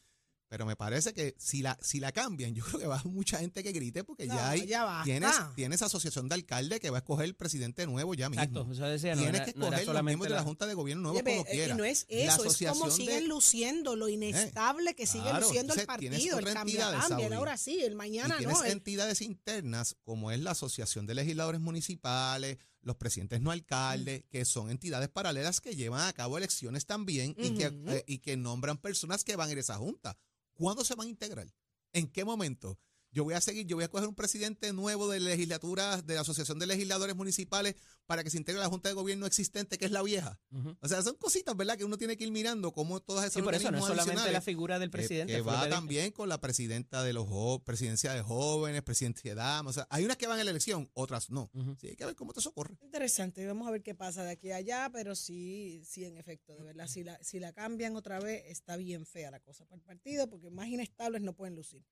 Pero 0.48 0.66
me 0.66 0.76
parece 0.76 1.14
que 1.14 1.34
si 1.38 1.62
la, 1.62 1.76
si 1.82 1.98
la 2.00 2.12
cambian, 2.12 2.54
yo 2.54 2.64
creo 2.66 2.78
que 2.80 2.86
va 2.86 2.96
a 2.96 2.98
haber 3.00 3.12
mucha 3.12 3.38
gente 3.38 3.62
que 3.62 3.72
grite 3.72 4.04
porque 4.04 4.26
No, 4.26 4.34
ya 4.36 4.50
hay. 4.50 4.66
ya 4.66 5.02
tienes, 5.04 5.32
tienes 5.56 5.82
asociación 5.82 6.28
de 6.28 6.34
alcalde 6.36 6.78
que 6.80 6.90
va 6.90 6.98
a 6.98 7.00
escoger 7.00 7.24
el 7.24 7.34
presidente 7.34 7.86
nuevo 7.86 8.14
ya 8.14 8.28
mismo. 8.28 8.42
Exacto, 8.44 8.72
eso 8.72 8.84
decía, 8.84 9.14
no 9.16 9.22
Tienes 9.22 9.40
era, 9.40 9.44
que 9.46 9.58
no 9.58 9.64
escoger 9.64 9.78
los 9.80 9.86
solamente 9.86 10.10
miembros 10.16 10.30
de 10.30 10.36
la 10.36 10.42
Junta 10.42 10.66
de 10.66 10.74
Gobierno 10.74 11.02
nuevos 11.02 11.22
Oye, 11.22 11.36
como 11.38 11.46
eh, 11.48 11.50
quiera. 11.50 11.74
y 11.74 11.76
no 11.78 11.84
es 11.84 12.06
La 12.10 12.16
eso, 12.34 12.44
es 12.44 12.58
como 12.78 12.90
siguen 12.90 13.20
de- 13.22 13.28
luciendo, 13.28 13.96
lo 13.96 14.08
inestable 14.08 14.94
que 14.94 15.06
sigue 15.06 15.24
claro, 15.24 15.40
luciendo 15.46 15.74
el 15.74 15.80
entonces 15.80 15.98
tienes 16.00 16.18
partido, 16.20 16.38
el 16.38 16.44
otra 16.44 16.54
cambia, 16.54 17.36
ahora 17.36 17.56
sí, 17.56 17.80
el 17.82 17.96
mañana 17.96 18.34
y 18.34 18.38
tienes 18.38 18.58
no. 18.58 18.64
el- 18.64 18.72
entidades 18.72 19.22
internas 19.22 19.96
como 20.04 20.30
es 20.30 20.38
la 20.40 20.52
Asociación 20.52 21.06
de 21.06 21.14
Legisladores 21.14 21.60
Municipales, 21.60 22.58
los 22.84 22.96
presidentes 22.96 23.40
no 23.40 23.50
alcaldes, 23.50 24.24
que 24.30 24.44
son 24.44 24.70
entidades 24.70 25.08
paralelas 25.08 25.60
que 25.60 25.74
llevan 25.74 26.06
a 26.06 26.12
cabo 26.12 26.38
elecciones 26.38 26.86
también 26.86 27.34
y, 27.36 27.54
que, 27.54 27.66
eh, 27.86 28.04
y 28.06 28.18
que 28.18 28.36
nombran 28.36 28.78
personas 28.78 29.24
que 29.24 29.36
van 29.36 29.48
a 29.48 29.52
ir 29.52 29.58
a 29.58 29.62
esa 29.62 29.76
junta. 29.76 30.16
¿Cuándo 30.54 30.84
se 30.84 30.94
van 30.94 31.08
a 31.08 31.10
integrar? 31.10 31.52
¿En 31.92 32.08
qué 32.08 32.24
momento? 32.24 32.78
Yo 33.14 33.22
voy 33.22 33.34
a 33.34 33.40
seguir, 33.40 33.64
yo 33.66 33.76
voy 33.76 33.84
a 33.84 33.88
coger 33.88 34.08
un 34.08 34.16
presidente 34.16 34.72
nuevo 34.72 35.08
de 35.08 35.20
legislatura, 35.20 36.02
de 36.02 36.16
la 36.16 36.22
Asociación 36.22 36.58
de 36.58 36.66
Legisladores 36.66 37.14
Municipales, 37.14 37.76
para 38.06 38.24
que 38.24 38.30
se 38.30 38.38
integre 38.38 38.60
a 38.60 38.64
la 38.64 38.68
Junta 38.68 38.88
de 38.88 38.94
Gobierno 38.96 39.24
existente, 39.24 39.78
que 39.78 39.84
es 39.84 39.92
la 39.92 40.02
vieja. 40.02 40.40
O 40.80 40.88
sea, 40.88 41.00
son 41.00 41.14
cositas, 41.14 41.56
¿verdad? 41.56 41.78
Que 41.78 41.84
uno 41.84 41.96
tiene 41.96 42.16
que 42.16 42.24
ir 42.24 42.32
mirando 42.32 42.72
cómo 42.72 42.98
todas 43.00 43.22
esas 43.26 43.34
Sí, 43.34 43.42
por 43.42 43.54
eso 43.54 43.70
no 43.70 43.78
es 43.78 43.84
solamente 43.84 44.32
la 44.32 44.40
figura 44.40 44.80
del 44.80 44.88
que- 44.90 44.98
presidente. 44.98 45.32
Que, 45.32 45.40
va 45.42 45.68
también 45.68 46.10
con 46.10 46.28
la 46.28 46.40
presidenta 46.40 47.04
de 47.04 47.12
los 47.12 47.28
presidencia 47.62 48.12
de 48.12 48.22
jóvenes, 48.22 48.82
presidencia 48.82 49.30
de 49.30 49.36
damas. 49.36 49.70
O 49.70 49.74
sea, 49.74 49.86
hay 49.90 50.04
unas 50.04 50.16
que 50.16 50.26
van 50.26 50.40
en 50.40 50.46
la 50.46 50.50
elección, 50.50 50.90
otras 50.94 51.30
no. 51.30 51.52
Sí, 51.80 51.86
hay 51.90 51.96
que 51.96 52.06
ver 52.06 52.16
cómo 52.16 52.32
te 52.32 52.40
socorre. 52.40 52.76
Interesante, 52.82 53.46
vamos 53.46 53.68
a 53.68 53.70
ver 53.70 53.84
qué 53.84 53.94
pasa 53.94 54.24
de 54.24 54.32
aquí 54.32 54.50
a 54.50 54.56
allá, 54.56 54.90
pero 54.92 55.14
sí, 55.14 55.82
sí, 55.86 56.04
en 56.04 56.16
efecto, 56.16 56.56
de 56.56 56.64
verdad, 56.64 56.88
si 56.88 57.04
la, 57.04 57.22
si 57.22 57.38
la 57.38 57.52
cambian 57.52 57.94
otra 57.94 58.18
vez, 58.18 58.42
está 58.48 58.76
bien 58.76 59.06
fea 59.06 59.30
la 59.30 59.38
cosa 59.38 59.64
para 59.66 59.76
el 59.76 59.82
partido, 59.82 60.28
porque 60.28 60.50
más 60.50 60.66
inestables 60.66 61.22
no 61.22 61.32
pueden 61.32 61.54
lucir. 61.54 61.84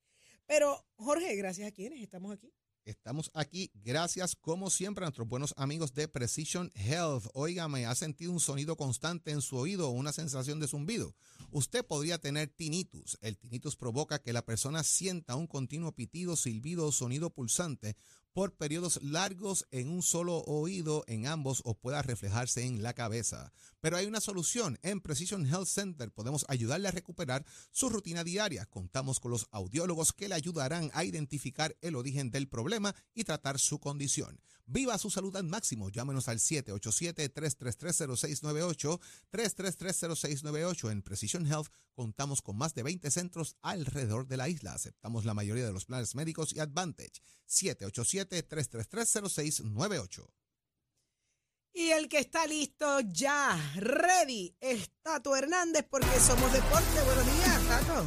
Pero, 0.46 0.84
Jorge, 0.96 1.34
gracias 1.36 1.68
a 1.68 1.72
quienes 1.72 2.02
estamos 2.02 2.32
aquí. 2.32 2.52
Estamos 2.84 3.30
aquí 3.32 3.70
gracias, 3.74 4.34
como 4.34 4.68
siempre, 4.68 5.04
a 5.04 5.06
nuestros 5.06 5.28
buenos 5.28 5.54
amigos 5.56 5.94
de 5.94 6.08
Precision 6.08 6.72
Health. 6.74 7.26
Óigame, 7.32 7.86
¿ha 7.86 7.94
sentido 7.94 8.32
un 8.32 8.40
sonido 8.40 8.76
constante 8.76 9.30
en 9.30 9.40
su 9.40 9.56
oído 9.56 9.88
o 9.88 9.92
una 9.92 10.12
sensación 10.12 10.58
de 10.58 10.66
zumbido? 10.66 11.14
Usted 11.52 11.84
podría 11.84 12.18
tener 12.18 12.48
tinnitus. 12.48 13.18
El 13.20 13.38
tinnitus 13.38 13.76
provoca 13.76 14.18
que 14.18 14.32
la 14.32 14.44
persona 14.44 14.82
sienta 14.82 15.36
un 15.36 15.46
continuo 15.46 15.92
pitido, 15.92 16.34
silbido 16.34 16.86
o 16.86 16.92
sonido 16.92 17.30
pulsante 17.30 17.96
por 18.32 18.54
periodos 18.54 19.00
largos 19.02 19.66
en 19.70 19.88
un 19.88 20.02
solo 20.02 20.38
oído, 20.38 21.04
en 21.06 21.26
ambos 21.26 21.62
o 21.64 21.74
pueda 21.74 22.02
reflejarse 22.02 22.64
en 22.64 22.82
la 22.82 22.94
cabeza. 22.94 23.52
Pero 23.80 23.96
hay 23.96 24.06
una 24.06 24.20
solución. 24.20 24.78
En 24.82 25.00
Precision 25.00 25.46
Health 25.46 25.68
Center 25.68 26.10
podemos 26.10 26.44
ayudarle 26.48 26.88
a 26.88 26.92
recuperar 26.92 27.44
su 27.70 27.88
rutina 27.88 28.24
diaria. 28.24 28.66
Contamos 28.66 29.20
con 29.20 29.30
los 29.30 29.46
audiólogos 29.50 30.12
que 30.12 30.28
le 30.28 30.34
ayudarán 30.34 30.90
a 30.94 31.04
identificar 31.04 31.76
el 31.80 31.96
origen 31.96 32.30
del 32.30 32.48
problema 32.48 32.94
y 33.14 33.24
tratar 33.24 33.58
su 33.58 33.80
condición. 33.80 34.40
Viva 34.66 34.98
su 34.98 35.10
salud 35.10 35.34
al 35.36 35.44
máximo. 35.44 35.90
Llámenos 35.90 36.28
al 36.28 36.38
787-333-0698, 36.38 39.00
333-0698. 39.32 40.90
En 40.90 41.02
Precision 41.02 41.46
Health 41.46 41.68
contamos 41.94 42.40
con 42.40 42.56
más 42.56 42.74
de 42.74 42.82
20 42.82 43.10
centros 43.10 43.56
alrededor 43.60 44.26
de 44.28 44.38
la 44.38 44.48
isla. 44.48 44.72
Aceptamos 44.72 45.24
la 45.24 45.34
mayoría 45.34 45.66
de 45.66 45.72
los 45.72 45.84
planes 45.84 46.14
médicos 46.14 46.54
y 46.54 46.60
Advantage. 46.60 47.20
787-333-0698. 48.28 50.26
Y 51.74 51.90
el 51.90 52.08
que 52.08 52.18
está 52.18 52.46
listo 52.46 53.00
ya, 53.12 53.56
ready, 53.76 54.54
es 54.60 54.90
Tato 55.02 55.34
Hernández, 55.34 55.86
porque 55.90 56.06
somos 56.20 56.52
deporte. 56.52 57.00
Buenos 57.04 57.24
días, 57.24 57.66
Tato. 57.66 58.04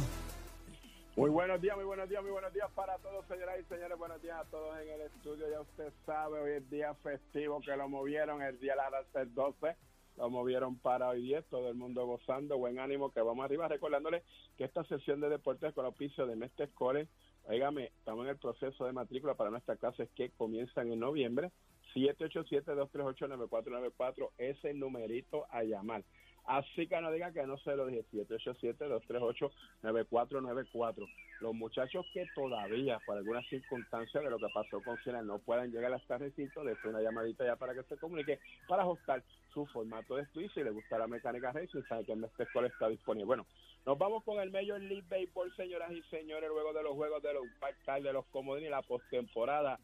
Muy 1.16 1.30
buenos 1.30 1.60
días, 1.62 1.74
muy 1.74 1.86
buenos 1.86 2.08
días, 2.08 2.22
muy 2.22 2.30
buenos 2.30 2.52
días 2.52 2.70
para 2.74 2.98
todos, 2.98 3.26
señoras 3.26 3.58
y 3.58 3.64
señores. 3.64 3.98
Buenos 3.98 4.20
días 4.22 4.38
a 4.38 4.44
todos 4.50 4.78
en 4.78 4.88
el 4.88 5.00
estudio. 5.00 5.50
Ya 5.50 5.62
usted 5.62 5.92
sabe, 6.04 6.38
hoy 6.40 6.52
es 6.58 6.70
día 6.70 6.94
festivo 6.96 7.60
que 7.60 7.74
lo 7.74 7.88
movieron, 7.88 8.42
el 8.42 8.60
día 8.60 8.74
de 8.74 9.24
las 9.24 9.34
12. 9.34 9.76
Lo 10.18 10.30
movieron 10.30 10.78
para 10.78 11.08
hoy 11.08 11.22
10, 11.22 11.46
todo 11.46 11.68
el 11.68 11.74
mundo 11.74 12.06
gozando, 12.06 12.58
buen 12.58 12.78
ánimo, 12.78 13.12
que 13.12 13.20
vamos 13.20 13.44
arriba. 13.44 13.66
Recordándole 13.66 14.22
que 14.56 14.64
esta 14.64 14.84
sesión 14.84 15.20
de 15.20 15.28
deportes 15.28 15.74
con 15.74 15.86
auspicio 15.86 16.26
de 16.26 16.36
Mestre 16.36 16.68
Core, 16.74 17.08
oígame, 17.46 17.90
estamos 17.98 18.24
en 18.24 18.30
el 18.30 18.38
proceso 18.38 18.86
de 18.86 18.92
matrícula 18.92 19.34
para 19.34 19.50
nuestras 19.50 19.78
clases 19.78 20.08
que 20.14 20.30
comienzan 20.30 20.90
en 20.92 21.00
noviembre. 21.00 21.50
787-238-9494 21.94 24.30
es 24.38 24.64
el 24.64 24.78
numerito 24.78 25.46
a 25.50 25.62
llamar. 25.62 26.02
Así 26.46 26.86
que 26.86 27.00
no 27.00 27.10
diga 27.10 27.32
que 27.32 27.44
no 27.44 27.58
se 27.58 27.74
lo 27.74 27.86
dije, 27.86 28.04
787-238-9494. 28.12 31.08
Los 31.40 31.54
muchachos 31.54 32.06
que 32.14 32.24
todavía, 32.34 33.00
por 33.04 33.16
alguna 33.16 33.42
circunstancia 33.48 34.20
de 34.20 34.30
lo 34.30 34.38
que 34.38 34.46
pasó 34.54 34.80
con 34.82 34.96
Siena, 35.02 35.22
no 35.22 35.40
puedan 35.40 35.72
llegar 35.72 35.92
a 35.92 35.96
este 35.96 36.16
recinto, 36.16 36.62
de 36.62 36.76
una 36.84 37.02
llamadita 37.02 37.44
ya 37.44 37.56
para 37.56 37.74
que 37.74 37.82
se 37.84 37.96
comunique, 37.96 38.38
para 38.68 38.82
ajustar 38.82 39.24
su 39.52 39.66
formato 39.66 40.14
de 40.16 40.22
estudio. 40.22 40.48
Si 40.50 40.62
le 40.62 40.70
gusta 40.70 40.98
la 40.98 41.08
mecánica 41.08 41.50
racing, 41.50 41.82
sabe 41.88 42.04
que 42.04 42.12
el 42.12 42.20
Mestre 42.20 42.44
Escolar 42.44 42.70
está 42.70 42.88
disponible. 42.88 43.26
Bueno, 43.26 43.44
nos 43.86 43.96
vamos 43.96 44.24
con 44.24 44.40
el 44.40 44.50
Major 44.50 44.80
League 44.80 45.06
Baseball, 45.08 45.54
señoras 45.54 45.92
y 45.92 46.02
señores, 46.10 46.50
luego 46.50 46.72
de 46.72 46.82
los 46.82 46.94
juegos 46.94 47.22
de 47.22 47.32
los 47.32 47.44
Backcard, 47.60 48.02
de 48.02 48.12
los 48.12 48.26
comodines, 48.26 48.68
la 48.68 48.82
postemporada 48.82 49.78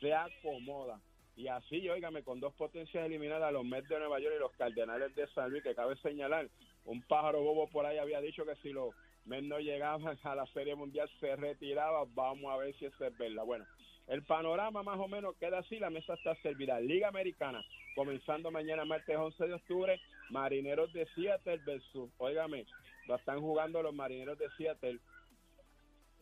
se 0.00 0.12
acomoda. 0.12 1.00
Y 1.34 1.48
así, 1.48 1.88
óigame, 1.88 2.22
con 2.22 2.40
dos 2.40 2.52
potencias 2.54 3.06
eliminadas, 3.06 3.50
los 3.52 3.64
Mets 3.64 3.88
de 3.88 3.98
Nueva 3.98 4.20
York 4.20 4.34
y 4.36 4.40
los 4.40 4.52
Cardenales 4.52 5.14
de 5.14 5.26
San 5.28 5.50
Luis, 5.50 5.62
que 5.62 5.74
cabe 5.74 5.96
señalar, 5.96 6.48
un 6.84 7.00
pájaro 7.02 7.42
bobo 7.42 7.68
por 7.68 7.86
ahí 7.86 7.96
había 7.96 8.20
dicho 8.20 8.44
que 8.44 8.54
si 8.56 8.70
los 8.70 8.94
Mets 9.24 9.46
no 9.46 9.58
llegaban 9.60 10.18
a 10.22 10.34
la 10.34 10.46
Serie 10.48 10.74
Mundial 10.74 11.08
se 11.18 11.34
retiraba. 11.36 12.04
Vamos 12.14 12.52
a 12.52 12.56
ver 12.58 12.74
si 12.74 12.84
eso 12.84 13.04
es 13.04 13.16
verdad. 13.16 13.44
Bueno, 13.44 13.64
el 14.08 14.24
panorama 14.24 14.82
más 14.82 14.98
o 14.98 15.08
menos 15.08 15.36
queda 15.36 15.58
así, 15.58 15.78
la 15.78 15.90
mesa 15.90 16.14
está 16.14 16.34
servida. 16.42 16.80
Liga 16.80 17.08
Americana, 17.08 17.64
comenzando 17.94 18.50
mañana 18.50 18.84
martes 18.84 19.16
11 19.16 19.46
de 19.46 19.54
octubre, 19.54 20.00
Marineros 20.30 20.92
de 20.92 21.06
Seattle 21.14 21.60
versus, 21.64 22.10
óigame, 22.18 22.66
están 23.16 23.40
jugando 23.40 23.82
los 23.82 23.94
Marineros 23.94 24.38
de 24.38 24.48
Seattle 24.56 24.98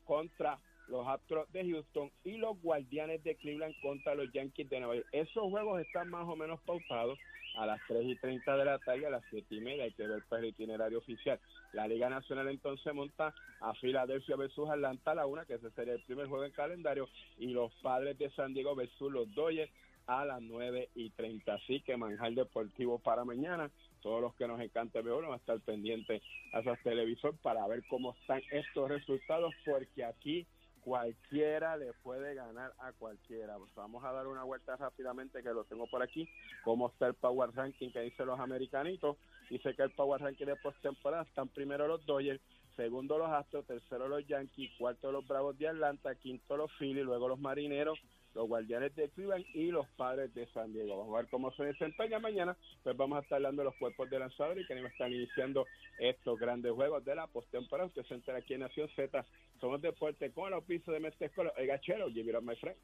contra 0.05 0.59
los 0.89 1.07
Astros 1.07 1.51
de 1.53 1.69
Houston 1.69 2.11
y 2.25 2.37
los 2.37 2.61
Guardianes 2.63 3.23
de 3.25 3.37
Cleveland 3.37 3.75
contra 3.83 4.15
los 4.15 4.33
Yankees 4.33 4.69
de 4.71 4.81
Nueva 4.81 4.95
York. 4.97 5.09
Esos 5.13 5.51
juegos 5.51 5.81
están 5.81 6.09
más 6.11 6.27
o 6.29 6.37
menos 6.37 6.61
pautados 6.63 7.19
a 7.57 7.67
las 7.67 7.81
3 7.89 8.05
y 8.05 8.17
30 8.17 8.57
de 8.57 8.65
la 8.65 8.79
tarde, 8.79 9.07
a 9.07 9.11
las 9.11 9.25
7 9.31 9.47
y 9.55 9.61
media, 9.61 9.85
hay 9.85 9.93
que 9.93 10.07
ver 10.07 10.23
pues, 10.29 10.43
el 10.43 10.49
itinerario 10.49 10.99
oficial. 10.99 11.41
La 11.73 11.89
Liga 11.89 12.09
Nacional 12.09 12.49
entonces 12.49 12.93
monta 12.95 13.35
a 13.61 13.75
Filadelfia 13.75 14.37
versus 14.37 14.69
Atlanta 14.69 15.13
a 15.13 15.15
la 15.15 15.27
una, 15.27 15.45
que 15.47 15.55
ese 15.55 15.71
sería 15.71 15.95
el 15.95 16.03
primer 16.03 16.27
juego 16.27 16.45
en 16.45 16.53
calendario, 16.53 17.09
y 17.39 17.49
los 17.49 17.73
Padres 17.83 18.19
de 18.19 18.31
San 18.31 18.53
Diego 18.53 18.75
versus 18.75 19.11
los 19.11 19.35
Dodgers 19.35 19.73
a 20.07 20.25
las 20.25 20.41
9 20.41 20.91
y 20.95 21.11
30. 21.11 21.55
Así 21.55 21.81
que 21.81 21.97
manjar 21.97 22.33
deportivo 22.33 22.99
para 22.99 23.25
mañana. 23.25 23.71
Todos 24.03 24.21
los 24.21 24.35
que 24.37 24.47
nos 24.47 24.61
encanta 24.61 25.01
ver, 25.01 25.15
van 25.15 25.33
a 25.33 25.37
estar 25.37 25.59
pendientes 25.61 26.23
a 26.53 26.61
esos 26.61 26.79
televisores 26.81 27.39
para 27.41 27.67
ver 27.67 27.83
cómo 27.89 28.15
están 28.21 28.41
estos 28.53 28.89
resultados, 28.89 29.53
porque 29.65 30.05
aquí 30.05 30.47
cualquiera 30.87 31.77
le 31.77 31.93
puede 32.05 32.37
ganar 32.37 32.73
a 32.79 32.93
cualquiera. 32.93 33.57
Pues 33.59 33.75
vamos 33.75 34.05
a 34.05 34.13
dar 34.13 34.29
una 34.29 34.45
vuelta 34.45 34.77
rápidamente 34.77 35.43
que 35.43 35.53
lo 35.53 35.65
tengo 35.65 35.89
por 35.89 36.01
aquí. 36.01 36.29
Cómo 36.63 36.89
está 36.89 37.09
el 37.09 37.15
Power 37.15 37.51
Ranking 37.53 37.91
que 37.91 38.03
dicen 38.03 38.27
los 38.27 38.39
americanitos. 38.39 39.17
Dice 39.51 39.75
que 39.75 39.83
el 39.83 39.91
Power 39.91 40.21
Ranking 40.21 40.47
de 40.47 40.55
postemporada 40.55 41.25
están 41.25 41.49
primero 41.49 41.89
los 41.89 42.07
Dodgers, 42.07 42.41
segundo 42.77 43.19
los 43.19 43.31
Astros, 43.31 43.67
tercero 43.67 44.07
los 44.07 44.25
Yankees, 44.29 44.71
cuarto 44.79 45.11
los 45.11 45.27
Bravos 45.27 45.59
de 45.59 45.67
Atlanta, 45.67 46.15
quinto 46.15 46.57
los 46.57 46.71
Phillies, 46.79 47.05
luego 47.05 47.27
los 47.27 47.41
Marineros, 47.41 47.99
los 48.37 48.47
Guardianes 48.49 48.95
de 48.95 49.09
Cleveland 49.09 49.45
y 49.55 49.71
los 49.71 49.89
Padres 49.97 50.33
de 50.35 50.47
San 50.49 50.73
Diego. 50.73 50.99
Vamos 50.99 51.15
a 51.15 51.23
ver 51.23 51.31
cómo 51.31 51.51
se 51.53 51.65
desempeña 51.65 52.19
mañana, 52.19 52.57
pues 52.85 52.97
vamos 52.97 53.19
a 53.19 53.23
estar 53.23 53.37
hablando 53.37 53.63
de 53.63 53.71
los 53.71 53.77
cuerpos 53.77 54.09
de 54.11 54.19
lanzadores 54.19 54.67
que 54.69 54.75
están 54.75 55.13
iniciando 55.13 55.67
estos 55.99 56.39
grandes 56.39 56.73
juegos 56.73 57.05
de 57.05 57.15
la 57.15 57.27
postemporada. 57.27 57.89
Usted 57.89 58.05
se 58.05 58.15
entera 58.15 58.39
aquí 58.39 58.55
en 58.55 58.61
Nación 58.61 58.89
Z. 58.95 59.25
Somos 59.61 59.81
deporte 59.81 60.31
con 60.33 60.49
el 60.49 60.55
oficio 60.55 60.93
de 60.93 61.01
Mestre 61.01 61.31
el 61.57 61.67
gachero, 61.67 62.07
up, 62.07 62.43
my 62.43 62.55
friend. 62.57 62.77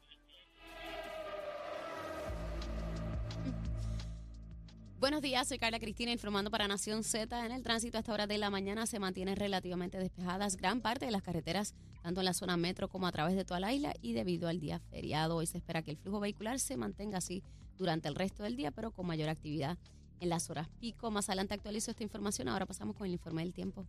Buenos 5.03 5.21
días, 5.21 5.49
soy 5.49 5.57
Carla 5.57 5.81
Cristina 5.81 6.13
informando 6.13 6.49
para 6.49 6.65
Nación 6.65 7.03
Z. 7.03 7.45
En 7.45 7.51
el 7.51 7.61
tránsito 7.61 7.97
a 7.97 7.99
esta 7.99 8.13
hora 8.13 8.25
de 8.25 8.37
la 8.37 8.49
mañana 8.49 8.85
se 8.85 8.99
mantienen 8.99 9.35
relativamente 9.35 9.97
despejadas 9.97 10.55
gran 10.55 10.79
parte 10.79 11.05
de 11.05 11.11
las 11.11 11.21
carreteras, 11.21 11.75
tanto 12.01 12.21
en 12.21 12.25
la 12.25 12.33
zona 12.33 12.55
metro 12.55 12.87
como 12.87 13.05
a 13.05 13.11
través 13.11 13.35
de 13.35 13.43
toda 13.43 13.59
la 13.59 13.73
isla 13.73 13.93
y 14.01 14.13
debido 14.13 14.47
al 14.47 14.61
día 14.61 14.79
feriado. 14.79 15.35
Hoy 15.35 15.45
se 15.45 15.57
espera 15.57 15.81
que 15.81 15.91
el 15.91 15.97
flujo 15.97 16.21
vehicular 16.21 16.57
se 16.57 16.77
mantenga 16.77 17.17
así 17.17 17.43
durante 17.77 18.07
el 18.07 18.15
resto 18.15 18.43
del 18.43 18.55
día, 18.55 18.71
pero 18.71 18.91
con 18.91 19.05
mayor 19.05 19.27
actividad 19.27 19.77
en 20.21 20.29
las 20.29 20.49
horas 20.49 20.69
pico. 20.79 21.11
Más 21.11 21.27
adelante 21.27 21.53
actualizo 21.53 21.91
esta 21.91 22.03
información. 22.03 22.47
Ahora 22.47 22.65
pasamos 22.65 22.95
con 22.95 23.05
el 23.05 23.11
informe 23.11 23.43
del 23.43 23.53
tiempo. 23.53 23.85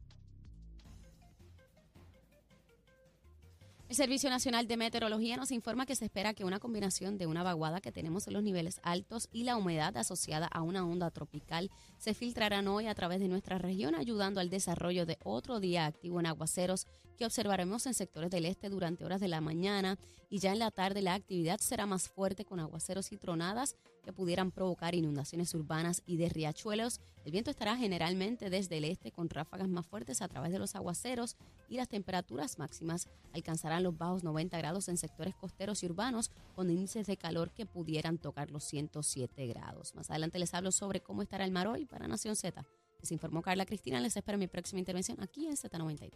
El 3.95 3.99
Servicio 3.99 4.29
Nacional 4.29 4.67
de 4.67 4.77
Meteorología 4.77 5.37
nos 5.37 5.53
informa 5.53 5.87
que 5.87 5.95
se 5.95 6.07
espera 6.07 6.35
que 6.35 6.43
una 6.43 6.59
combinación 6.59 7.17
de 7.17 7.29
una 7.29 7.45
vaguada 7.45 7.81
que 7.81 7.93
tenemos 7.93 8.27
en 8.27 8.33
los 8.33 8.43
niveles 8.43 8.81
altos 8.83 9.29
y 9.31 9.45
la 9.45 9.57
humedad 9.57 9.97
asociada 9.97 10.49
a 10.49 10.63
una 10.63 10.85
onda 10.85 11.13
tropical 11.13 11.71
se 11.97 12.13
filtrarán 12.13 12.67
hoy 12.67 12.89
a 12.89 12.95
través 12.97 13.21
de 13.21 13.29
nuestra 13.29 13.57
región, 13.57 13.95
ayudando 13.95 14.41
al 14.41 14.51
desarrollo 14.51 15.07
de 15.07 15.17
otro 15.23 15.61
día 15.61 15.87
activo 15.87 16.19
en 16.19 16.27
aguaceros 16.27 16.89
que 17.17 17.25
observaremos 17.25 17.87
en 17.87 17.95
sectores 17.95 18.33
del 18.33 18.47
este 18.47 18.69
durante 18.69 19.05
horas 19.05 19.21
de 19.21 19.29
la 19.29 19.41
mañana. 19.41 19.97
Y 20.29 20.41
ya 20.41 20.53
en 20.53 20.59
la 20.59 20.73
tarde 20.73 21.01
la 21.01 21.15
actividad 21.15 21.61
será 21.61 21.87
más 21.87 22.09
fuerte 22.09 22.45
con 22.45 22.59
aguaceros 22.59 23.13
y 23.13 23.17
tronadas 23.17 23.77
que 24.05 24.13
pudieran 24.13 24.51
provocar 24.51 24.95
inundaciones 24.95 25.55
urbanas 25.55 26.03
y 26.07 26.17
de 26.17 26.29
riachuelos. 26.29 27.01
El 27.25 27.33
viento 27.33 27.51
estará 27.51 27.77
generalmente 27.77 28.51
desde 28.51 28.77
el 28.77 28.85
este 28.85 29.11
con 29.11 29.31
ráfagas 29.31 29.69
más 29.69 29.87
fuertes 29.87 30.23
a 30.23 30.29
través 30.29 30.53
de 30.53 30.59
los 30.59 30.75
aguaceros 30.75 31.37
y 31.69 31.77
las 31.77 31.89
temperaturas 31.89 32.59
máximas 32.59 33.09
alcanzarán 33.33 33.83
los 33.83 33.97
bajos 33.97 34.23
90 34.23 34.57
grados 34.59 34.89
en 34.89 34.99
sectores 34.99 35.35
costeros 35.35 35.83
y 35.83 35.87
urbanos 35.87 36.31
con 36.55 36.71
índices 36.71 37.07
de 37.07 37.17
calor 37.17 37.51
que 37.51 37.67
pudieran 37.67 38.19
tocar 38.19 38.51
los 38.51 38.65
107 38.65 39.47
grados. 39.47 39.95
Más 39.95 40.11
adelante 40.11 40.39
les 40.39 40.55
hablo 40.55 40.71
sobre 40.71 41.01
cómo 41.01 41.23
estará 41.23 41.45
el 41.45 41.51
mar 41.51 41.67
hoy 41.67 41.87
para 41.87 42.07
Nación 42.07 42.37
Z. 42.37 42.65
Les 43.01 43.13
informó 43.13 43.43
Carla 43.43 43.67
Cristina. 43.67 44.01
Les 44.01 44.17
espero 44.17 44.39
mi 44.39 44.47
próxima 44.47 44.79
intervención 44.79 45.23
aquí 45.23 45.47
en 45.47 45.57
Z93. 45.57 46.11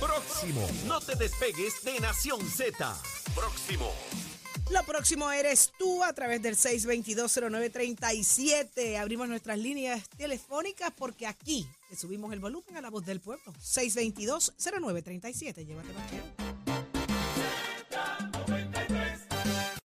Próximo. 0.00 0.66
No 0.86 1.00
te 1.00 1.14
despegues 1.14 1.84
de 1.84 2.00
Nación 2.00 2.40
Z. 2.40 2.96
Próximo. 3.34 3.88
Lo 4.70 4.82
próximo 4.84 5.30
eres 5.30 5.72
tú 5.78 6.02
a 6.02 6.14
través 6.14 6.40
del 6.42 6.56
6220937. 6.56 8.98
Abrimos 8.98 9.28
nuestras 9.28 9.58
líneas 9.58 10.08
telefónicas 10.16 10.90
porque 10.96 11.26
aquí 11.26 11.68
te 11.88 11.96
subimos 11.96 12.32
el 12.32 12.40
volumen 12.40 12.74
a 12.76 12.80
la 12.80 12.88
voz 12.90 13.04
del 13.04 13.20
pueblo. 13.20 13.52
6220937. 13.60 15.66
Llévate 15.66 15.92
más 15.92 16.10